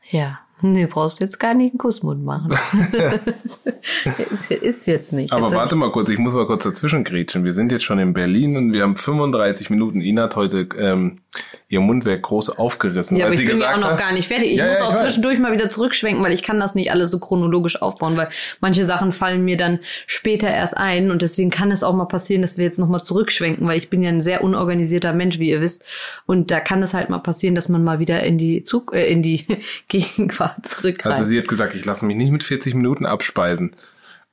Ja, 0.08 0.40
nee, 0.62 0.86
brauchst 0.86 1.20
jetzt 1.20 1.38
gar 1.38 1.54
nicht 1.54 1.72
einen 1.72 1.78
Kussmund 1.78 2.24
machen. 2.24 2.56
ist, 4.30 4.50
ist 4.50 4.86
jetzt 4.86 5.12
nicht. 5.12 5.32
Aber 5.32 5.46
jetzt 5.46 5.56
warte 5.56 5.74
mal 5.74 5.90
kurz, 5.90 6.08
ich 6.08 6.18
muss 6.18 6.34
mal 6.34 6.46
kurz 6.46 6.64
dazwischen 6.64 7.04
grätschen. 7.04 7.44
Wir 7.44 7.54
sind 7.54 7.72
jetzt 7.72 7.84
schon 7.84 7.98
in 7.98 8.12
Berlin 8.12 8.56
und 8.56 8.72
wir 8.72 8.82
haben 8.82 8.96
35 8.96 9.70
Minuten. 9.70 10.00
Ina 10.00 10.22
hat 10.22 10.36
heute 10.36 10.68
ähm, 10.78 11.18
ihr 11.68 11.80
Mundwerk 11.80 12.22
groß 12.22 12.58
aufgerissen, 12.58 13.16
Ja, 13.16 13.24
weil 13.24 13.28
aber 13.28 13.36
sie 13.36 13.44
ich 13.44 13.50
bin 13.50 13.60
ja 13.60 13.74
auch 13.74 13.80
noch 13.80 13.96
gar 13.96 14.12
nicht 14.12 14.28
fertig. 14.28 14.52
Ich 14.52 14.58
Ja, 14.58 14.68
muss 14.68 14.78
ja, 14.78 14.84
auch 14.84 14.94
ich 14.94 15.00
zwischendurch 15.00 15.38
mal 15.38 15.52
wieder 15.52 15.68
zurückschwenken, 15.68 16.22
weil 16.22 16.32
ich 16.32 16.42
kann 16.42 16.60
das 16.60 16.74
nicht 16.74 16.92
alles 16.92 17.10
so 17.10 17.18
chronologisch 17.18 17.80
aufbauen, 17.80 18.16
weil 18.16 18.28
manche 18.60 18.84
Sachen 18.84 19.12
fallen 19.12 19.44
mir 19.44 19.56
dann 19.56 19.80
später 20.06 20.48
erst 20.48 20.76
ein 20.76 21.10
und 21.10 21.22
deswegen 21.22 21.50
kann 21.50 21.70
es 21.70 21.82
auch 21.82 21.94
mal 21.94 22.04
passieren, 22.04 22.42
dass 22.42 22.58
wir 22.58 22.64
jetzt 22.64 22.78
nochmal 22.78 23.02
zurückschwenken, 23.02 23.66
weil 23.66 23.78
ich 23.78 23.88
bin 23.88 24.02
ja 24.02 24.10
ein 24.10 24.20
sehr 24.20 24.44
unorganisierter 24.44 25.14
Mensch, 25.14 25.38
wie 25.38 25.50
ihr 25.50 25.62
wisst. 25.62 25.84
Und 26.26 26.50
da 26.50 26.60
kann 26.60 26.82
es 26.82 26.92
halt 26.92 27.08
mal 27.08 27.20
passieren, 27.20 27.54
dass 27.54 27.70
man 27.70 27.82
mal 27.82 27.98
wieder 27.98 28.22
in 28.22 28.36
die 28.36 28.62
Zug, 28.62 28.94
äh, 28.94 29.06
in 29.06 29.22
die 29.22 29.46
Gegenwart 29.88 30.51
zurückgreift. 30.62 31.16
Also 31.16 31.28
sie 31.28 31.38
hat 31.38 31.48
gesagt, 31.48 31.74
ich 31.74 31.84
lasse 31.84 32.04
mich 32.06 32.16
nicht 32.16 32.30
mit 32.30 32.42
40 32.42 32.74
Minuten 32.74 33.06
abspeisen. 33.06 33.74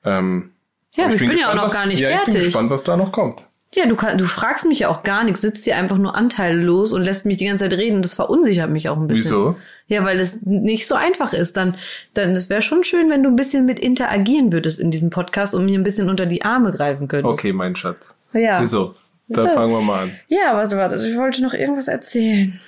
Ähm, 0.04 0.52
ja, 0.96 1.06
aber 1.06 1.14
ich 1.16 1.20
bin, 1.20 1.30
ja 1.32 1.36
auch 1.36 1.38
gespannt, 1.38 1.56
noch 1.58 1.66
was, 1.66 1.74
gar 1.74 1.86
nicht 1.86 2.00
ja, 2.00 2.10
Ich 2.10 2.16
bin 2.16 2.24
fertig. 2.26 2.44
gespannt, 2.46 2.70
was 2.70 2.84
da 2.84 2.98
noch 2.98 3.12
kommt. 3.12 3.44
Ja, 3.74 3.86
du, 3.86 3.96
kann, 3.96 4.18
du 4.18 4.26
fragst 4.26 4.66
mich 4.66 4.80
ja 4.80 4.90
auch 4.90 5.04
gar 5.04 5.24
nichts, 5.24 5.42
sitzt 5.42 5.64
hier 5.64 5.78
einfach 5.78 5.98
nur 6.00 6.16
anteillos 6.16 6.92
und 6.92 7.04
lässt 7.04 7.28
mich 7.28 7.38
die 7.38 7.46
ganze 7.46 7.66
Zeit 7.66 7.74
reden 7.78 8.02
das 8.02 8.16
verunsichert 8.16 8.72
mich 8.72 8.90
auch 8.90 8.98
ein 8.98 9.08
bisschen. 9.08 9.26
Wieso? 9.26 9.56
Ja, 9.86 10.04
weil 10.04 10.20
es 10.20 10.42
nicht 10.42 10.88
so 10.88 10.96
einfach 10.96 11.34
ist. 11.34 11.56
Dann, 11.56 11.76
dann 12.16 12.32
es 12.36 12.50
wäre 12.50 12.64
schon 12.64 12.84
schön, 12.84 13.10
wenn 13.12 13.22
du 13.22 13.30
ein 13.30 13.36
bisschen 13.36 13.66
mit 13.66 13.80
interagieren 13.80 14.52
würdest 14.52 14.80
in 14.80 14.90
diesem 14.90 15.12
Podcast 15.12 15.54
und 15.54 15.66
mir 15.66 15.78
ein 15.78 15.84
bisschen 15.84 16.10
unter 16.10 16.26
die 16.26 16.44
Arme 16.44 16.72
greifen 16.72 17.08
könntest. 17.08 17.32
Okay, 17.40 17.54
mein 17.54 17.76
Schatz. 17.76 18.18
Ja. 18.34 18.60
Wieso? 18.62 18.96
Dann 19.28 19.46
So. 19.46 19.52
fangen 19.54 19.72
wir 19.72 19.82
mal 19.82 20.04
an. 20.04 20.12
Ja, 20.28 20.54
warte, 20.56 20.76
warte. 20.76 20.96
Ich 21.08 21.16
wollte 21.16 21.44
noch 21.44 21.54
irgendwas 21.54 21.88
erzählen. 21.88 22.60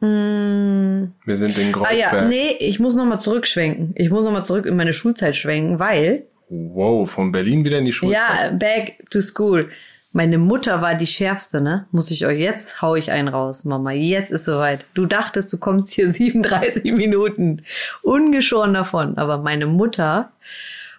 Mm. 0.00 1.12
Wir 1.24 1.36
sind 1.36 1.56
in 1.58 1.68
Ah 1.68 1.78
Kreuzberg. 1.78 1.98
ja, 1.98 2.24
nee, 2.26 2.50
ich 2.58 2.78
muss 2.80 2.94
noch 2.96 3.06
mal 3.06 3.18
zurückschwenken. 3.18 3.92
Ich 3.96 4.10
muss 4.10 4.24
noch 4.24 4.32
mal 4.32 4.44
zurück 4.44 4.66
in 4.66 4.76
meine 4.76 4.92
Schulzeit 4.92 5.36
schwenken, 5.36 5.78
weil 5.78 6.24
Wow, 6.48 7.10
von 7.10 7.32
Berlin 7.32 7.64
wieder 7.64 7.78
in 7.78 7.84
die 7.86 7.92
Schulzeit. 7.92 8.20
Ja, 8.20 8.50
back 8.50 9.10
to 9.10 9.20
school. 9.20 9.68
Meine 10.12 10.38
Mutter 10.38 10.80
war 10.80 10.94
die 10.94 11.06
schärfste, 11.06 11.60
ne? 11.60 11.86
Muss 11.90 12.10
ich 12.10 12.24
euch 12.24 12.38
jetzt 12.38 12.80
hau 12.80 12.94
ich 12.94 13.10
einen 13.10 13.28
raus, 13.28 13.64
Mama. 13.64 13.90
Jetzt 13.90 14.30
ist 14.30 14.44
soweit. 14.44 14.86
Du 14.94 15.06
dachtest, 15.06 15.52
du 15.52 15.58
kommst 15.58 15.92
hier 15.92 16.10
37 16.12 16.92
Minuten 16.92 17.62
ungeschoren 18.02 18.74
davon, 18.74 19.18
aber 19.18 19.38
meine 19.38 19.66
Mutter 19.66 20.30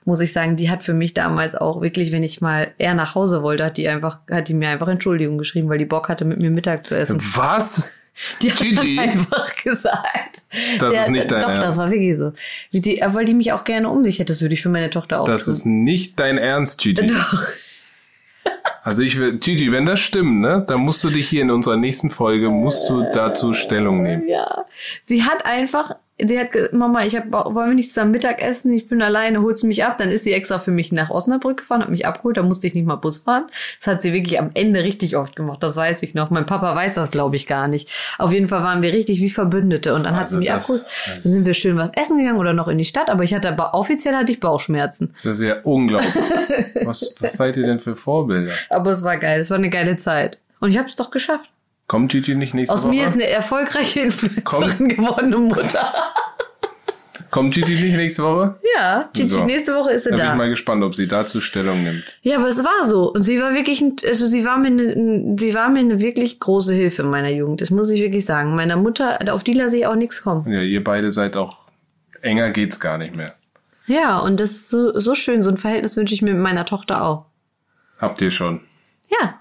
muss 0.05 0.19
ich 0.21 0.31
sagen, 0.31 0.55
die 0.55 0.69
hat 0.69 0.83
für 0.83 0.93
mich 0.93 1.13
damals 1.13 1.53
auch 1.55 1.81
wirklich, 1.81 2.11
wenn 2.11 2.23
ich 2.23 2.39
mal 2.41 2.71
eher 2.77 2.93
nach 2.93 3.15
Hause 3.15 3.41
wollte, 3.43 3.65
hat 3.65 3.77
die 3.77 3.89
einfach, 3.89 4.19
hat 4.31 4.47
die 4.47 4.53
mir 4.53 4.69
einfach 4.69 4.87
Entschuldigung 4.87 5.37
geschrieben, 5.37 5.67
weil 5.67 5.79
die 5.79 5.85
Bock 5.85 6.07
hatte, 6.09 6.23
mit 6.23 6.39
mir 6.39 6.49
Mittag 6.49 6.85
zu 6.85 6.95
essen. 6.97 7.19
Was? 7.35 7.89
Die 8.41 8.51
hat 8.51 8.59
Gigi? 8.59 8.99
einfach 8.99 9.55
gesagt. 9.63 10.41
Das 10.79 10.93
ist 10.93 11.09
nicht 11.09 11.29
dein 11.29 11.41
Doch, 11.41 11.49
Ernst. 11.49 11.67
das 11.67 11.77
war 11.77 11.91
wirklich 11.91 12.17
so. 12.17 12.33
Wie 12.71 12.81
die, 12.81 13.01
weil 13.05 13.25
die 13.25 13.33
mich 13.33 13.51
auch 13.51 13.63
gerne 13.63 13.89
um 13.89 14.01
mich 14.01 14.19
hätte, 14.19 14.31
das 14.33 14.41
würde 14.41 14.53
ich 14.53 14.61
für 14.61 14.69
meine 14.69 14.89
Tochter 14.89 15.21
auch 15.21 15.25
Das 15.25 15.45
tun. 15.45 15.53
ist 15.53 15.65
nicht 15.65 16.19
dein 16.19 16.37
Ernst, 16.37 16.79
Gigi. 16.79 17.07
Doch. 17.07 17.43
Also 18.83 19.01
ich 19.01 19.19
will, 19.19 19.37
Gigi, 19.37 19.71
wenn 19.73 19.85
das 19.85 19.99
stimmt, 19.99 20.39
ne, 20.39 20.63
dann 20.65 20.79
musst 20.79 21.03
du 21.03 21.09
dich 21.09 21.27
hier 21.27 21.41
in 21.41 21.51
unserer 21.51 21.75
nächsten 21.75 22.09
Folge, 22.09 22.49
musst 22.49 22.89
du 22.89 23.03
dazu 23.11 23.53
Stellung 23.53 24.01
nehmen. 24.01 24.27
Ja. 24.29 24.65
Sie 25.03 25.23
hat 25.23 25.45
einfach, 25.45 25.95
sie 26.19 26.39
hat 26.39 26.51
gesagt, 26.51 26.73
Mama, 26.73 27.05
ich 27.05 27.15
hab, 27.15 27.31
wollen 27.31 27.69
wir 27.69 27.75
nicht 27.75 27.89
zusammen 27.89 28.11
Mittag 28.11 28.41
essen? 28.41 28.73
Ich 28.73 28.87
bin 28.87 29.01
alleine, 29.01 29.41
holst 29.41 29.63
du 29.63 29.67
mich 29.67 29.83
ab? 29.83 29.97
Dann 29.97 30.09
ist 30.09 30.23
sie 30.23 30.33
extra 30.33 30.57
für 30.59 30.71
mich 30.71 30.91
nach 30.91 31.09
Osnabrück 31.09 31.57
gefahren, 31.57 31.81
hat 31.81 31.89
mich 31.89 32.05
abgeholt, 32.07 32.37
da 32.37 32.43
musste 32.43 32.65
ich 32.67 32.73
nicht 32.73 32.85
mal 32.87 32.95
Bus 32.95 33.19
fahren. 33.19 33.45
Das 33.79 33.87
hat 33.87 34.01
sie 34.01 34.13
wirklich 34.13 34.39
am 34.39 34.51
Ende 34.53 34.83
richtig 34.83 35.15
oft 35.17 35.35
gemacht, 35.35 35.61
das 35.61 35.75
weiß 35.75 36.01
ich 36.03 36.13
noch. 36.15 36.29
Mein 36.29 36.45
Papa 36.45 36.75
weiß 36.75 36.95
das, 36.95 37.11
glaube 37.11 37.35
ich, 37.35 37.45
gar 37.47 37.67
nicht. 37.67 37.89
Auf 38.17 38.31
jeden 38.31 38.47
Fall 38.47 38.63
waren 38.63 38.81
wir 38.81 38.93
richtig 38.93 39.21
wie 39.21 39.29
Verbündete 39.29 39.93
und 39.93 40.03
dann 40.03 40.15
hat 40.15 40.23
Also 40.23 40.37
sie 40.37 40.39
mich 40.41 40.49
das- 40.49 40.61
abgeholt. 40.69 40.85
das- 41.05 41.23
Dann 41.23 41.31
sind 41.31 41.45
wir 41.45 41.53
schön 41.53 41.77
was 41.77 41.91
essen 41.95 42.17
gegangen 42.17 42.39
oder 42.39 42.53
noch 42.53 42.67
in 42.67 42.77
die 42.77 42.85
Stadt, 42.85 43.09
aber 43.09 43.23
ich 43.23 43.33
hatte 43.33 43.49
aber 43.49 43.73
offiziell 43.73 44.15
hatte 44.15 44.31
ich 44.31 44.39
Bauchschmerzen. 44.39 45.13
Das 45.23 45.39
ist 45.39 45.45
ja 45.47 45.57
unglaublich. 45.63 46.13
was, 46.83 47.15
was 47.19 47.33
seid 47.33 47.57
ihr 47.57 47.65
denn 47.65 47.79
für 47.79 47.95
Vorbilder? 47.95 48.51
Aber 48.69 48.91
es 48.91 49.03
war 49.03 49.17
geil, 49.17 49.39
es 49.39 49.49
war 49.49 49.57
eine 49.57 49.69
geile 49.69 49.95
Zeit. 49.97 50.39
Und 50.59 50.69
ich 50.71 50.77
habe 50.77 50.87
es 50.87 50.95
doch 50.95 51.11
geschafft. 51.11 51.49
Kommt 51.87 52.11
Gigi 52.11 52.35
nicht 52.35 52.53
nächste 52.53 52.73
Aus 52.73 52.83
Woche? 52.83 52.91
mir 52.91 53.05
ist 53.05 53.13
eine 53.13 53.27
erfolgreiche 53.27 54.01
Influencerin 54.01 54.89
gewordene 54.89 55.37
Mutter. 55.37 55.93
Kommt 57.31 57.53
Gigi 57.53 57.73
nicht 57.75 57.95
nächste 57.97 58.23
Woche? 58.23 58.55
Ja, 58.75 59.09
Gigi, 59.13 59.27
So. 59.27 59.43
nächste 59.45 59.75
Woche 59.75 59.91
ist 59.91 60.03
sie 60.03 60.09
Da 60.11 60.15
bin 60.15 60.25
da. 60.25 60.31
ich 60.31 60.37
mal 60.37 60.49
gespannt, 60.49 60.83
ob 60.83 60.95
sie 60.95 61.07
dazu 61.07 61.41
Stellung 61.41 61.83
nimmt. 61.83 62.17
Ja, 62.21 62.37
aber 62.37 62.47
es 62.47 62.63
war 62.63 62.85
so. 62.85 63.11
Und 63.11 63.23
sie 63.23 63.39
war 63.41 63.53
wirklich, 63.53 63.81
ein, 63.81 63.95
also 64.05 64.27
sie 64.27 64.45
war 64.45 64.57
mir 64.57 64.67
eine, 64.67 65.35
sie 65.37 65.53
war 65.53 65.69
mir 65.69 65.79
eine 65.79 65.99
wirklich 66.01 66.39
große 66.39 66.73
Hilfe 66.73 67.01
in 67.03 67.09
meiner 67.09 67.29
Jugend. 67.29 67.59
Das 67.61 67.69
muss 67.69 67.89
ich 67.89 68.01
wirklich 68.01 68.23
sagen. 68.25 68.55
Meiner 68.55 68.77
Mutter, 68.77 69.19
auf 69.33 69.43
die 69.43 69.53
lasse 69.53 69.77
ich 69.77 69.85
auch 69.87 69.95
nichts 69.95 70.21
kommen. 70.23 70.49
Ja, 70.51 70.61
ihr 70.61 70.83
beide 70.83 71.11
seid 71.11 71.35
auch, 71.35 71.57
enger 72.21 72.49
geht's 72.51 72.79
gar 72.79 72.97
nicht 72.97 73.15
mehr. 73.15 73.33
Ja, 73.87 74.19
und 74.19 74.39
das 74.39 74.51
ist 74.51 74.69
so, 74.69 74.97
so 74.99 75.13
schön. 75.15 75.43
So 75.43 75.49
ein 75.49 75.57
Verhältnis 75.57 75.97
wünsche 75.97 76.13
ich 76.13 76.21
mir 76.21 76.33
mit 76.33 76.43
meiner 76.43 76.65
Tochter 76.65 77.03
auch. 77.03 77.25
Habt 77.99 78.21
ihr 78.21 78.31
schon. 78.31 78.61
Ja. 79.09 79.39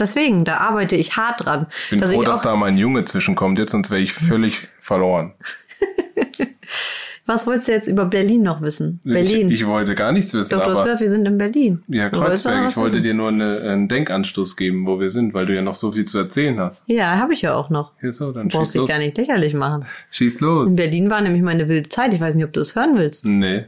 Deswegen, 0.00 0.44
da 0.44 0.56
arbeite 0.56 0.96
ich 0.96 1.16
hart 1.16 1.44
dran. 1.44 1.66
Ich 1.84 1.90
bin 1.90 2.00
dass 2.00 2.12
froh, 2.12 2.22
ich 2.22 2.26
dass 2.26 2.40
da 2.40 2.56
mal 2.56 2.66
ein 2.66 2.78
Junge 2.78 3.04
zwischenkommt 3.04 3.58
jetzt, 3.58 3.72
sonst 3.72 3.90
wäre 3.90 4.00
ich 4.00 4.12
völlig 4.12 4.68
verloren. 4.80 5.34
was 7.30 7.46
wolltest 7.46 7.68
du 7.68 7.72
jetzt 7.72 7.86
über 7.88 8.04
Berlin 8.04 8.42
noch 8.42 8.60
wissen? 8.60 9.00
Berlin. 9.04 9.48
Ich, 9.48 9.60
ich 9.60 9.66
wollte 9.66 9.94
gar 9.94 10.12
nichts 10.12 10.34
wissen, 10.34 10.50
Doch, 10.50 10.64
du 10.64 10.70
hast 10.70 10.76
aber 10.78 10.84
gehört, 10.84 11.00
wir 11.00 11.08
sind 11.08 11.26
in 11.26 11.38
Berlin. 11.38 11.82
ja, 11.88 12.10
Kreuzberg, 12.10 12.68
ich 12.68 12.76
wollte 12.76 12.96
wissen. 12.96 13.04
dir 13.04 13.14
nur 13.14 13.28
eine, 13.28 13.60
einen 13.60 13.88
Denkanstoß 13.88 14.56
geben, 14.56 14.86
wo 14.86 14.98
wir 15.00 15.10
sind, 15.10 15.32
weil 15.32 15.46
du 15.46 15.54
ja 15.54 15.62
noch 15.62 15.74
so 15.76 15.92
viel 15.92 16.04
zu 16.04 16.18
erzählen 16.18 16.58
hast. 16.60 16.84
Ja, 16.88 17.16
habe 17.18 17.32
ich 17.32 17.42
ja 17.42 17.54
auch 17.54 17.70
noch. 17.70 17.92
Hier 18.00 18.12
so, 18.12 18.32
dann 18.32 18.48
Du 18.48 18.58
brauchst 18.58 18.74
dich 18.74 18.84
gar 18.86 18.98
nicht 18.98 19.16
lächerlich 19.16 19.54
machen. 19.54 19.84
Schieß 20.10 20.40
los. 20.40 20.70
In 20.70 20.76
Berlin 20.76 21.08
war 21.08 21.20
nämlich 21.20 21.42
meine 21.42 21.68
wilde 21.68 21.88
Zeit. 21.88 22.12
Ich 22.12 22.20
weiß 22.20 22.34
nicht, 22.34 22.44
ob 22.44 22.52
du 22.52 22.60
es 22.60 22.74
hören 22.74 22.96
willst. 22.96 23.24
Nee. 23.40 23.64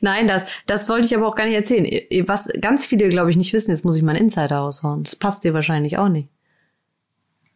Nein, 0.00 0.28
das, 0.28 0.44
das 0.66 0.88
wollte 0.88 1.04
ich 1.06 1.14
aber 1.16 1.26
auch 1.26 1.34
gar 1.34 1.44
nicht 1.44 1.54
erzählen. 1.56 1.86
Was 2.26 2.48
ganz 2.60 2.86
viele, 2.86 3.08
glaube 3.10 3.30
ich, 3.30 3.36
nicht 3.36 3.52
wissen, 3.52 3.70
jetzt 3.70 3.84
muss 3.84 3.96
ich 3.96 4.02
meinen 4.02 4.16
Insider 4.16 4.56
raushauen. 4.56 5.02
Das 5.02 5.14
passt 5.16 5.44
dir 5.44 5.52
wahrscheinlich 5.52 5.98
auch 5.98 6.08
nicht. 6.08 6.28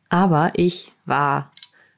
Aber 0.08 0.52
ich 0.56 0.92
war 1.06 1.50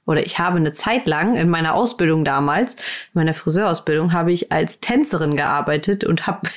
oder 0.07 0.25
ich 0.25 0.39
habe 0.39 0.59
eine 0.59 0.73
Zeit 0.73 1.07
lang 1.07 1.37
in 1.37 1.49
meiner 1.49 1.75
Ausbildung 1.75 2.25
damals, 2.25 2.75
in 2.75 3.15
meiner 3.15 3.35
Friseurausbildung, 3.35 4.13
habe 4.13 4.33
ich 4.33 4.53
als 4.53 4.81
Tänzerin 4.81 5.37
gearbeitet 5.37 6.05
und 6.05 6.27
habe 6.27 6.41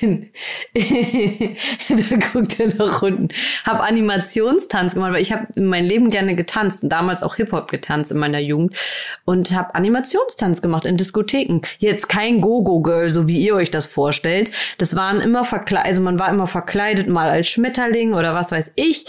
da 0.73 2.15
guckt 2.33 2.59
er 2.59 2.75
nach 2.75 3.01
unten, 3.01 3.29
habe 3.65 3.83
Animationstanz 3.83 4.93
gemacht, 4.93 5.13
weil 5.13 5.21
ich 5.21 5.31
habe 5.31 5.47
mein 5.55 5.85
Leben 5.85 6.09
gerne 6.09 6.35
getanzt 6.35 6.83
und 6.83 6.89
damals 6.89 7.23
auch 7.23 7.35
Hip-Hop 7.35 7.69
getanzt 7.69 8.11
in 8.11 8.17
meiner 8.17 8.39
Jugend 8.39 8.75
und 9.25 9.51
habe 9.51 9.75
Animationstanz 9.75 10.61
gemacht 10.61 10.85
in 10.85 10.97
Diskotheken. 10.97 11.61
Jetzt 11.79 12.09
kein 12.09 12.41
Go-Go-Girl, 12.41 13.09
so 13.09 13.27
wie 13.27 13.39
ihr 13.39 13.55
euch 13.55 13.71
das 13.71 13.85
vorstellt. 13.85 14.51
Das 14.77 14.95
waren 14.95 15.21
immer 15.21 15.43
verkleidet, 15.43 15.87
also 15.87 16.01
man 16.01 16.19
war 16.19 16.29
immer 16.29 16.47
verkleidet, 16.47 17.07
mal 17.07 17.29
als 17.29 17.47
Schmetterling 17.47 18.13
oder 18.13 18.33
was 18.33 18.51
weiß 18.51 18.73
ich. 18.75 19.05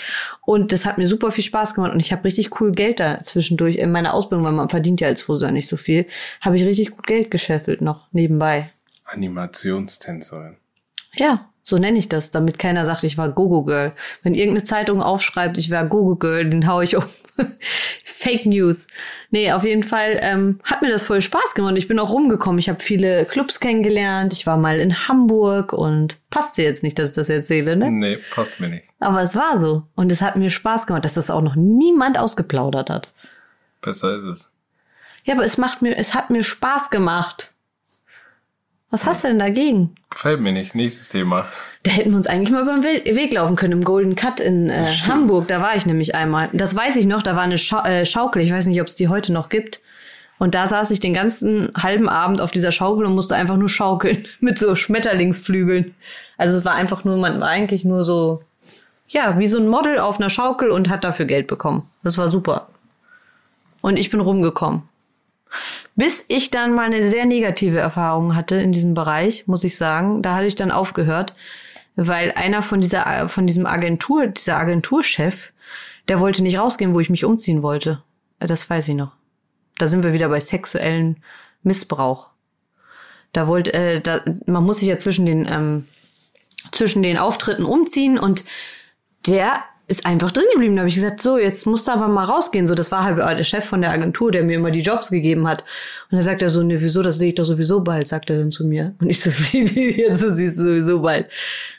Und 0.49 0.72
das 0.72 0.86
hat 0.86 0.97
mir 0.97 1.07
super 1.07 1.30
viel 1.30 1.45
Spaß 1.45 1.74
gemacht 1.74 1.93
und 1.93 2.01
ich 2.01 2.11
habe 2.12 2.24
richtig 2.24 2.61
cool 2.61 2.72
Geld 2.72 3.01
da 3.01 3.22
zwischendurch 3.22 3.76
in 3.76 3.93
meiner 3.93 4.14
Ausbildung, 4.14 4.28
weil 4.31 4.53
man 4.53 4.68
verdient 4.68 5.01
ja 5.01 5.09
als 5.09 5.22
Friseur 5.22 5.51
nicht 5.51 5.68
so 5.68 5.76
viel, 5.76 6.07
habe 6.41 6.57
ich 6.57 6.64
richtig 6.64 6.91
gut 6.91 7.07
Geld 7.07 7.31
gescheffelt 7.31 7.81
noch 7.81 8.07
nebenbei. 8.12 8.70
Animationstänzerin. 9.05 10.57
Ja, 11.14 11.49
so 11.68 11.76
nenne 11.76 11.99
ich 11.99 12.09
das, 12.09 12.31
damit 12.31 12.59
keiner 12.59 12.87
sagt, 12.87 13.05
ich 13.05 13.18
war 13.18 13.29
Gogo-Girl. 13.29 13.93
Wenn 14.22 14.33
irgendeine 14.33 14.64
Zeitung 14.64 15.03
aufschreibt, 15.03 15.59
ich 15.59 15.70
war 15.70 15.87
Gogo-Girl, 15.87 16.49
den 16.49 16.66
hau 16.66 16.81
ich 16.81 16.97
um. 16.97 17.05
Fake 18.05 18.47
News. 18.47 18.87
Nee, 19.31 19.53
auf 19.53 19.64
jeden 19.64 19.83
Fall 19.83 20.18
ähm, 20.22 20.61
hat 20.64 20.81
mir 20.81 20.91
das 20.91 21.03
voll 21.03 21.20
Spaß 21.20 21.55
gemacht. 21.55 21.74
Ich 21.76 21.87
bin 21.87 21.99
auch 21.99 22.11
rumgekommen. 22.11 22.59
Ich 22.59 22.70
habe 22.70 22.81
viele 22.81 23.26
Clubs 23.26 23.61
kennengelernt. 23.61 24.33
Ich 24.33 24.47
war 24.47 24.57
mal 24.57 24.81
in 24.81 25.09
Hamburg 25.09 25.74
und 25.74 26.16
passte 26.31 26.62
jetzt 26.62 26.83
nicht, 26.83 26.99
dass 26.99 27.11
ich 27.11 27.16
das 27.16 27.29
erzähle, 27.29 27.76
ne? 27.76 27.91
Nee, 27.91 28.18
passt 28.35 28.61
mir 28.61 28.68
nicht. 28.68 28.85
Aber 28.99 29.22
es 29.22 29.37
war 29.37 29.61
so. 29.61 29.83
Und 29.95 30.11
es 30.11 30.22
hat 30.22 30.37
mir 30.37 30.49
Spaß 30.49 30.87
gemacht, 30.87 31.05
dass 31.05 31.14
das 31.14 31.31
auch 31.31 31.43
noch 31.43 31.55
niemand 31.55 32.18
ausgeplaudert 32.18 32.89
hat. 32.89 33.12
Besser 33.81 34.16
ist 34.16 34.24
es. 34.24 34.55
Ja, 35.24 35.35
aber 35.35 35.45
es 35.45 35.59
macht 35.59 35.83
mir, 35.83 35.97
es 35.97 36.14
hat 36.14 36.31
mir 36.31 36.43
Spaß 36.43 36.91
gemacht. 36.91 37.53
Was 38.91 39.05
hast 39.05 39.22
du 39.22 39.29
denn 39.29 39.39
dagegen? 39.39 39.95
Gefällt 40.09 40.41
mir 40.41 40.53
nicht. 40.53 40.74
Nächstes 40.74 41.11
Thema. 41.11 41.47
Da 41.83 41.91
hätten 41.91 42.11
wir 42.11 42.16
uns 42.16 42.26
eigentlich 42.26 42.51
mal 42.51 42.62
über 42.62 42.79
den 42.79 43.16
Weg 43.16 43.35
laufen 43.35 43.55
können, 43.55 43.74
im 43.74 43.85
Golden 43.85 44.16
Cut 44.16 44.41
in 44.41 44.70
äh, 44.70 44.87
Hamburg. 45.07 45.49
Da 45.49 45.61
war 45.61 45.76
ich 45.76 45.85
nämlich 45.85 46.14
einmal. 46.14 46.49
Das 46.55 46.74
weiß 46.74 46.97
ich 46.97 47.07
noch, 47.07 47.22
da 47.22 47.37
war 47.37 47.43
eine 47.43 47.59
Schau 47.59 47.83
äh, 47.83 48.07
Schaukel. 48.07 48.41
Ich 48.41 48.51
weiß 48.51 48.66
nicht, 48.66 48.81
ob 48.81 48.87
es 48.87 48.97
die 48.97 49.09
heute 49.09 49.33
noch 49.33 49.51
gibt. 49.51 49.81
Und 50.39 50.55
da 50.55 50.66
saß 50.66 50.91
ich 50.93 51.01
den 51.01 51.12
ganzen 51.12 51.70
halben 51.76 52.09
Abend 52.09 52.41
auf 52.41 52.51
dieser 52.51 52.72
Schaukel 52.72 53.05
und 53.05 53.14
musste 53.14 53.37
einfach 53.37 53.57
nur 53.57 53.68
schaukeln 53.68 54.26
mit 54.41 54.59
so 54.59 54.74
Schmetterlingsflügeln. 54.74 55.95
Also 56.39 56.57
es 56.57 56.64
war 56.64 56.74
einfach 56.74 57.05
nur, 57.05 57.18
man 57.18 57.41
war 57.41 57.49
eigentlich 57.49 57.85
nur 57.85 58.05
so, 58.05 58.43
ja, 59.09 59.39
wie 59.39 59.47
so 59.47 59.59
ein 59.59 59.68
Model 59.68 59.99
auf 59.99 60.18
einer 60.18 60.31
Schaukel 60.31 60.70
und 60.70 60.89
hat 60.89 61.05
dafür 61.05 61.26
Geld 61.26 61.47
bekommen. 61.47 61.87
Das 62.03 62.16
war 62.16 62.29
super. 62.29 62.68
Und 63.89 63.97
ich 63.97 64.11
bin 64.11 64.20
rumgekommen. 64.20 64.82
Bis 65.97 66.26
ich 66.28 66.51
dann 66.51 66.74
mal 66.74 66.84
eine 66.84 67.09
sehr 67.09 67.24
negative 67.24 67.78
Erfahrung 67.78 68.34
hatte 68.34 68.57
in 68.57 68.70
diesem 68.70 68.93
Bereich, 68.93 69.47
muss 69.47 69.64
ich 69.64 69.78
sagen. 69.78 70.20
Da 70.20 70.34
hatte 70.34 70.47
ich 70.47 70.57
dann 70.57 70.70
aufgehört, 70.70 71.34
weil 71.97 72.32
einer 72.32 72.61
von 72.61 72.82
dieser, 72.82 73.30
von 73.30 73.47
diesem 73.47 73.64
Agentur, 73.64 74.26
dieser 74.26 74.59
Agenturchef, 74.59 75.55
der 76.07 76.20
wollte 76.20 76.43
nicht 76.43 76.59
rausgehen, 76.59 76.93
wo 76.93 77.01
ich 77.01 77.09
mich 77.09 77.24
umziehen 77.24 77.62
wollte. 77.62 78.03
Das 78.41 78.68
weiß 78.68 78.89
ich 78.89 78.95
noch. 78.95 79.12
Da 79.78 79.89
sind 79.89 80.03
wir 80.03 80.12
wieder 80.12 80.28
bei 80.28 80.41
sexuellen 80.41 81.16
Missbrauch. 81.62 82.26
Da 83.32 83.47
wollte, 83.47 83.72
äh, 83.72 84.03
da, 84.03 84.20
man 84.45 84.64
muss 84.64 84.80
sich 84.80 84.89
ja 84.89 84.99
zwischen 84.99 85.24
den, 85.24 85.47
ähm, 85.49 85.86
zwischen 86.72 87.03
den 87.03 87.16
Auftritten 87.16 87.64
umziehen 87.64 88.18
und 88.18 88.45
der 89.26 89.64
ist 89.89 90.05
einfach 90.05 90.30
drin 90.30 90.45
geblieben. 90.53 90.76
Da 90.76 90.80
habe 90.80 90.89
ich 90.91 90.95
gesagt, 90.95 91.22
so, 91.22 91.39
jetzt 91.39 91.66
musst 91.66 91.89
du 91.89 91.93
aber 91.93 92.09
mal 92.09 92.24
rausgehen. 92.24 92.66
So, 92.66 92.74
das 92.74 92.93
war 92.93 93.05
halt 93.05 93.18
der 93.18 93.45
Chef 93.45 93.64
von 93.64 93.80
der 93.80 93.91
Agentur, 93.91 94.30
der 94.30 94.45
mir 94.45 94.57
immer 94.57 94.70
die 94.70 94.82
Jobs 94.82 95.09
gegeben 95.09 95.49
hat. 95.49 95.64
Und 96.11 96.18
er 96.18 96.22
sagt 96.22 96.43
er 96.43 96.51
so, 96.51 96.62
ne, 96.62 96.82
wieso, 96.82 97.03
das 97.03 97.18
sehe 97.18 97.30
ich 97.30 97.34
doch 97.36 97.47
sowieso 97.47 97.80
bald, 97.80 98.07
sagt 98.07 98.28
er 98.28 98.39
dann 98.39 98.53
zu 98.53 98.66
mir. 98.66 98.95
Und 99.01 99.09
ich 99.09 99.20
so, 99.20 99.30
wie, 99.53 99.74
wie 99.74 100.03
jetzt 100.03 100.22
das 100.22 100.36
siehst 100.36 100.59
du 100.59 100.64
sowieso 100.64 101.01
bald. 101.01 101.30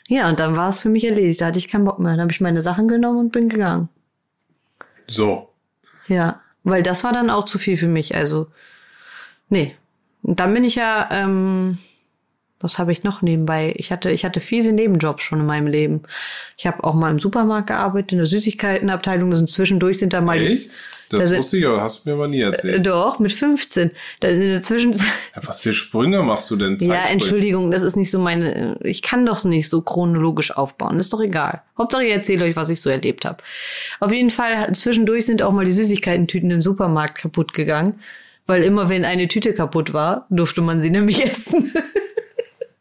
Ja, 0.08 0.28
und 0.28 0.40
dann 0.40 0.56
war 0.56 0.68
es 0.68 0.80
für 0.80 0.88
mich 0.88 1.08
erledigt. 1.08 1.40
Da 1.40 1.46
hatte 1.46 1.60
ich 1.60 1.68
keinen 1.68 1.84
Bock 1.84 2.00
mehr. 2.00 2.10
Dann 2.10 2.22
habe 2.22 2.32
ich 2.32 2.40
meine 2.40 2.62
Sachen 2.62 2.88
genommen 2.88 3.20
und 3.20 3.32
bin 3.32 3.48
gegangen. 3.48 3.88
So. 5.06 5.48
Ja, 6.08 6.40
weil 6.64 6.82
das 6.82 7.04
war 7.04 7.12
dann 7.12 7.30
auch 7.30 7.44
zu 7.44 7.58
viel 7.58 7.76
für 7.76 7.88
mich. 7.88 8.16
Also, 8.16 8.48
nee. 9.48 9.76
Und 10.22 10.40
dann 10.40 10.52
bin 10.52 10.64
ich 10.64 10.74
ja, 10.74 11.08
ähm, 11.12 11.78
was 12.60 12.78
habe 12.78 12.92
ich 12.92 13.02
noch 13.04 13.22
nebenbei? 13.22 13.74
Ich 13.76 13.90
hatte, 13.90 14.10
ich 14.10 14.24
hatte 14.24 14.40
viele 14.40 14.72
Nebenjobs 14.72 15.22
schon 15.22 15.40
in 15.40 15.46
meinem 15.46 15.66
Leben. 15.66 16.02
Ich 16.56 16.66
habe 16.66 16.84
auch 16.84 16.94
mal 16.94 17.10
im 17.10 17.18
Supermarkt 17.18 17.68
gearbeitet, 17.68 18.12
in 18.12 18.18
der 18.18 18.26
Süßigkeitenabteilung. 18.26 19.30
Das 19.30 19.38
sind 19.38 19.48
zwischendurch 19.48 19.98
sind 19.98 20.12
da 20.12 20.20
mal. 20.20 20.38
Echt? 20.40 20.70
Das 21.08 21.20
da 21.22 21.26
sind- 21.26 21.38
wusste 21.38 21.58
ich 21.58 21.66
aber, 21.66 21.80
hast 21.82 22.06
du 22.06 22.10
mir 22.10 22.16
mal 22.16 22.28
nie 22.28 22.40
Äh, 22.40 22.44
erzählt. 22.50 22.86
Doch, 22.86 23.18
mit 23.18 23.32
15. 23.32 23.90
Da 24.20 24.28
in 24.28 24.40
der 24.40 24.62
Zwischenzeit. 24.62 25.08
Ja, 25.34 25.42
was 25.44 25.60
für 25.60 25.72
Sprünge 25.72 26.22
machst 26.22 26.48
du 26.52 26.56
denn? 26.56 26.76
Ja? 26.80 27.06
Entschuldigung, 27.06 27.72
das 27.72 27.82
ist 27.82 27.96
nicht 27.96 28.12
so 28.12 28.20
meine. 28.20 28.78
Ich 28.84 29.02
kann 29.02 29.26
doch 29.26 29.42
nicht 29.44 29.68
so 29.68 29.80
chronologisch 29.82 30.52
aufbauen. 30.56 30.98
Das 30.98 31.06
ist 31.06 31.12
doch 31.12 31.20
egal. 31.20 31.62
Hauptsache, 31.76 32.04
ich 32.04 32.12
erzähle 32.12 32.44
euch, 32.44 32.54
was 32.54 32.68
ich 32.68 32.80
so 32.80 32.90
erlebt 32.90 33.24
habe. 33.24 33.38
Auf 33.98 34.12
jeden 34.12 34.30
Fall, 34.30 34.72
zwischendurch 34.74 35.26
sind 35.26 35.42
auch 35.42 35.50
mal 35.52 35.64
die 35.64 35.72
Süßigkeitentüten 35.72 36.50
im 36.52 36.62
Supermarkt 36.62 37.18
kaputt 37.18 37.54
gegangen. 37.54 37.98
Weil 38.46 38.62
immer, 38.62 38.88
wenn 38.88 39.04
eine 39.04 39.26
Tüte 39.28 39.52
kaputt 39.52 39.92
war, 39.92 40.26
durfte 40.30 40.60
man 40.60 40.80
sie 40.80 40.90
nämlich 40.90 41.24
essen. 41.28 41.72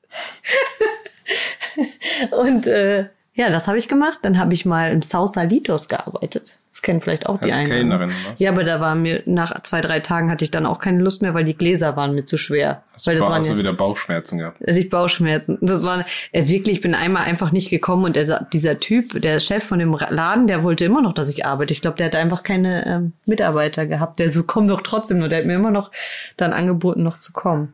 Und 2.32 2.68
äh, 2.68 3.08
ja, 3.34 3.50
das 3.50 3.68
habe 3.68 3.78
ich 3.78 3.88
gemacht. 3.88 4.20
Dann 4.24 4.38
habe 4.38 4.54
ich 4.54 4.66
mal 4.66 4.92
im 4.92 5.02
Sausalitos 5.02 5.88
gearbeitet. 5.88 6.58
Das 6.80 6.82
kennen 6.82 7.02
vielleicht 7.02 7.26
auch 7.26 7.40
die 7.40 7.52
Als 7.52 7.60
einen. 7.60 7.70
Kellnerin, 7.70 8.10
was? 8.10 8.40
Ja, 8.40 8.52
aber 8.52 8.64
da 8.64 8.80
war 8.80 8.96
mir 8.96 9.22
nach 9.26 9.64
zwei, 9.64 9.82
drei 9.82 10.00
Tagen 10.00 10.32
hatte 10.32 10.46
ich 10.46 10.52
dann 10.52 10.66
auch 10.66 10.80
keine 10.80 11.02
Lust 11.02 11.22
mehr, 11.22 11.34
weil 11.34 11.44
die 11.44 11.58
Gläser 11.58 11.98
waren 11.98 12.16
mir 12.16 12.24
zu 12.24 12.38
schwer. 12.38 12.84
weil 13.04 13.16
das 13.16 13.26
Boah, 13.26 13.32
waren 13.32 13.40
hast 13.40 13.48
ja, 13.48 13.54
du 13.54 13.60
wieder 13.60 13.74
Bauchschmerzen 13.74 14.38
gehabt. 14.38 14.62
hatte 14.62 14.80
ich 14.80 14.90
Bauchschmerzen. 14.90 15.58
Das 15.62 15.84
war 15.84 16.06
äh, 16.32 16.48
wirklich, 16.48 16.78
ich 16.78 16.82
bin 16.82 16.96
einmal 16.96 17.24
einfach 17.24 17.52
nicht 17.52 17.70
gekommen 17.70 18.06
und 18.06 18.16
der, 18.16 18.48
dieser 18.54 18.80
Typ, 18.80 19.22
der 19.22 19.42
Chef 19.42 19.64
von 19.64 19.80
dem 19.80 19.94
Laden, 19.94 20.48
der 20.48 20.64
wollte 20.64 20.86
immer 20.86 21.02
noch, 21.02 21.14
dass 21.14 21.30
ich 21.30 21.46
arbeite. 21.46 21.74
Ich 21.74 21.82
glaube, 21.82 21.98
der 21.98 22.06
hat 22.06 22.16
einfach 22.16 22.44
keine 22.44 22.86
ähm, 22.86 23.14
Mitarbeiter 23.26 23.86
gehabt, 23.86 24.20
der 24.20 24.30
so 24.30 24.44
komm 24.44 24.68
doch 24.68 24.82
trotzdem 24.82 25.18
nur. 25.18 25.28
Der 25.28 25.40
hat 25.40 25.46
mir 25.46 25.56
immer 25.56 25.72
noch 25.72 25.92
dann 26.38 26.54
angeboten, 26.54 27.04
noch 27.04 27.20
zu 27.20 27.34
kommen. 27.34 27.74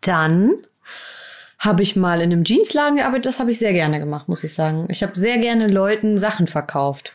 Dann 0.00 0.52
habe 1.62 1.84
ich 1.84 1.94
mal 1.94 2.20
in 2.20 2.32
einem 2.32 2.44
Jeansladen 2.44 2.96
gearbeitet. 2.96 3.26
Das 3.26 3.38
habe 3.38 3.52
ich 3.52 3.58
sehr 3.60 3.72
gerne 3.72 4.00
gemacht, 4.00 4.28
muss 4.28 4.42
ich 4.42 4.52
sagen. 4.52 4.88
Ich 4.90 5.04
habe 5.04 5.16
sehr 5.16 5.38
gerne 5.38 5.68
Leuten 5.68 6.18
Sachen 6.18 6.48
verkauft. 6.48 7.14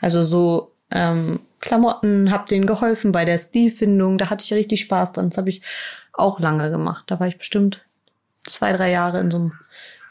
Also 0.00 0.22
so 0.22 0.72
ähm, 0.90 1.38
Klamotten, 1.60 2.32
habe 2.32 2.48
denen 2.48 2.66
geholfen 2.66 3.12
bei 3.12 3.26
der 3.26 3.36
Stilfindung. 3.36 4.16
Da 4.16 4.30
hatte 4.30 4.42
ich 4.42 4.54
richtig 4.54 4.80
Spaß 4.80 5.12
dran. 5.12 5.28
Das 5.28 5.36
habe 5.36 5.50
ich 5.50 5.60
auch 6.14 6.40
lange 6.40 6.70
gemacht. 6.70 7.04
Da 7.08 7.20
war 7.20 7.28
ich 7.28 7.36
bestimmt 7.36 7.84
zwei, 8.46 8.72
drei 8.72 8.90
Jahre 8.90 9.20
in 9.20 9.30
so 9.30 9.36
einem 9.36 9.52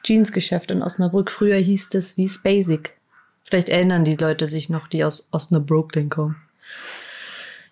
Jeansgeschäft 0.03 0.69
in 0.69 0.83
Osnabrück. 0.83 1.31
Früher 1.31 1.57
hieß 1.57 1.89
das 1.89 2.17
wie 2.17 2.29
Basic. 2.43 2.95
Vielleicht 3.43 3.69
erinnern 3.69 4.05
die 4.05 4.17
Leute 4.17 4.47
sich 4.49 4.69
noch, 4.69 4.87
die 4.87 5.03
aus 5.03 5.27
Osnabrück 5.31 5.93
kommen. 6.11 6.35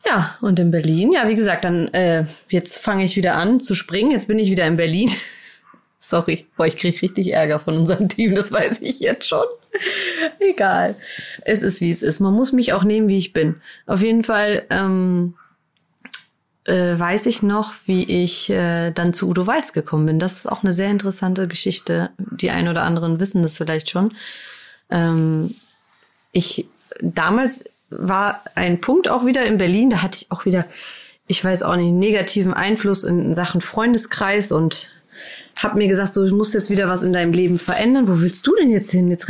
Ja, 0.04 0.36
und 0.42 0.58
in 0.58 0.72
Berlin, 0.72 1.12
ja, 1.12 1.28
wie 1.28 1.36
gesagt, 1.36 1.64
dann 1.64 1.90
äh, 1.90 2.26
jetzt 2.50 2.80
fange 2.80 3.04
ich 3.04 3.16
wieder 3.16 3.36
an 3.36 3.62
zu 3.62 3.76
springen. 3.76 4.10
Jetzt 4.10 4.28
bin 4.28 4.40
ich 4.40 4.50
wieder 4.50 4.66
in 4.66 4.76
Berlin. 4.76 5.12
Sorry, 6.00 6.48
boah, 6.56 6.66
ich 6.66 6.78
krieg 6.78 7.02
richtig 7.02 7.34
Ärger 7.34 7.60
von 7.60 7.78
unserem 7.78 8.08
Team, 8.10 8.34
das 8.34 8.52
weiß 8.52 8.80
ich 8.82 9.00
jetzt 9.00 9.28
schon. 9.28 9.46
Egal. 10.40 10.96
Es 11.44 11.62
ist, 11.62 11.82
wie 11.82 11.92
es 11.92 12.02
ist. 12.02 12.20
Man 12.20 12.34
muss 12.34 12.54
mich 12.54 12.74
auch 12.74 12.84
nehmen, 12.84 13.08
wie 13.08 13.18
ich 13.18 13.34
bin. 13.34 13.62
Auf 13.86 14.02
jeden 14.02 14.24
Fall 14.24 14.66
ähm, 14.70 15.36
äh, 16.64 16.98
weiß 16.98 17.26
ich 17.26 17.44
noch, 17.44 17.74
wie 17.86 18.04
ich 18.24 18.50
äh, 18.50 18.92
dann 18.92 19.14
zu 19.14 19.30
Udo 19.30 19.46
Walz 19.46 19.74
gekommen 19.74 20.06
bin. 20.06 20.20
Das 20.20 20.38
ist 20.38 20.52
auch 20.52 20.64
eine 20.64 20.74
sehr 20.74 20.90
interessante 20.90 21.48
Geschichte. 21.48 22.12
Die 22.18 22.50
ein 22.50 22.68
oder 22.68 22.84
anderen 22.84 23.20
wissen 23.20 23.44
das 23.44 23.58
vielleicht 23.58 23.90
schon. 23.90 24.14
Ähm, 24.90 25.54
ich 26.32 26.66
damals 27.02 27.66
war 27.90 28.44
ein 28.56 28.82
Punkt 28.82 29.10
auch 29.10 29.26
wieder 29.26 29.46
in 29.46 29.58
Berlin, 29.58 29.90
da 29.90 30.02
hatte 30.02 30.20
ich 30.22 30.32
auch 30.32 30.46
wieder, 30.46 30.66
ich 31.28 31.44
weiß 31.44 31.64
auch 31.64 31.76
nicht, 31.76 31.92
negativen 31.92 32.54
Einfluss 32.54 33.04
in 33.04 33.34
Sachen 33.34 33.62
Freundeskreis 33.62 34.52
und 34.52 34.90
habe 35.58 35.78
mir 35.78 35.88
gesagt, 35.88 36.14
so, 36.14 36.28
du 36.28 36.36
musst 36.36 36.54
jetzt 36.54 36.70
wieder 36.70 36.88
was 36.90 37.04
in 37.04 37.14
deinem 37.14 37.34
Leben 37.34 37.60
verändern. 37.60 38.08
Wo 38.08 38.22
willst 38.22 38.46
du 38.48 38.56
denn 38.56 38.70
jetzt 38.70 38.92
hin? 38.92 39.10
Jetzt 39.10 39.30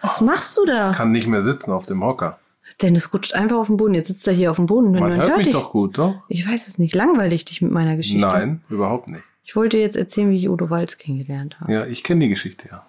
was 0.00 0.20
machst 0.20 0.56
du 0.56 0.64
da? 0.64 0.92
Kann 0.92 1.12
nicht 1.12 1.26
mehr 1.26 1.42
sitzen 1.42 1.72
auf 1.72 1.86
dem 1.86 2.02
Hocker. 2.02 2.38
Dennis 2.80 3.12
rutscht 3.12 3.34
einfach 3.34 3.56
auf 3.56 3.68
den 3.68 3.76
Boden. 3.76 3.94
Jetzt 3.94 4.08
sitzt 4.08 4.26
er 4.26 4.34
hier 4.34 4.50
auf 4.50 4.56
dem 4.56 4.66
Boden. 4.66 4.92
Man 4.92 5.14
hört 5.14 5.36
mich 5.36 5.46
dich. 5.46 5.54
doch 5.54 5.70
gut, 5.70 5.98
doch? 5.98 6.14
Ich 6.28 6.48
weiß 6.48 6.68
es 6.68 6.78
nicht. 6.78 6.94
Langweilig 6.94 7.44
dich 7.44 7.62
mit 7.62 7.70
meiner 7.70 7.96
Geschichte. 7.96 8.20
Nein, 8.20 8.62
überhaupt 8.68 9.08
nicht. 9.08 9.22
Ich 9.44 9.56
wollte 9.56 9.78
jetzt 9.78 9.96
erzählen, 9.96 10.30
wie 10.30 10.36
ich 10.36 10.48
Udo 10.48 10.70
Walz 10.70 10.98
kennengelernt 10.98 11.60
habe. 11.60 11.72
Ja, 11.72 11.86
ich 11.86 12.02
kenne 12.02 12.20
die 12.20 12.28
Geschichte, 12.28 12.68
ja. 12.70 12.82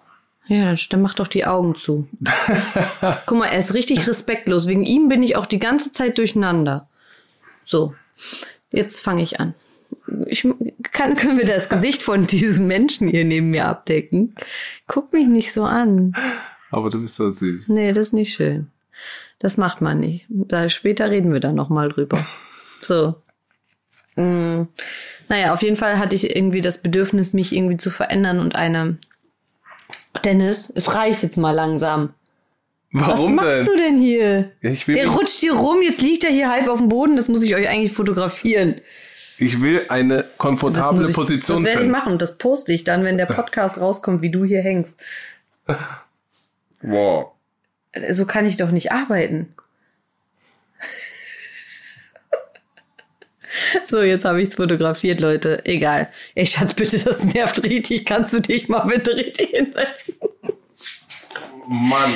Ja, 0.48 0.66
dann, 0.66 0.78
dann 0.90 1.02
mach 1.02 1.14
doch 1.14 1.28
die 1.28 1.46
Augen 1.46 1.76
zu. 1.76 2.08
Guck 3.26 3.38
mal, 3.38 3.48
er 3.48 3.60
ist 3.60 3.74
richtig 3.74 4.08
respektlos. 4.08 4.68
Wegen 4.68 4.84
ihm 4.84 5.08
bin 5.08 5.24
ich 5.24 5.36
auch 5.36 5.46
die 5.46 5.60
ganze 5.60 5.92
Zeit 5.92 6.18
durcheinander. 6.18 6.88
So, 7.64 7.94
jetzt 8.72 9.02
fange 9.02 9.24
ich 9.24 9.40
an. 9.40 9.54
Ich, 10.28 10.48
kann, 10.92 11.16
können 11.18 11.38
wir 11.38 11.46
das 11.46 11.70
Gesicht 11.70 12.04
von 12.04 12.28
diesem 12.28 12.68
Menschen 12.68 13.08
hier 13.08 13.26
neben 13.26 13.52
mir 13.52 13.66
abdecken? 13.68 14.36
Guck 14.88 15.14
mich 15.14 15.28
nicht 15.28 15.54
so 15.54 15.64
an. 15.64 16.14
Aber 16.72 16.90
du 16.90 17.02
bist 17.02 17.16
so 17.16 17.30
süß. 17.30 17.70
Nee, 17.70 17.92
das 17.94 18.08
ist 18.08 18.14
nicht 18.14 18.34
schön. 18.34 18.68
Das 19.40 19.58
macht 19.58 19.82
man 19.82 20.00
nicht. 20.00 20.26
Da 20.30 20.70
später 20.70 21.10
reden 21.12 21.34
wir 21.34 21.40
dann 21.40 21.56
nochmal 21.56 21.90
drüber. 21.90 22.18
so. 22.82 23.16
Mm. 24.16 24.64
Naja, 25.30 25.54
auf 25.54 25.62
jeden 25.62 25.76
Fall 25.76 26.00
hatte 26.00 26.16
ich 26.16 26.36
irgendwie 26.36 26.62
das 26.62 26.82
Bedürfnis, 26.82 27.34
mich 27.34 27.56
irgendwie 27.56 27.78
zu 27.78 27.90
verändern 27.90 28.40
und 28.40 28.56
eine. 28.56 28.98
Dennis, 30.24 30.72
es 30.76 30.94
reicht 30.94 31.24
jetzt 31.24 31.38
mal 31.38 31.52
langsam. 31.52 32.14
Warum 32.92 33.38
Was 33.38 33.44
machst 33.44 33.58
denn? 33.58 33.66
du 33.66 33.76
denn 33.78 33.98
hier? 34.00 34.52
Ich 34.62 34.88
will, 34.88 35.04
mich- 35.04 35.16
rutscht 35.16 35.40
hier 35.40 35.54
rum, 35.54 35.82
jetzt 35.82 36.02
liegt 36.02 36.24
er 36.24 36.30
hier 36.30 36.50
halb 36.50 36.68
auf 36.68 36.78
dem 36.78 36.90
Boden, 36.90 37.16
das 37.16 37.28
muss 37.28 37.42
ich 37.42 37.56
euch 37.56 37.68
eigentlich 37.68 37.92
fotografieren. 37.92 38.82
Ich 39.38 39.62
will 39.62 39.86
eine 39.90 40.26
komfortable 40.38 41.10
ich, 41.10 41.16
Position 41.16 41.58
das 41.58 41.66
werde 41.66 41.72
ich 41.72 41.78
finden. 41.80 41.92
machen 41.92 42.18
das 42.18 42.38
poste 42.38 42.74
ich 42.74 42.84
dann, 42.84 43.04
wenn 43.04 43.18
der 43.18 43.26
Podcast 43.26 43.80
rauskommt, 43.80 44.22
wie 44.22 44.32
du 44.32 44.46
hier 44.46 44.62
hängst. 44.62 45.02
Wow. 46.82 47.32
So 48.10 48.26
kann 48.26 48.46
ich 48.46 48.58
doch 48.58 48.72
nicht 48.72 48.92
arbeiten. 48.92 49.54
So, 53.86 54.02
jetzt 54.02 54.26
habe 54.26 54.42
ich 54.42 54.50
es 54.50 54.56
fotografiert, 54.56 55.22
Leute. 55.22 55.64
Egal. 55.66 56.10
Ey, 56.34 56.48
Schatz, 56.48 56.74
bitte, 56.74 56.98
das 56.98 57.24
nervt 57.24 57.64
richtig. 57.64 58.04
Kannst 58.04 58.34
du 58.34 58.40
dich 58.40 58.68
mal 58.68 58.88
bitte 58.88 59.16
richtig 59.16 59.52
hinsetzen? 59.52 60.16
Mann, 61.68 62.12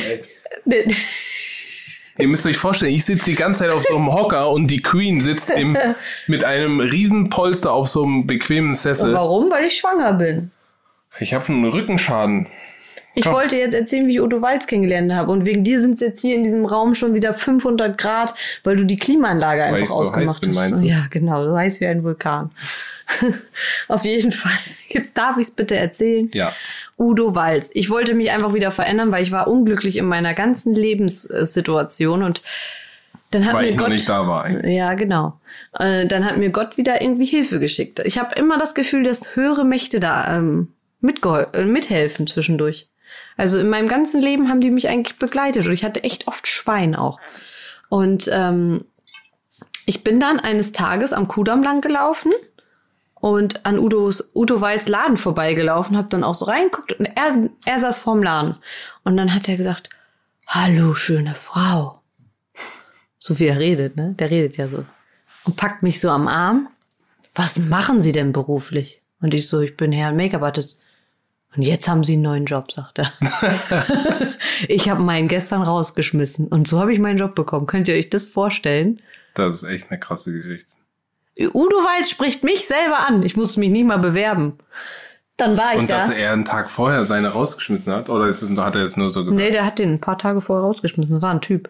ey. 0.66 0.66
Ihr 2.18 2.28
müsst 2.28 2.46
euch 2.46 2.58
vorstellen, 2.58 2.94
ich 2.94 3.06
sitze 3.06 3.30
die 3.32 3.36
ganze 3.36 3.64
Zeit 3.64 3.72
auf 3.72 3.84
so 3.84 3.96
einem 3.96 4.12
Hocker 4.12 4.50
und 4.50 4.68
die 4.68 4.82
Queen 4.82 5.22
sitzt 5.22 5.50
im, 5.52 5.78
mit 6.26 6.44
einem 6.44 6.80
riesen 6.80 7.30
Polster 7.30 7.72
auf 7.72 7.88
so 7.88 8.04
einem 8.04 8.26
bequemen 8.26 8.74
Sessel. 8.74 9.14
Warum? 9.14 9.52
Weil 9.52 9.66
ich 9.66 9.78
schwanger 9.78 10.14
bin. 10.14 10.52
Ich 11.20 11.34
habe 11.34 11.48
einen 11.48 11.66
Rückenschaden. 11.66 12.48
Ich 13.18 13.24
Komm. 13.24 13.34
wollte 13.34 13.58
jetzt 13.58 13.74
erzählen, 13.74 14.06
wie 14.08 14.12
ich 14.12 14.22
Udo 14.22 14.44
Walz 14.44 14.68
kennengelernt 14.68 15.12
habe. 15.12 15.32
Und 15.32 15.48
wegen 15.48 15.64
dir 15.64 15.80
sind 15.80 15.96
es 15.96 16.02
jetzt 16.02 16.22
hier 16.22 16.36
in 16.36 16.44
diesem 16.44 16.66
Raum 16.66 16.94
schon 16.94 17.16
wieder 17.16 17.34
500 17.34 17.98
Grad, 17.98 18.36
weil 18.64 18.76
du 18.76 18.86
die 18.86 18.96
Klimaanlage 18.96 19.62
Weil 19.62 19.74
einfach 19.82 19.88
so 19.88 19.94
ausgemacht 19.96 20.42
bin, 20.42 20.56
hast. 20.56 20.84
Ja, 20.84 21.06
genau. 21.10 21.44
So 21.44 21.58
heiß 21.58 21.82
wie 21.82 21.88
ein 21.88 22.04
Vulkan. 22.04 22.52
Auf 23.88 24.06
jeden 24.06 24.32
Fall. 24.32 24.52
Jetzt 24.90 25.18
darf 25.18 25.38
ich 25.38 25.48
es 25.48 25.52
bitte 25.52 25.76
erzählen. 25.76 26.30
Ja. 26.34 26.54
Udo 27.00 27.34
Walz. 27.34 27.72
Ich 27.74 27.90
wollte 27.90 28.14
mich 28.14 28.30
einfach 28.30 28.54
wieder 28.54 28.70
verändern, 28.70 29.12
weil 29.12 29.24
ich 29.24 29.32
war 29.32 29.48
unglücklich 29.48 29.98
in 29.98 30.06
meiner 30.06 30.36
ganzen 30.36 30.76
Lebenssituation 30.76 32.22
und 32.22 32.44
dann 33.32 33.46
hat 33.46 33.56
Weil 33.56 33.64
mir 33.64 33.70
ich 33.72 33.76
noch 33.78 33.84
Gott 33.86 33.94
nicht 33.94 34.08
da 34.08 34.28
war. 34.28 34.44
eigentlich. 34.44 34.76
ja, 34.76 34.94
genau. 34.94 35.40
Äh, 35.80 36.06
dann 36.06 36.24
hat 36.24 36.38
mir 36.38 36.52
Gott 36.52 36.78
wieder 36.78 37.02
irgendwie 37.02 37.26
Hilfe 37.26 37.60
geschickt. 37.60 38.00
Ich 38.06 38.20
habe 38.20 38.36
immer 38.36 38.60
das 38.60 38.76
Gefühl, 38.76 39.02
dass 39.04 39.36
höhere 39.36 39.66
Mächte 39.66 40.00
da 40.00 40.38
ähm, 40.38 40.68
mitgehol- 41.02 41.52
äh, 41.56 41.66
mithelfen 41.66 42.28
zwischendurch. 42.28 42.88
Also 43.38 43.60
in 43.60 43.70
meinem 43.70 43.88
ganzen 43.88 44.22
Leben 44.22 44.50
haben 44.50 44.62
die 44.62 44.72
mich 44.72 44.90
eigentlich 44.90 45.18
begleitet 45.18 45.66
und 45.66 45.72
ich 45.72 45.84
hatte 45.84 46.04
echt 46.04 46.28
oft 46.28 46.48
Schwein 46.48 46.96
auch. 46.96 47.20
Und 47.90 48.30
ähm, 48.34 48.84
ich 49.86 50.04
bin 50.04 50.20
dann 50.20 50.40
eines 50.40 50.74
Tages 50.74 51.14
am 51.14 51.28
Kudamm 51.28 51.64
lang 51.64 51.82
gelaufen 51.82 52.34
und 53.16 53.66
an 53.66 53.80
Udos, 53.80 54.32
Udo 54.36 54.60
Walds 54.60 54.88
Laden 54.88 55.18
vorbeigelaufen, 55.18 55.98
habe 55.98 56.10
dann 56.10 56.24
auch 56.24 56.36
so 56.36 56.46
reingeguckt 56.46 57.00
und 57.00 57.06
er, 57.06 57.50
er 57.66 57.80
saß 57.80 57.98
vorm 57.98 58.22
Laden. 58.22 58.58
Und 59.04 59.18
dann 59.18 59.34
hat 59.34 59.48
er 59.48 59.56
gesagt, 59.56 59.90
hallo, 60.48 60.94
schöne 60.94 61.36
Frau. 61.36 62.02
So 63.18 63.40
wie 63.40 63.46
er 63.46 63.60
redet, 63.60 63.96
ne? 63.96 64.14
Der 64.20 64.30
redet 64.30 64.58
ja 64.58 64.68
so. 64.68 64.86
Und 65.46 65.56
packt 65.56 65.84
mich 65.84 66.00
so 66.00 66.10
am 66.10 66.28
Arm. 66.28 66.70
Was 67.34 67.58
machen 67.58 68.02
Sie 68.02 68.12
denn 68.12 68.32
beruflich? 68.32 69.02
Und 69.22 69.34
ich 69.34 69.48
so, 69.48 69.62
ich 69.62 69.78
bin 69.78 69.92
Herr 69.92 70.12
Make-up-Artist. 70.12 70.82
Und 71.56 71.64
jetzt 71.64 71.88
haben 71.88 72.04
Sie 72.04 72.14
einen 72.14 72.22
neuen 72.22 72.46
Job, 72.46 72.72
sagt 72.72 73.00
er. 73.00 73.12
ich 74.68 74.90
habe 74.90 75.02
meinen 75.02 75.28
gestern 75.28 75.64
rausgeschmissen. 75.64 76.48
Und 76.48 76.68
so 76.68 76.80
habe 76.80 76.94
ich 76.94 77.00
meinen 77.00 77.18
Job 77.18 77.36
bekommen. 77.36 77.66
Könnt 77.66 77.88
ihr 77.88 77.96
euch 77.96 78.10
das 78.10 78.26
vorstellen? 78.26 79.02
Das 79.34 79.56
ist 79.56 79.64
echt 79.64 79.90
eine 79.90 80.00
krasse 80.00 80.34
Geschichte. 80.34 80.74
Udo 81.40 81.78
Weiß 81.78 82.10
spricht 82.10 82.44
mich 82.44 82.68
selber 82.68 83.08
an. 83.08 83.24
Ich 83.24 83.36
musste 83.36 83.60
mich 83.60 83.70
nicht 83.70 83.86
mal 83.86 83.98
bewerben. 83.98 84.58
Dann 85.38 85.56
war 85.56 85.76
ich 85.76 85.82
Und 85.82 85.92
da. 85.92 86.00
dass 86.00 86.10
er 86.10 86.34
einen 86.34 86.46
Tag 86.46 86.72
vorher 86.72 87.06
seine 87.06 87.30
rausgeschmissen 87.30 87.94
hat? 87.94 88.10
Oder 88.10 88.28
ist 88.28 88.42
es, 88.42 88.50
hat 88.58 88.76
er 88.76 88.82
jetzt 88.82 88.98
nur 88.98 89.12
so 89.12 89.24
gesagt? 89.24 89.40
Nee, 89.40 89.52
der 89.52 89.66
hat 89.66 89.78
den 89.78 89.94
ein 89.94 90.02
paar 90.02 90.18
Tage 90.18 90.42
vorher 90.42 90.66
rausgeschmissen. 90.66 91.14
Das 91.14 91.22
war 91.22 91.32
ein 91.32 91.42
Typ. 91.42 91.70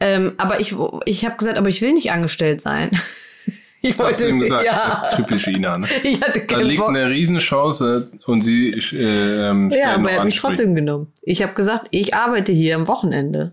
Ähm, 0.00 0.32
aber 0.38 0.60
ich, 0.60 0.74
ich 1.04 1.24
habe 1.26 1.36
gesagt, 1.36 1.58
aber 1.58 1.68
ich 1.68 1.82
will 1.82 1.92
nicht 1.92 2.12
angestellt 2.12 2.62
sein. 2.62 2.98
Ich 3.86 3.98
Hast 3.98 4.20
du 4.20 4.28
ihm 4.28 4.40
gesagt? 4.40 4.64
ja. 4.64 4.88
Das 4.88 5.04
ist 5.04 5.16
typisch 5.16 5.46
Ina, 5.46 5.78
ne? 5.78 5.86
Ich 6.02 6.20
hatte 6.22 6.40
Da 6.48 6.58
liegt 6.58 6.80
Bock. 6.80 6.88
eine 6.88 7.08
Riesenchance 7.08 8.10
und 8.26 8.40
sie 8.42 8.70
äh, 8.92 9.48
ähm, 9.50 9.70
Ja, 9.70 9.94
aber 9.94 10.10
er 10.10 10.18
hat 10.20 10.24
mich 10.24 10.36
trotzdem 10.40 10.74
genommen. 10.74 11.12
Ich 11.22 11.42
habe 11.42 11.52
gesagt, 11.52 11.88
ich 11.90 12.14
arbeite 12.14 12.52
hier 12.52 12.76
am 12.76 12.88
Wochenende. 12.88 13.52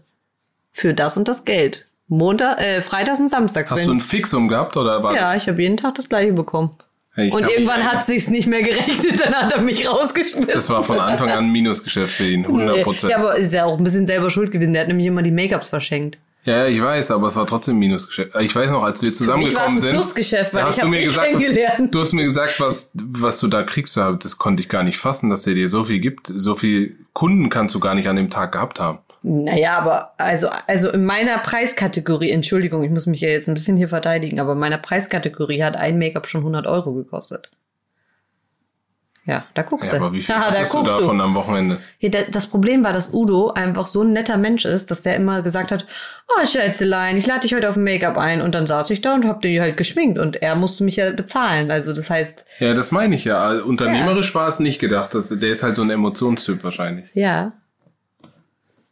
Für 0.71 0.93
das 0.93 1.17
und 1.17 1.27
das 1.27 1.43
Geld. 1.43 1.86
Montag, 2.07 2.61
äh, 2.61 2.79
Freitags 2.82 3.19
und 3.19 3.27
Samstags. 3.29 3.71
Hast 3.71 3.79
wenn- 3.79 3.88
du 3.88 3.93
ein 3.95 3.99
Fixum 4.01 4.47
gehabt 4.47 4.77
oder 4.77 5.03
war 5.03 5.13
ja, 5.15 5.34
das? 5.34 5.43
ich 5.43 5.49
habe 5.49 5.61
jeden 5.61 5.75
Tag 5.77 5.95
das 5.95 6.07
gleiche 6.07 6.32
bekommen. 6.34 6.71
Ich 7.17 7.34
und 7.34 7.45
irgendwann 7.49 7.84
hat 7.84 8.05
sich's 8.05 8.29
nicht 8.29 8.47
mehr 8.47 8.63
gerechnet, 8.63 9.19
dann 9.25 9.34
hat 9.34 9.51
er 9.51 9.61
mich 9.61 9.86
rausgeschmissen. 9.86 10.47
Das 10.53 10.69
war 10.69 10.82
von 10.82 10.97
Anfang 10.97 11.29
an 11.29 11.39
ein 11.45 11.51
Minusgeschäft 11.51 12.13
für 12.13 12.25
ihn, 12.25 12.45
100 12.45 12.84
Prozent. 12.84 13.11
Ja, 13.11 13.17
aber 13.17 13.36
ist 13.36 13.51
ja 13.53 13.65
auch 13.65 13.77
ein 13.77 13.84
bisschen 13.84 14.05
selber 14.07 14.29
schuld 14.29 14.49
gewesen. 14.51 14.71
Der 14.71 14.84
hat 14.84 14.88
nämlich 14.88 15.07
immer 15.07 15.21
die 15.21 15.32
Make-ups 15.32 15.67
verschenkt. 15.67 16.17
Ja, 16.43 16.65
ich 16.65 16.81
weiß, 16.81 17.11
aber 17.11 17.27
es 17.27 17.35
war 17.35 17.45
trotzdem 17.45 17.75
ein 17.75 17.79
Minusgeschäft. 17.79 18.35
Ich 18.39 18.55
weiß 18.55 18.71
noch, 18.71 18.83
als 18.83 19.01
wir 19.01 19.09
mich 19.09 19.17
zusammengekommen 19.17 19.77
sind. 19.77 19.91
Plusgeschäft, 19.91 20.53
weil 20.53 20.61
ich 20.61 20.67
hast 20.67 20.77
du 20.77 20.81
habe 20.81 20.89
mir 20.89 20.97
dich 20.97 21.07
gesagt, 21.09 21.27
kennengelernt. 21.27 21.93
du 21.93 22.01
hast 22.01 22.13
mir 22.13 22.23
gesagt, 22.23 22.59
was, 22.59 22.91
was 22.95 23.39
du 23.39 23.47
da 23.47 23.63
kriegst. 23.63 23.95
Das 23.95 24.37
konnte 24.37 24.61
ich 24.61 24.69
gar 24.69 24.83
nicht 24.83 24.97
fassen, 24.97 25.29
dass 25.29 25.45
er 25.45 25.53
dir 25.53 25.69
so 25.69 25.83
viel 25.83 25.99
gibt. 25.99 26.27
So 26.27 26.55
viel 26.55 26.97
Kunden 27.13 27.49
kannst 27.49 27.75
du 27.75 27.79
gar 27.79 27.93
nicht 27.93 28.07
an 28.07 28.15
dem 28.15 28.29
Tag 28.29 28.53
gehabt 28.53 28.79
haben. 28.79 28.99
Naja, 29.23 29.77
aber 29.77 30.13
also, 30.17 30.47
also 30.65 30.89
in 30.89 31.05
meiner 31.05 31.37
Preiskategorie, 31.37 32.31
Entschuldigung, 32.31 32.83
ich 32.83 32.89
muss 32.89 33.05
mich 33.05 33.21
ja 33.21 33.29
jetzt 33.29 33.47
ein 33.47 33.53
bisschen 33.53 33.77
hier 33.77 33.89
verteidigen, 33.89 34.39
aber 34.39 34.53
in 34.53 34.59
meiner 34.59 34.79
Preiskategorie 34.79 35.61
hat 35.61 35.75
ein 35.75 35.99
Make-up 35.99 36.27
schon 36.27 36.41
100 36.41 36.65
Euro 36.65 36.93
gekostet. 36.93 37.51
Ja, 39.24 39.45
da 39.53 39.61
guckst 39.61 39.91
Ja, 39.91 39.99
du. 39.99 40.05
aber 40.05 40.13
wie 40.13 40.22
viel 40.24 40.34
Haha, 40.36 40.49
da 40.51 40.63
du 40.63 40.84
davon 40.84 41.22
am 41.22 41.36
Wochenende? 41.36 41.80
Ja, 41.99 42.09
da- 42.09 42.24
das 42.32 42.47
Problem 42.47 42.84
war, 42.84 42.91
dass 42.91 43.13
Udo 43.13 43.49
einfach 43.51 43.86
so 43.86 44.01
ein 44.01 44.13
netter 44.13 44.38
Mensch 44.38 44.65
ist, 44.65 44.89
dass 44.89 45.03
der 45.03 45.15
immer 45.15 45.43
gesagt 45.43 45.72
hat, 45.72 45.86
oh 46.28 46.43
Schätzelein, 46.45 47.17
ich 47.17 47.28
lade 47.28 47.41
dich 47.41 47.53
heute 47.53 47.69
auf 47.69 47.76
ein 47.78 47.84
Make-up 47.84 48.17
ein. 48.17 48.41
Und 48.41 48.55
dann 48.55 48.65
saß 48.65 48.89
ich 48.89 49.01
da 49.01 49.13
und 49.13 49.26
hab 49.26 49.41
die 49.43 49.61
halt 49.61 49.78
geschminkt 49.78 50.17
und 50.17 50.41
er 50.41 50.55
musste 50.55 50.84
mich 50.84 50.95
ja 50.95 51.11
bezahlen. 51.11 51.69
Also 51.69 51.93
das 51.93 52.09
heißt, 52.09 52.45
Ja, 52.59 52.74
das 52.74 52.91
meine 52.91 53.13
ich 53.15 53.24
ja. 53.26 53.38
Also, 53.43 53.65
Unternehmerisch 53.65 54.34
war 54.34 54.47
es 54.47 54.59
nicht 54.59 54.80
gedacht. 54.80 55.13
Das, 55.13 55.30
der 55.30 55.49
ist 55.49 55.61
halt 55.61 55.76
so 55.76 55.84
ein 55.84 55.91
Emotionstyp 55.91 56.63
wahrscheinlich. 56.63 57.09
ja. 57.13 57.51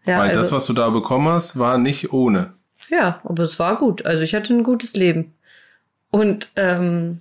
Ja, 0.05 0.17
Weil 0.19 0.29
das, 0.29 0.37
also, 0.37 0.55
was 0.55 0.65
du 0.65 0.73
da 0.73 0.89
bekommen 0.89 1.27
hast, 1.27 1.59
war 1.59 1.77
nicht 1.77 2.13
ohne. 2.13 2.53
ja, 2.89 3.19
aber 3.23 3.43
es 3.43 3.59
war 3.59 3.75
gut. 3.77 4.05
Also 4.05 4.23
ich 4.23 4.33
hatte 4.33 4.53
ein 4.53 4.63
gutes 4.63 4.93
Leben. 4.93 5.33
Und 6.09 6.49
ähm, 6.55 7.19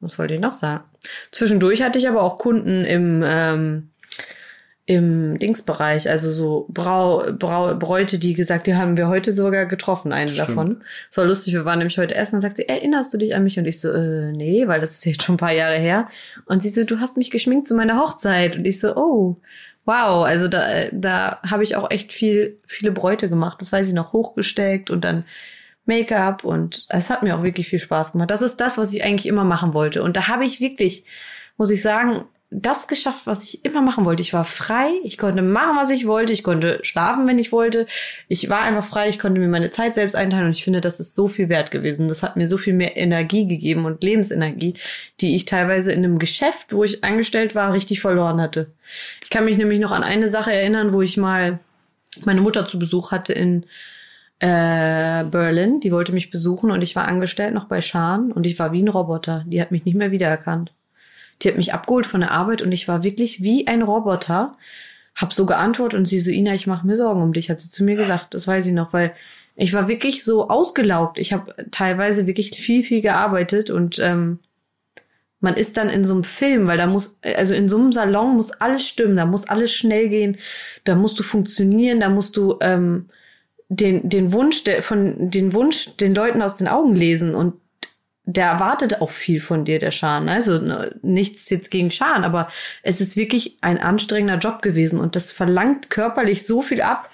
was 0.00 0.18
wollte 0.18 0.34
ich 0.34 0.40
noch 0.40 0.52
sagen? 0.54 0.82
Zwischendurch 1.30 1.82
hatte 1.82 1.98
ich 1.98 2.08
aber 2.08 2.22
auch 2.22 2.38
Kunden 2.38 2.84
im 2.84 3.22
ähm, 3.26 3.90
im 4.88 5.40
Dingsbereich, 5.40 6.08
also 6.08 6.30
so 6.30 6.66
Brau, 6.68 7.32
Brau, 7.32 7.74
Bräute, 7.74 8.20
die 8.20 8.34
gesagt, 8.34 8.68
die 8.68 8.76
haben 8.76 8.96
wir 8.96 9.08
heute 9.08 9.32
sogar 9.32 9.66
getroffen, 9.66 10.12
eine 10.12 10.30
Stimmt. 10.30 10.48
davon. 10.48 10.84
Es 11.10 11.16
war 11.16 11.24
lustig, 11.24 11.54
wir 11.54 11.64
waren 11.64 11.78
nämlich 11.78 11.98
heute 11.98 12.14
essen, 12.14 12.36
dann 12.36 12.40
sagt 12.40 12.56
sie, 12.56 12.68
erinnerst 12.68 13.12
du 13.12 13.18
dich 13.18 13.34
an 13.34 13.42
mich? 13.42 13.58
Und 13.58 13.66
ich 13.66 13.80
so, 13.80 13.90
äh, 13.90 14.30
nee, 14.30 14.68
weil 14.68 14.80
das 14.80 14.92
ist 14.92 15.04
jetzt 15.04 15.24
schon 15.24 15.34
ein 15.34 15.38
paar 15.38 15.52
Jahre 15.52 15.76
her. 15.76 16.06
Und 16.44 16.62
sie 16.62 16.68
so, 16.68 16.84
du 16.84 17.00
hast 17.00 17.16
mich 17.16 17.32
geschminkt 17.32 17.66
zu 17.66 17.74
meiner 17.74 17.98
Hochzeit. 17.98 18.54
Und 18.54 18.64
ich 18.64 18.78
so, 18.78 18.94
oh, 18.94 19.40
wow, 19.86 20.24
also 20.24 20.46
da, 20.46 20.84
da 20.92 21.40
habe 21.44 21.64
ich 21.64 21.74
auch 21.74 21.90
echt 21.90 22.12
viel, 22.12 22.60
viele 22.68 22.92
Bräute 22.92 23.28
gemacht. 23.28 23.60
Das 23.60 23.72
weiß 23.72 23.88
ich 23.88 23.94
noch, 23.94 24.12
hochgesteckt 24.12 24.90
und 24.90 25.04
dann 25.04 25.24
Make-up 25.86 26.44
und 26.44 26.84
es 26.88 27.10
hat 27.10 27.22
mir 27.22 27.36
auch 27.36 27.42
wirklich 27.42 27.68
viel 27.68 27.78
Spaß 27.78 28.12
gemacht. 28.12 28.30
Das 28.30 28.42
ist 28.42 28.56
das, 28.56 28.78
was 28.78 28.92
ich 28.92 29.04
eigentlich 29.04 29.26
immer 29.26 29.44
machen 29.44 29.74
wollte. 29.74 30.02
Und 30.02 30.16
da 30.16 30.28
habe 30.28 30.44
ich 30.44 30.60
wirklich, 30.60 31.04
muss 31.56 31.70
ich 31.70 31.82
sagen, 31.82 32.24
das 32.50 32.86
geschafft, 32.86 33.26
was 33.26 33.42
ich 33.42 33.64
immer 33.64 33.82
machen 33.82 34.04
wollte. 34.04 34.22
Ich 34.22 34.32
war 34.32 34.44
frei, 34.44 34.90
ich 35.02 35.18
konnte 35.18 35.42
machen, 35.42 35.76
was 35.76 35.90
ich 35.90 36.06
wollte, 36.06 36.32
ich 36.32 36.44
konnte 36.44 36.78
schlafen, 36.82 37.26
wenn 37.26 37.40
ich 37.40 37.50
wollte. 37.50 37.86
Ich 38.28 38.48
war 38.48 38.60
einfach 38.60 38.84
frei, 38.84 39.08
ich 39.08 39.18
konnte 39.18 39.40
mir 39.40 39.48
meine 39.48 39.70
Zeit 39.70 39.96
selbst 39.96 40.14
einteilen 40.14 40.46
und 40.46 40.56
ich 40.56 40.62
finde, 40.62 40.80
das 40.80 41.00
ist 41.00 41.16
so 41.16 41.26
viel 41.26 41.48
wert 41.48 41.72
gewesen. 41.72 42.06
Das 42.06 42.22
hat 42.22 42.36
mir 42.36 42.46
so 42.46 42.56
viel 42.56 42.72
mehr 42.72 42.96
Energie 42.96 43.48
gegeben 43.48 43.84
und 43.84 44.02
Lebensenergie, 44.02 44.74
die 45.20 45.34
ich 45.34 45.44
teilweise 45.44 45.90
in 45.90 46.04
einem 46.04 46.20
Geschäft, 46.20 46.72
wo 46.72 46.84
ich 46.84 47.02
angestellt 47.02 47.56
war, 47.56 47.72
richtig 47.72 48.00
verloren 48.00 48.40
hatte. 48.40 48.70
Ich 49.24 49.30
kann 49.30 49.44
mich 49.44 49.58
nämlich 49.58 49.80
noch 49.80 49.92
an 49.92 50.04
eine 50.04 50.28
Sache 50.28 50.52
erinnern, 50.52 50.92
wo 50.92 51.02
ich 51.02 51.16
mal 51.16 51.58
meine 52.24 52.40
Mutter 52.40 52.64
zu 52.64 52.78
Besuch 52.78 53.10
hatte 53.10 53.32
in 53.32 53.66
äh, 54.38 55.24
Berlin. 55.24 55.80
Die 55.80 55.92
wollte 55.92 56.12
mich 56.12 56.30
besuchen 56.30 56.70
und 56.70 56.82
ich 56.82 56.96
war 56.96 57.08
angestellt 57.08 57.54
noch 57.54 57.66
bei 57.66 57.80
Schan 57.80 58.32
und 58.32 58.46
ich 58.46 58.58
war 58.58 58.72
wie 58.72 58.82
ein 58.82 58.88
Roboter. 58.88 59.44
Die 59.46 59.60
hat 59.60 59.70
mich 59.70 59.84
nicht 59.84 59.96
mehr 59.96 60.10
wiedererkannt. 60.10 60.72
Die 61.42 61.48
hat 61.48 61.56
mich 61.56 61.74
abgeholt 61.74 62.06
von 62.06 62.20
der 62.20 62.30
Arbeit 62.30 62.62
und 62.62 62.72
ich 62.72 62.88
war 62.88 63.04
wirklich 63.04 63.42
wie 63.42 63.66
ein 63.66 63.82
Roboter. 63.82 64.56
Hab 65.14 65.32
so 65.32 65.46
geantwortet 65.46 65.98
und 65.98 66.06
sie 66.06 66.20
so, 66.20 66.30
Ina, 66.30 66.54
ich 66.54 66.66
mache 66.66 66.86
mir 66.86 66.96
Sorgen 66.96 67.22
um 67.22 67.32
dich, 67.32 67.50
hat 67.50 67.60
sie 67.60 67.70
zu 67.70 67.84
mir 67.84 67.96
gesagt. 67.96 68.34
Das 68.34 68.46
weiß 68.46 68.66
ich 68.66 68.72
noch, 68.72 68.92
weil 68.92 69.14
ich 69.54 69.72
war 69.72 69.88
wirklich 69.88 70.22
so 70.24 70.48
ausgelaugt. 70.48 71.18
Ich 71.18 71.32
habe 71.32 71.54
teilweise 71.70 72.26
wirklich 72.26 72.50
viel, 72.50 72.82
viel 72.82 73.00
gearbeitet 73.00 73.70
und 73.70 73.98
ähm, 73.98 74.38
man 75.40 75.54
ist 75.54 75.76
dann 75.76 75.88
in 75.88 76.04
so 76.04 76.14
einem 76.14 76.24
Film, 76.24 76.66
weil 76.66 76.78
da 76.78 76.86
muss, 76.86 77.20
also 77.22 77.54
in 77.54 77.68
so 77.68 77.76
einem 77.78 77.92
Salon 77.92 78.36
muss 78.36 78.52
alles 78.52 78.86
stimmen, 78.86 79.16
da 79.16 79.24
muss 79.24 79.48
alles 79.48 79.72
schnell 79.72 80.08
gehen, 80.08 80.38
da 80.84 80.94
musst 80.94 81.18
du 81.18 81.22
funktionieren, 81.22 82.00
da 82.00 82.08
musst 82.08 82.36
du 82.36 82.56
ähm, 82.60 83.08
den, 83.68 84.08
den 84.08 84.32
Wunsch, 84.32 84.64
der, 84.64 84.82
von 84.82 85.30
den 85.30 85.52
Wunsch 85.54 85.96
den 85.96 86.14
Leuten 86.14 86.42
aus 86.42 86.54
den 86.54 86.68
Augen 86.68 86.94
lesen 86.94 87.34
und 87.34 87.54
der 88.28 88.46
erwartet 88.46 89.00
auch 89.00 89.10
viel 89.10 89.40
von 89.40 89.64
dir, 89.64 89.78
der 89.78 89.92
Schan. 89.92 90.28
Also 90.28 90.58
ne, 90.58 90.96
nichts 91.02 91.48
jetzt 91.48 91.70
gegen 91.70 91.92
Schan, 91.92 92.24
aber 92.24 92.48
es 92.82 93.00
ist 93.00 93.16
wirklich 93.16 93.56
ein 93.60 93.78
anstrengender 93.78 94.38
Job 94.38 94.62
gewesen 94.62 94.98
und 94.98 95.14
das 95.14 95.30
verlangt 95.30 95.90
körperlich 95.90 96.44
so 96.44 96.60
viel 96.60 96.82
ab. 96.82 97.08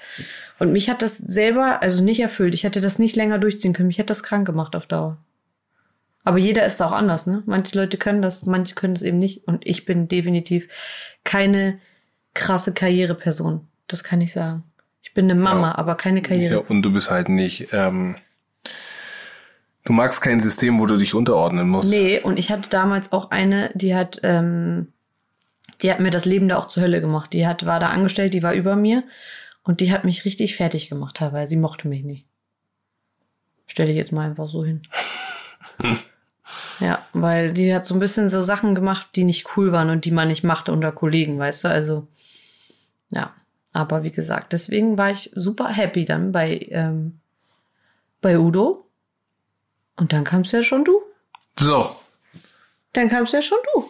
Und 0.59 0.73
mich 0.73 0.89
hat 0.89 1.03
das 1.03 1.19
selber, 1.19 1.83
also 1.83 2.03
nicht 2.03 2.21
erfüllt. 2.21 2.55
Ich 2.55 2.65
hätte 2.65 2.81
das 2.81 2.99
nicht 2.99 3.15
länger 3.15 3.39
durchziehen 3.39 3.75
können. 3.75 3.89
Mich 3.89 3.99
hat 3.99 4.11
das 4.11 4.23
krank 4.23 4.47
gemacht 4.47 4.75
auf 4.75 4.87
Dauer. 4.87 5.19
Aber 6.25 6.39
jeder 6.39 6.65
ist 6.65 6.81
auch 6.81 6.93
anders, 6.93 7.27
ne? 7.27 7.43
Manche 7.47 7.77
Leute 7.77 7.99
können 7.99 8.23
das, 8.23 8.47
manche 8.47 8.75
können 8.75 8.95
das 8.95 9.03
eben 9.03 9.19
nicht. 9.19 9.47
Und 9.47 9.67
ich 9.67 9.85
bin 9.85 10.09
definitiv 10.09 10.69
keine 11.25 11.79
krasse 12.33 12.73
Karriereperson. 12.73 13.67
Das 13.89 14.05
kann 14.05 14.21
ich 14.21 14.33
sagen. 14.33 14.63
Ich 15.03 15.15
bin 15.15 15.31
eine 15.31 15.39
Mama, 15.41 15.69
Ja. 15.71 15.79
aber 15.79 15.95
keine 15.97 16.23
Karriere. 16.23 16.55
Ja, 16.55 16.61
und 16.69 16.83
du 16.83 16.93
bist 16.93 17.11
halt 17.11 17.29
nicht, 17.29 17.69
ähm, 17.73 18.17
du 19.85 19.93
magst 19.93 20.23
kein 20.23 20.41
System, 20.41 20.79
wo 20.81 20.87
du 20.87 20.97
dich 20.97 21.15
unterordnen 21.15 21.69
musst. 21.69 21.91
Nee, 21.91 22.21
und 22.21 22.39
ich 22.39 22.51
hatte 22.51 22.71
damals 22.71 23.13
auch 23.13 23.31
eine, 23.31 23.71
die 23.75 23.95
hat, 23.95 24.21
ähm, 24.23 24.93
die 25.83 25.91
hat 25.91 26.01
mir 26.01 26.11
das 26.11 26.25
Leben 26.25 26.49
da 26.49 26.57
auch 26.59 26.69
zur 26.69 26.83
Hölle 26.85 27.01
gemacht. 27.01 27.33
Die 27.33 27.47
hat, 27.47 27.67
war 27.67 27.81
da 27.81 27.89
angestellt, 27.89 28.33
die 28.35 28.43
war 28.43 28.53
über 28.55 28.77
mir 28.77 29.03
und 29.65 29.81
die 29.81 29.93
hat 29.93 30.05
mich 30.05 30.25
richtig 30.25 30.55
fertig 30.57 30.89
gemacht 30.89 31.17
teilweise. 31.17 31.51
Sie 31.51 31.57
mochte 31.57 31.89
mich 31.89 32.05
nicht. 32.05 32.27
Stelle 33.67 33.91
ich 33.91 33.97
jetzt 33.97 34.13
mal 34.13 34.29
einfach 34.29 34.49
so 34.49 34.65
hin. 34.65 34.83
ja, 36.81 37.05
weil 37.13 37.53
die 37.53 37.75
hat 37.75 37.87
so 37.87 37.95
ein 37.95 38.01
bisschen 38.01 38.29
so 38.29 38.43
Sachen 38.43 38.75
gemacht, 38.75 39.09
die 39.17 39.25
nicht 39.25 39.57
cool 39.57 39.73
waren 39.73 39.91
und 39.91 40.05
die 40.05 40.11
man 40.11 40.29
nicht 40.29 40.45
machte 40.45 40.73
unter 40.73 40.93
Kollegen, 40.93 41.39
weißt 41.39 41.65
du? 41.65 41.69
Also, 41.69 42.07
ja. 43.11 43.35
Aber 43.73 44.03
wie 44.03 44.11
gesagt, 44.11 44.53
deswegen 44.53 44.99
war 44.99 45.11
ich 45.11 45.31
super 45.35 45.69
happy 45.69 46.05
dann 46.05 46.33
bei, 46.33 46.67
ähm, 46.71 47.21
bei 48.21 48.39
Udo. 48.39 48.87
Und 49.97 50.13
dann 50.13 50.25
kamst 50.25 50.53
ja 50.53 50.63
schon 50.63 50.85
du 50.85 51.01
So, 51.59 51.95
dann 52.93 53.09
kamst 53.09 53.33
ja 53.33 53.43
schon 53.43 53.59
du. 53.75 53.89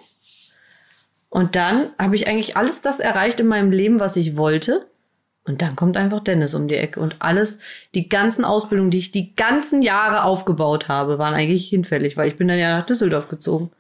Und 1.29 1.57
dann 1.57 1.93
habe 1.99 2.15
ich 2.15 2.29
eigentlich 2.29 2.57
alles 2.57 2.83
das 2.83 3.01
erreicht 3.01 3.41
in 3.41 3.47
meinem 3.47 3.73
Leben, 3.73 4.01
was 4.01 4.17
ich 4.17 4.37
wollte. 4.37 4.87
Und 5.45 5.61
dann 5.61 5.75
kommt 5.75 5.97
einfach 5.97 6.21
Dennis 6.21 6.55
um 6.55 6.69
die 6.69 6.77
Ecke. 6.77 7.01
Und 7.01 7.21
alles, 7.21 7.59
die 7.95 8.09
ganzen 8.09 8.45
Ausbildungen, 8.45 8.91
die 8.91 8.99
ich 8.99 9.11
die 9.11 9.35
ganzen 9.35 9.83
Jahre 9.83 10.25
aufgebaut 10.25 10.89
habe, 10.89 11.19
waren 11.19 11.35
eigentlich 11.35 11.69
hinfällig, 11.69 12.17
weil 12.17 12.29
ich 12.29 12.37
bin 12.37 12.49
dann 12.49 12.59
ja 12.59 12.79
nach 12.79 12.87
Düsseldorf 12.87 13.29
gezogen. 13.29 13.71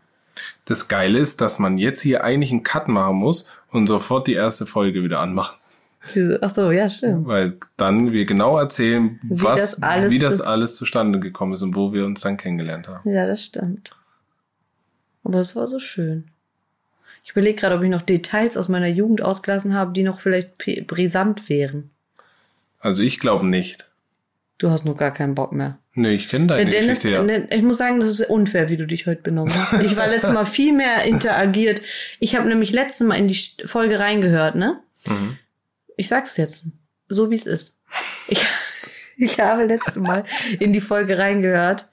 das 0.64 0.88
Geile 0.88 1.18
ist, 1.18 1.40
dass 1.40 1.58
man 1.58 1.78
jetzt 1.78 2.00
hier 2.00 2.24
eigentlich 2.24 2.50
einen 2.50 2.62
Cut 2.62 2.88
machen 2.88 3.16
muss 3.16 3.46
und 3.70 3.86
sofort 3.86 4.26
die 4.26 4.34
erste 4.34 4.66
Folge 4.66 5.04
wieder 5.04 5.20
anmachen. 5.20 5.58
Ach 6.40 6.50
so, 6.50 6.70
ja, 6.72 6.90
stimmt. 6.90 7.26
Weil 7.26 7.58
dann 7.76 8.12
wir 8.12 8.24
genau 8.24 8.58
erzählen, 8.58 9.20
Wie 9.22 9.42
was, 9.42 9.60
das 9.60 9.82
alles 9.82 10.10
wie 10.10 10.18
das 10.18 10.40
alles 10.40 10.76
zustande 10.76 11.20
gekommen 11.20 11.54
ist 11.54 11.62
und 11.62 11.76
wo 11.76 11.92
wir 11.92 12.04
uns 12.04 12.20
dann 12.20 12.36
kennengelernt 12.36 12.88
haben. 12.88 13.08
Ja, 13.08 13.26
das 13.26 13.44
stimmt. 13.44 13.92
Aber 15.24 15.38
es 15.38 15.54
war 15.54 15.68
so 15.68 15.78
schön. 15.78 16.24
Ich 17.24 17.30
überlege 17.30 17.54
gerade, 17.54 17.76
ob 17.76 17.82
ich 17.82 17.90
noch 17.90 18.02
Details 18.02 18.56
aus 18.56 18.68
meiner 18.68 18.88
Jugend 18.88 19.22
ausgelassen 19.22 19.74
habe, 19.74 19.92
die 19.92 20.02
noch 20.02 20.18
vielleicht 20.18 20.58
brisant 20.88 21.48
wären. 21.48 21.90
Also 22.80 23.02
ich 23.02 23.20
glaube 23.20 23.46
nicht. 23.46 23.86
Du 24.58 24.70
hast 24.70 24.84
nur 24.84 24.96
gar 24.96 25.12
keinen 25.12 25.34
Bock 25.34 25.52
mehr. 25.52 25.78
Nee, 25.94 26.14
ich 26.14 26.28
kenne 26.28 26.46
deine 26.46 26.70
Dennis, 26.70 27.02
Geschichte 27.02 27.10
ja. 27.10 27.22
ne, 27.22 27.48
ich 27.50 27.62
muss 27.62 27.78
sagen, 27.78 28.00
das 28.00 28.18
ist 28.18 28.30
unfair, 28.30 28.70
wie 28.70 28.76
du 28.76 28.86
dich 28.86 29.06
heute 29.06 29.22
benommen 29.22 29.52
hast. 29.54 29.82
Ich 29.82 29.96
war 29.96 30.08
letztes 30.08 30.32
Mal 30.32 30.44
viel 30.46 30.72
mehr 30.72 31.04
interagiert. 31.04 31.82
Ich 32.18 32.34
habe 32.34 32.48
nämlich 32.48 32.72
letztes 32.72 33.06
Mal 33.06 33.16
in 33.16 33.28
die 33.28 33.38
Folge 33.66 33.98
reingehört, 33.98 34.54
ne? 34.54 34.80
Mhm. 35.04 35.36
Ich 35.96 36.08
sag's 36.08 36.36
jetzt, 36.36 36.64
so 37.08 37.30
wie 37.30 37.34
es 37.36 37.46
ist. 37.46 37.76
Ich, 38.28 38.44
ich 39.16 39.38
habe 39.40 39.64
letztes 39.64 39.96
Mal 39.96 40.24
in 40.58 40.72
die 40.72 40.80
Folge 40.80 41.18
reingehört 41.18 41.88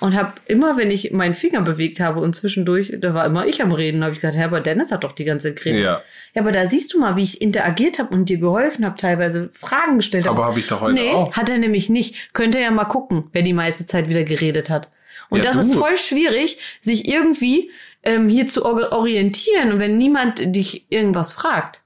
und 0.00 0.14
habe 0.16 0.34
immer, 0.46 0.76
wenn 0.76 0.90
ich 0.90 1.12
meinen 1.12 1.34
Finger 1.34 1.62
bewegt 1.62 1.98
habe 2.00 2.20
und 2.20 2.34
zwischendurch, 2.34 2.92
da 3.00 3.14
war 3.14 3.24
immer 3.24 3.46
ich 3.46 3.62
am 3.62 3.72
Reden, 3.72 4.02
habe 4.02 4.12
ich 4.12 4.18
gesagt, 4.18 4.36
Herr, 4.36 4.46
aber 4.46 4.60
Dennis 4.60 4.90
hat 4.92 5.04
doch 5.04 5.12
die 5.12 5.24
ganze 5.24 5.48
Zeit 5.48 5.62
geredet. 5.62 5.82
Ja, 5.84 6.02
Ja, 6.34 6.42
aber 6.42 6.52
da 6.52 6.66
siehst 6.66 6.92
du 6.92 7.00
mal, 7.00 7.16
wie 7.16 7.22
ich 7.22 7.40
interagiert 7.40 7.98
habe 7.98 8.14
und 8.14 8.28
dir 8.28 8.38
geholfen 8.38 8.84
habe, 8.84 8.96
teilweise 8.96 9.48
Fragen 9.52 9.96
gestellt 9.96 10.26
habe. 10.26 10.36
aber 10.36 10.50
habe 10.50 10.60
ich 10.60 10.66
doch 10.66 10.80
heute 10.80 10.94
Nee, 10.94 11.10
auch. 11.12 11.32
hat 11.34 11.48
er 11.48 11.58
nämlich 11.58 11.88
nicht. 11.88 12.34
Könnt 12.34 12.54
ihr 12.54 12.60
ja 12.60 12.70
mal 12.70 12.84
gucken, 12.84 13.28
wer 13.32 13.42
die 13.42 13.52
meiste 13.54 13.86
Zeit 13.86 14.08
wieder 14.08 14.24
geredet 14.24 14.68
hat. 14.68 14.90
Und 15.30 15.38
Ja, 15.38 15.44
das 15.44 15.56
du. 15.56 15.62
ist 15.62 15.74
voll 15.78 15.96
schwierig, 15.96 16.58
sich 16.80 17.08
irgendwie 17.08 17.70
ähm, 18.02 18.28
hier 18.28 18.46
zu 18.46 18.64
or- 18.64 18.92
orientieren, 18.92 19.78
wenn 19.78 19.96
niemand 19.96 20.54
dich 20.54 20.90
irgendwas 20.90 21.32
fragt. 21.32 21.80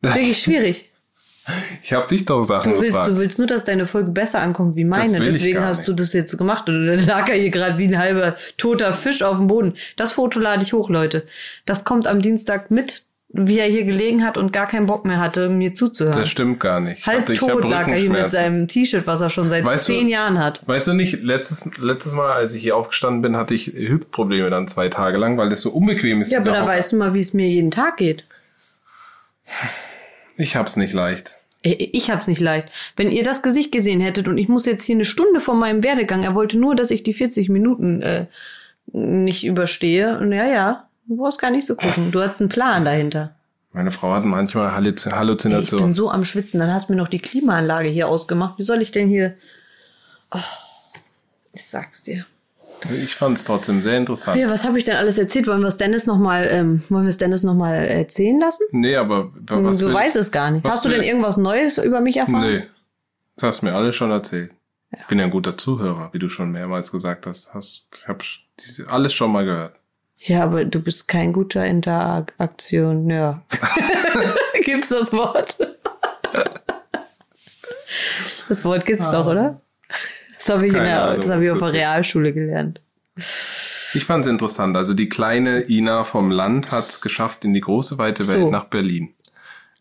Wirklich 0.00 0.38
schwierig. 0.42 0.90
Ich 1.82 1.92
habe 1.92 2.06
dich 2.08 2.24
doch 2.24 2.40
Sachen 2.42 2.72
Du 2.72 2.78
willst, 2.80 2.92
gefragt. 2.92 3.08
du 3.08 3.16
willst 3.18 3.38
nur, 3.38 3.46
dass 3.46 3.64
deine 3.64 3.86
Folge 3.86 4.10
besser 4.10 4.40
ankommt 4.40 4.76
wie 4.76 4.84
meine. 4.84 5.20
Deswegen 5.20 5.60
hast 5.64 5.78
nicht. 5.78 5.88
du 5.88 5.92
das 5.92 6.12
jetzt 6.12 6.36
gemacht. 6.38 6.68
Und 6.68 6.86
dann 6.86 6.98
lag 7.06 7.28
er 7.28 7.36
hier 7.36 7.50
gerade 7.50 7.78
wie 7.78 7.84
ein 7.86 7.98
halber 7.98 8.36
toter 8.56 8.92
Fisch 8.94 9.22
auf 9.22 9.36
dem 9.38 9.46
Boden. 9.48 9.74
Das 9.96 10.12
Foto 10.12 10.38
lade 10.40 10.62
ich 10.62 10.72
hoch, 10.72 10.88
Leute. 10.88 11.26
Das 11.66 11.84
kommt 11.84 12.06
am 12.06 12.22
Dienstag 12.22 12.70
mit, 12.70 13.02
wie 13.28 13.58
er 13.58 13.66
hier 13.66 13.82
gelegen 13.84 14.24
hat 14.24 14.38
und 14.38 14.52
gar 14.52 14.66
keinen 14.68 14.86
Bock 14.86 15.04
mehr 15.04 15.18
hatte, 15.18 15.48
mir 15.48 15.74
zuzuhören. 15.74 16.16
Das 16.20 16.28
stimmt 16.30 16.60
gar 16.60 16.78
nicht. 16.80 17.04
Halb 17.06 17.28
Also 17.28 17.34
tot 17.48 17.64
lag 17.64 17.88
er 17.88 17.96
hier 17.96 18.10
mit 18.10 18.28
seinem 18.30 18.68
T-Shirt, 18.68 19.06
was 19.08 19.20
er 19.20 19.28
schon 19.28 19.50
seit 19.50 19.64
Weißt 19.64 19.88
du- 19.88 19.92
zehn 19.92 20.08
Jahren 20.08 20.38
hat. 20.38 20.66
Weißt 20.68 20.86
du 20.86 20.92
nicht, 20.94 21.20
letztes, 21.22 21.68
letztes 21.76 22.12
Mal, 22.12 22.32
als 22.32 22.54
ich 22.54 22.62
hier 22.62 22.76
aufgestanden 22.76 23.22
bin, 23.22 23.36
hatte 23.36 23.52
ich 23.52 23.66
Hüftprobleme 23.66 24.50
dann 24.50 24.68
zwei 24.68 24.88
Tage 24.88 25.18
lang, 25.18 25.36
weil 25.36 25.50
das 25.50 25.62
so 25.62 25.70
unbequem 25.70 26.20
ist. 26.20 26.30
Ja, 26.30 26.38
aber 26.40 26.52
da 26.52 26.64
weißt 26.64 26.92
du 26.92 26.96
mal, 26.96 27.12
wie 27.12 27.20
es 27.20 27.34
mir 27.34 27.48
jeden 27.48 27.72
Tag 27.72 27.96
geht. 27.96 28.24
Ich 30.36 30.56
hab's 30.56 30.76
nicht 30.76 30.92
leicht. 30.92 31.36
Äh, 31.62 31.72
Ich 31.92 32.10
hab's 32.10 32.26
nicht 32.26 32.40
leicht. 32.40 32.68
Wenn 32.96 33.10
ihr 33.10 33.22
das 33.22 33.42
Gesicht 33.42 33.72
gesehen 33.72 34.00
hättet 34.00 34.28
und 34.28 34.38
ich 34.38 34.48
muss 34.48 34.66
jetzt 34.66 34.82
hier 34.84 34.96
eine 34.96 35.04
Stunde 35.04 35.40
vor 35.40 35.54
meinem 35.54 35.82
Werdegang, 35.82 36.22
er 36.22 36.34
wollte 36.34 36.58
nur, 36.58 36.74
dass 36.74 36.90
ich 36.90 37.02
die 37.02 37.14
40 37.14 37.48
Minuten 37.48 38.02
äh, 38.02 38.26
nicht 38.92 39.44
überstehe. 39.44 40.18
Und 40.18 40.32
ja, 40.32 40.46
ja, 40.46 40.88
du 41.06 41.16
brauchst 41.16 41.40
gar 41.40 41.50
nicht 41.50 41.66
so 41.66 41.74
gucken. 41.76 42.10
Du 42.12 42.20
hast 42.20 42.40
einen 42.40 42.48
Plan 42.48 42.84
dahinter. 42.84 43.34
Meine 43.72 43.90
Frau 43.90 44.12
hat 44.12 44.24
manchmal 44.24 44.70
Halluzi- 44.72 44.78
Ey, 44.86 44.92
Ich 44.94 45.02
bin 45.10 45.12
Halluzinationen. 45.18 45.92
so 45.92 46.10
am 46.10 46.24
Schwitzen. 46.24 46.60
Dann 46.60 46.72
hast 46.72 46.88
du 46.88 46.92
mir 46.92 46.98
noch 47.00 47.08
die 47.08 47.18
Klimaanlage 47.18 47.88
hier 47.88 48.06
ausgemacht. 48.08 48.58
Wie 48.58 48.62
soll 48.62 48.82
ich 48.82 48.90
denn 48.92 49.08
hier... 49.08 49.34
Oh, 50.30 50.38
ich 51.52 51.64
sag's 51.64 52.02
dir. 52.02 52.24
Ich 52.92 53.14
fand's 53.14 53.44
trotzdem 53.44 53.82
sehr 53.82 53.96
interessant. 53.96 54.38
Ja, 54.38 54.48
was 54.48 54.64
habe 54.64 54.78
ich 54.78 54.84
denn 54.84 54.96
alles 54.96 55.18
erzählt? 55.18 55.46
Wollen 55.46 55.60
wir 55.60 55.68
es 55.68 55.76
Dennis 55.76 56.06
nochmal 56.06 56.48
ähm, 56.50 56.82
wollen 56.88 57.04
wir 57.04 57.08
es 57.08 57.16
Dennis 57.16 57.42
noch 57.42 57.54
mal 57.54 57.74
erzählen 57.74 58.38
lassen? 58.38 58.64
Nee, 58.72 58.96
aber 58.96 59.30
was 59.34 59.78
du 59.78 59.92
weißt 59.92 60.16
es 60.16 60.30
gar 60.30 60.50
nicht. 60.50 60.64
Hast 60.64 60.84
du 60.84 60.88
denn 60.88 61.02
irgendwas 61.02 61.36
Neues 61.36 61.78
über 61.78 62.00
mich 62.00 62.16
erfahren? 62.16 62.46
Nee. 62.46 62.62
Das 63.36 63.48
hast 63.48 63.62
mir 63.62 63.74
alles 63.74 63.96
schon 63.96 64.10
erzählt. 64.10 64.52
Ich 64.96 65.06
bin 65.06 65.18
ja 65.18 65.24
ein 65.24 65.30
guter 65.30 65.56
Zuhörer, 65.56 66.10
wie 66.12 66.18
du 66.18 66.28
schon 66.28 66.52
mehrmals 66.52 66.92
gesagt 66.92 67.26
hast. 67.26 67.52
hast 67.52 67.88
ich 67.96 68.08
habe 68.08 68.24
alles 68.88 69.12
schon 69.12 69.32
mal 69.32 69.44
gehört. 69.44 69.74
Ja, 70.18 70.44
aber 70.44 70.64
du 70.64 70.80
bist 70.80 71.08
kein 71.08 71.32
guter 71.32 71.66
Interaktion. 71.66 73.10
Ja. 73.10 73.42
gibt's 74.64 74.88
das 74.88 75.12
Wort? 75.12 75.56
das 78.48 78.64
Wort 78.64 78.86
gibt's 78.86 79.10
doch, 79.10 79.26
oder? 79.26 79.60
Das 80.44 80.56
habe 80.56 80.66
ich, 80.66 80.72
in 80.72 80.78
Keine 80.78 80.88
der, 80.88 81.04
Ahnung, 81.04 81.20
das 81.20 81.30
hab 81.30 81.40
ich 81.40 81.50
auf 81.50 81.58
der. 81.58 81.72
Realschule 81.72 82.32
gelernt. 82.32 82.80
Ich 83.94 84.04
fand's 84.04 84.26
interessant. 84.26 84.76
Also 84.76 84.92
die 84.92 85.08
kleine 85.08 85.70
Ina 85.70 86.04
vom 86.04 86.30
Land 86.30 86.70
hat's 86.70 87.00
geschafft 87.00 87.44
in 87.44 87.54
die 87.54 87.60
große 87.60 87.96
weite 87.96 88.28
Welt 88.28 88.40
So. 88.40 88.50
nach 88.50 88.64
Berlin. 88.64 89.14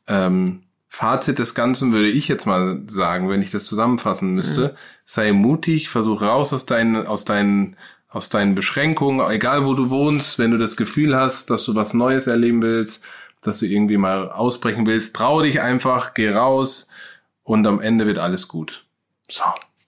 Ähm, 0.07 0.61
Fazit 0.88 1.39
des 1.39 1.55
Ganzen 1.55 1.91
würde 1.91 2.09
ich 2.09 2.28
jetzt 2.28 2.45
mal 2.45 2.82
sagen, 2.88 3.28
wenn 3.30 3.41
ich 3.41 3.51
das 3.51 3.66
zusammenfassen 3.66 4.36
müsste. 4.36 4.61
Mhm. 4.61 4.78
Sei 5.05 5.32
mutig, 5.32 5.89
versuch 5.89 6.22
raus 6.22 6.53
aus 6.53 6.66
deinen, 6.66 7.07
aus 7.07 7.26
deinen, 7.26 7.76
aus 8.09 8.30
deinen 8.30 8.53
Beschränkungen, 8.53 9.28
egal 9.32 9.66
wo 9.66 9.74
du 9.74 9.89
wohnst, 9.89 10.38
wenn 10.38 10.51
du 10.51 10.57
das 10.57 10.78
Gefühl 10.78 11.16
hast, 11.16 11.49
dass 11.49 11.66
du 11.66 11.74
was 11.76 11.93
Neues 11.93 12.28
erleben 12.28 12.61
willst, 12.61 13.03
dass 13.41 13.59
du 13.59 13.66
irgendwie 13.66 13.97
mal 13.97 14.30
ausbrechen 14.32 14.86
willst, 14.86 15.16
trau 15.16 15.41
dich 15.41 15.61
einfach, 15.61 16.14
geh 16.14 16.30
raus 16.30 16.88
und 17.43 17.66
am 17.66 17.82
Ende 17.82 18.05
wird 18.05 18.20
alles 18.20 18.47
gut. 18.47 18.86
So. 19.30 19.43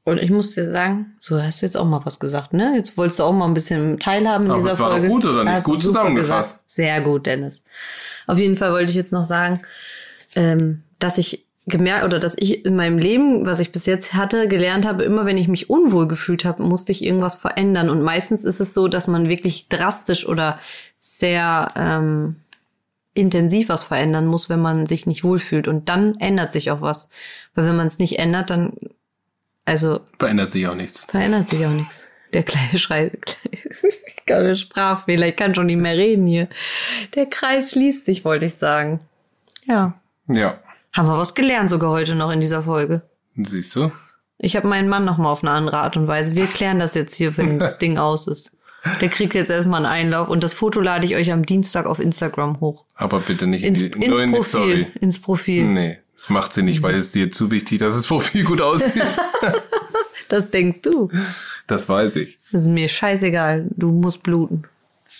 Und 0.05 0.19
ich 0.19 0.29
muss 0.29 0.53
dir 0.53 0.71
sagen, 0.71 1.15
so 1.19 1.41
hast 1.41 1.61
du 1.61 1.65
jetzt 1.65 1.75
auch 1.75 1.85
mal 1.85 1.99
was 2.05 2.19
gesagt, 2.19 2.53
ne? 2.53 2.73
Jetzt 2.75 2.95
wolltest 2.95 3.17
du 3.19 3.23
auch 3.23 3.33
mal 3.33 3.47
ein 3.47 3.55
bisschen 3.55 3.99
teilhaben 3.99 4.45
in 4.45 4.51
Aber 4.51 4.59
dieser 4.59 4.71
es 4.73 4.79
war 4.79 4.89
doch 4.91 4.97
Folge. 4.97 5.09
gut, 5.09 5.25
oder 5.25 5.43
nicht? 5.43 5.63
Gut 5.65 5.81
zusammengefasst. 5.81 6.57
gesagt. 6.57 6.69
Sehr 6.69 7.01
gut, 7.01 7.25
Dennis. 7.25 7.63
Auf 8.27 8.37
jeden 8.37 8.55
Fall 8.55 8.71
wollte 8.71 8.91
ich 8.91 8.95
jetzt 8.95 9.11
noch 9.11 9.25
sagen, 9.25 9.61
ähm, 10.35 10.83
dass 10.99 11.17
ich 11.17 11.43
gemerkt 11.65 12.05
oder 12.05 12.19
dass 12.19 12.35
ich 12.37 12.63
in 12.65 12.75
meinem 12.75 12.99
Leben, 12.99 13.47
was 13.47 13.59
ich 13.59 13.71
bis 13.71 13.87
jetzt 13.87 14.13
hatte, 14.13 14.47
gelernt 14.47 14.85
habe, 14.85 15.01
immer 15.03 15.25
wenn 15.25 15.39
ich 15.39 15.47
mich 15.47 15.71
unwohl 15.71 16.07
gefühlt 16.07 16.45
habe, 16.45 16.61
musste 16.61 16.91
ich 16.91 17.03
irgendwas 17.03 17.37
verändern. 17.37 17.89
Und 17.89 18.03
meistens 18.03 18.45
ist 18.45 18.59
es 18.59 18.75
so, 18.75 18.87
dass 18.87 19.07
man 19.07 19.27
wirklich 19.27 19.69
drastisch 19.69 20.27
oder 20.27 20.59
sehr 20.99 21.67
ähm, 21.75 22.35
intensiv 23.15 23.69
was 23.69 23.83
verändern 23.85 24.27
muss, 24.27 24.49
wenn 24.51 24.61
man 24.61 24.85
sich 24.85 25.07
nicht 25.07 25.23
wohlfühlt. 25.23 25.67
Und 25.67 25.89
dann 25.89 26.19
ändert 26.19 26.51
sich 26.51 26.69
auch 26.69 26.81
was. 26.81 27.09
Weil 27.55 27.65
wenn 27.65 27.75
man 27.77 27.87
es 27.87 27.97
nicht 27.97 28.19
ändert, 28.19 28.51
dann 28.51 28.73
also 29.65 29.99
Verändert 30.19 30.51
sich 30.51 30.67
auch 30.67 30.75
nichts. 30.75 31.05
verändert 31.05 31.49
sich 31.49 31.65
auch 31.65 31.71
nichts. 31.71 32.01
Der 32.33 32.43
kleine 32.43 32.77
Schrei, 32.79 33.11
ich 33.51 34.25
kann 34.25 34.55
Sprachfehler, 34.55 35.27
ich 35.27 35.35
kann 35.35 35.55
schon 35.55 35.67
nicht 35.67 35.79
mehr 35.79 35.95
reden 35.97 36.27
hier. 36.27 36.49
Der 37.15 37.27
Kreis 37.27 37.71
schließt 37.71 38.05
sich, 38.05 38.25
wollte 38.25 38.45
ich 38.45 38.55
sagen. 38.55 38.99
Ja. 39.65 39.93
Ja. 40.27 40.59
Haben 40.91 41.07
wir 41.07 41.17
was 41.17 41.33
gelernt 41.35 41.69
sogar 41.69 41.91
heute 41.91 42.15
noch 42.15 42.31
in 42.31 42.41
dieser 42.41 42.63
Folge. 42.63 43.03
Siehst 43.35 43.75
du? 43.75 43.91
Ich 44.37 44.55
habe 44.55 44.67
meinen 44.67 44.89
Mann 44.89 45.05
noch 45.05 45.17
mal 45.17 45.31
auf 45.31 45.43
eine 45.43 45.51
andere 45.51 45.77
Art 45.77 45.95
und 45.97 46.07
Weise. 46.07 46.35
Wir 46.35 46.47
klären 46.47 46.79
das 46.79 46.93
jetzt 46.93 47.15
hier, 47.15 47.37
wenn 47.37 47.57
das 47.59 47.77
Ding 47.79 47.97
aus 47.97 48.27
ist. 48.27 48.51
Der 49.01 49.09
kriegt 49.09 49.33
jetzt 49.33 49.49
erstmal 49.49 49.83
einen 49.85 49.91
Einlauf 49.91 50.27
und 50.29 50.43
das 50.43 50.53
Foto 50.53 50.79
lade 50.79 51.05
ich 51.05 51.15
euch 51.15 51.31
am 51.31 51.45
Dienstag 51.45 51.85
auf 51.85 51.99
Instagram 51.99 52.59
hoch. 52.59 52.85
Aber 52.95 53.19
bitte 53.19 53.47
nicht 53.47 53.63
Ins, 53.63 53.81
in 53.81 53.91
die, 53.91 53.97
ins 53.99 54.07
nur 54.07 54.21
in 54.21 54.29
die 54.31 54.35
Profil. 54.37 54.77
Story. 54.77 54.87
Ins 55.01 55.21
Profil. 55.21 55.63
Nee, 55.65 55.97
das 56.15 56.29
macht 56.29 56.53
sie 56.53 56.63
nicht, 56.63 56.81
weil 56.81 56.95
es 56.95 57.11
dir 57.11 57.29
zu 57.29 57.51
wichtig, 57.51 57.79
dass 57.79 57.95
das 57.95 58.07
Profil 58.07 58.43
gut 58.43 58.61
aussieht. 58.61 59.03
Das 60.27 60.49
denkst 60.49 60.81
du. 60.81 61.11
das 61.67 61.87
weiß 61.87 62.15
ich. 62.15 62.39
Das 62.51 62.63
ist 62.63 62.69
mir 62.69 62.87
scheißegal. 62.89 63.67
Du 63.77 63.91
musst 63.91 64.23
bluten. 64.23 64.63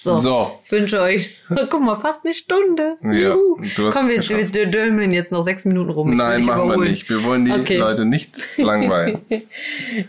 So. 0.06 0.20
So. 0.20 0.52
Ich 0.64 0.72
wünsche 0.72 1.02
euch, 1.02 1.32
guck 1.70 1.82
mal, 1.82 1.96
fast 1.96 2.26
eine 2.26 2.34
Stunde. 2.34 2.96
Ja, 3.04 3.12
Juhu. 3.12 3.58
du 3.76 3.88
hast 3.88 3.96
Komm, 3.96 4.08
wir, 4.10 4.18
geschafft. 4.18 4.54
wir 4.56 4.68
dömeln 4.68 5.12
jetzt 5.12 5.32
noch 5.32 5.42
sechs 5.42 5.66
Minuten 5.66 5.90
rum. 5.90 6.16
Nein, 6.16 6.46
machen 6.46 6.60
wir 6.60 6.66
überholen. 6.66 6.90
nicht. 6.92 7.10
Wir 7.10 7.24
wollen 7.24 7.46
die 7.46 7.52
Okay. 7.52 7.78
Leute 7.78 8.06
nicht 8.06 8.36
langweilen. 8.58 9.20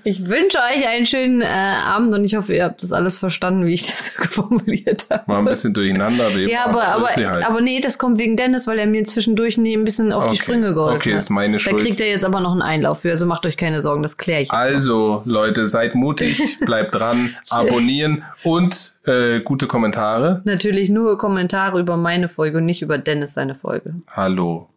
Ich 0.04 0.26
wünsche 0.28 0.58
euch 0.58 0.86
einen 0.86 1.06
schönen 1.06 1.40
äh, 1.42 1.46
Abend 1.46 2.12
und 2.14 2.24
ich 2.24 2.34
hoffe, 2.36 2.54
ihr 2.54 2.64
habt 2.64 2.82
das 2.82 2.92
alles 2.92 3.18
verstanden, 3.18 3.66
wie 3.66 3.74
ich 3.74 3.82
das 3.86 4.08
formuliert 4.30 5.06
habe. 5.10 5.24
Mal 5.26 5.38
ein 5.38 5.44
bisschen 5.46 5.72
durcheinander. 5.74 6.26
aber 6.26 6.36
Ja, 6.38 6.66
aber, 6.66 6.84
aber, 6.86 7.08
halt. 7.08 7.44
aber 7.46 7.60
nee, 7.60 7.80
das 7.80 7.98
kommt 7.98 8.18
wegen 8.18 8.36
Dennis, 8.36 8.66
weil 8.66 8.78
er 8.78 8.86
mir 8.86 9.04
zwischendurch 9.04 9.56
nie 9.58 9.76
ein 9.76 9.84
bisschen 9.84 10.12
auf 10.12 10.24
die 10.24 10.30
Okay. 10.30 10.42
Sprünge 10.42 10.74
geholfen 10.74 10.96
Okay, 10.96 11.12
ist 11.12 11.30
meine 11.30 11.54
Da 11.54 11.58
Schuld. 11.58 11.78
kriegt 11.80 12.00
er 12.00 12.08
jetzt 12.08 12.24
aber 12.24 12.40
noch 12.40 12.52
einen 12.52 12.62
Einlauf 12.62 13.00
für, 13.00 13.10
also 13.10 13.24
macht 13.26 13.46
euch 13.46 13.56
keine 13.56 13.80
Sorgen, 13.82 14.02
das 14.02 14.16
kläre 14.18 14.42
ich. 14.42 14.48
Jetzt 14.48 14.52
noch. 14.52 14.58
Also, 14.58 15.22
Leute, 15.24 15.66
seid 15.68 15.94
mutig, 15.94 16.58
bleibt 16.60 16.94
dran, 16.94 17.34
abonnieren 17.50 18.24
und 18.42 18.92
äh, 19.06 19.40
gute 19.40 19.66
Kommentare. 19.66 20.42
Natürlich 20.44 20.88
nur 20.90 21.18
Kommentare 21.18 21.80
über 21.80 21.96
meine 21.96 22.28
Folge 22.28 22.58
und 22.58 22.64
nicht 22.66 22.82
über 22.82 22.98
Dennis 22.98 23.34
seine 23.34 23.54
Folge. 23.54 23.94
Hallo. 24.08 24.68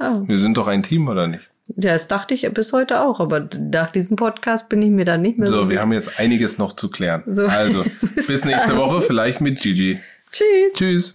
Ja, 0.00 0.22
Wir 0.26 0.38
sind 0.38 0.56
doch 0.56 0.66
ein 0.66 0.82
Team, 0.82 1.08
oder 1.08 1.26
nicht? 1.28 1.48
das 1.76 2.08
dachte 2.08 2.34
ich 2.34 2.46
bis 2.52 2.74
heute 2.74 3.00
auch, 3.00 3.20
aber 3.20 3.48
nach 3.70 3.90
diesem 3.90 4.16
Podcast 4.16 4.68
bin 4.68 4.82
ich 4.82 4.90
mir 4.90 5.06
da 5.06 5.16
nicht 5.16 5.38
mehr 5.38 5.46
so, 5.46 5.62
So, 5.64 5.70
wir 5.70 5.80
haben 5.80 5.92
jetzt 5.92 6.20
einiges 6.20 6.58
noch 6.58 6.74
zu 6.74 6.90
klären. 6.90 7.22
So. 7.26 7.46
Also, 7.46 7.84
Bis 8.14 8.26
bis 8.26 8.44
nächste. 8.44 8.76
Woche, 8.76 9.00
vielleicht 9.00 9.40
mit 9.40 9.60
Gigi. 9.60 9.98
Tschüss. 10.30 11.14